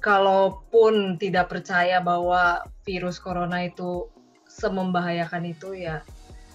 kalaupun 0.00 1.20
tidak 1.20 1.52
percaya 1.52 2.00
bahwa 2.00 2.64
virus 2.88 3.20
corona 3.20 3.68
itu 3.68 4.08
semembahayakan 4.48 5.44
itu 5.44 5.76
ya 5.76 6.00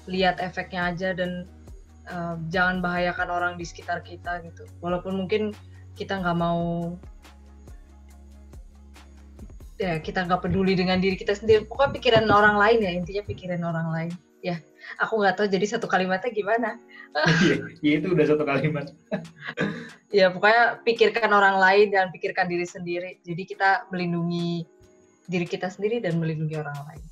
lihat 0.10 0.42
efeknya 0.42 0.90
aja 0.90 1.14
dan 1.14 1.46
eh, 2.10 2.36
jangan 2.50 2.82
bahayakan 2.82 3.30
orang 3.30 3.54
di 3.62 3.66
sekitar 3.70 4.02
kita 4.02 4.42
gitu. 4.42 4.66
Walaupun 4.82 5.14
mungkin 5.14 5.54
kita 5.94 6.18
nggak 6.18 6.38
mau 6.42 6.98
ya 9.78 10.02
kita 10.02 10.26
nggak 10.26 10.42
peduli 10.50 10.74
dengan 10.74 11.02
diri 11.02 11.18
kita 11.18 11.34
sendiri 11.34 11.66
pokoknya 11.66 11.92
pikiran 11.98 12.26
orang 12.30 12.56
lain 12.58 12.80
ya 12.82 12.92
intinya 12.98 13.24
pikiran 13.30 13.62
orang 13.62 13.88
lain. 13.94 14.14
Ya 14.44 14.58
aku 15.00 15.22
nggak 15.22 15.40
tahu 15.40 15.48
jadi 15.48 15.66
satu 15.78 15.88
kalimatnya 15.88 16.34
gimana. 16.34 16.82
Iya, 17.86 18.02
itu 18.02 18.08
udah 18.12 18.26
satu 18.26 18.44
kalimat. 18.44 18.90
Ya 20.14 20.30
pokoknya 20.30 20.78
pikirkan 20.86 21.34
orang 21.34 21.58
lain 21.58 21.90
dan 21.90 22.14
pikirkan 22.14 22.46
diri 22.46 22.70
sendiri. 22.70 23.18
Jadi 23.26 23.50
kita 23.50 23.90
melindungi 23.90 24.62
diri 25.28 25.48
kita 25.48 25.72
sendiri 25.72 26.04
dan 26.04 26.20
melindungi 26.20 26.56
orang 26.60 26.78
lain. 26.88 27.04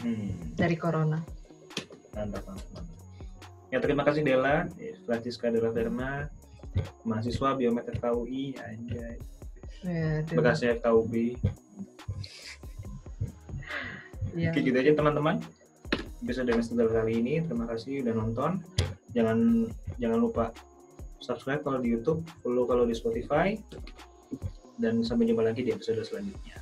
Hmm, 0.00 0.32
dari 0.56 0.76
corona. 0.76 1.20
Mantap, 2.16 2.42
mantap, 2.44 2.84
ya 3.70 3.78
terima 3.78 4.02
kasih 4.02 4.26
Dela 4.26 4.66
Francisca 5.06 5.46
Dela 5.48 5.70
Verma 5.70 6.26
mahasiswa 7.06 7.54
biomed 7.54 7.86
FKUI 7.86 8.58
anjay. 8.58 9.16
Ya, 9.80 10.20
bekasnya 10.26 10.76
FKUB 10.82 11.14
ya. 14.36 14.50
Oke 14.52 14.60
gitu 14.62 14.76
aja 14.76 14.92
teman-teman. 14.94 15.42
Episode 16.20 16.52
Messenger 16.52 16.88
kali 16.92 17.12
ini 17.18 17.34
terima 17.42 17.66
kasih 17.66 18.04
udah 18.04 18.14
nonton. 18.14 18.50
Jangan 19.16 19.66
jangan 19.98 20.18
lupa 20.20 20.54
subscribe 21.18 21.64
kalau 21.64 21.80
di 21.82 21.96
YouTube 21.96 22.22
follow 22.44 22.68
kalau 22.68 22.84
di 22.86 22.94
Spotify. 22.94 23.56
Dan 24.80 25.04
sampai 25.04 25.28
jumpa 25.28 25.44
lagi 25.44 25.60
di 25.60 25.74
episode 25.74 26.00
selanjutnya 26.00 26.56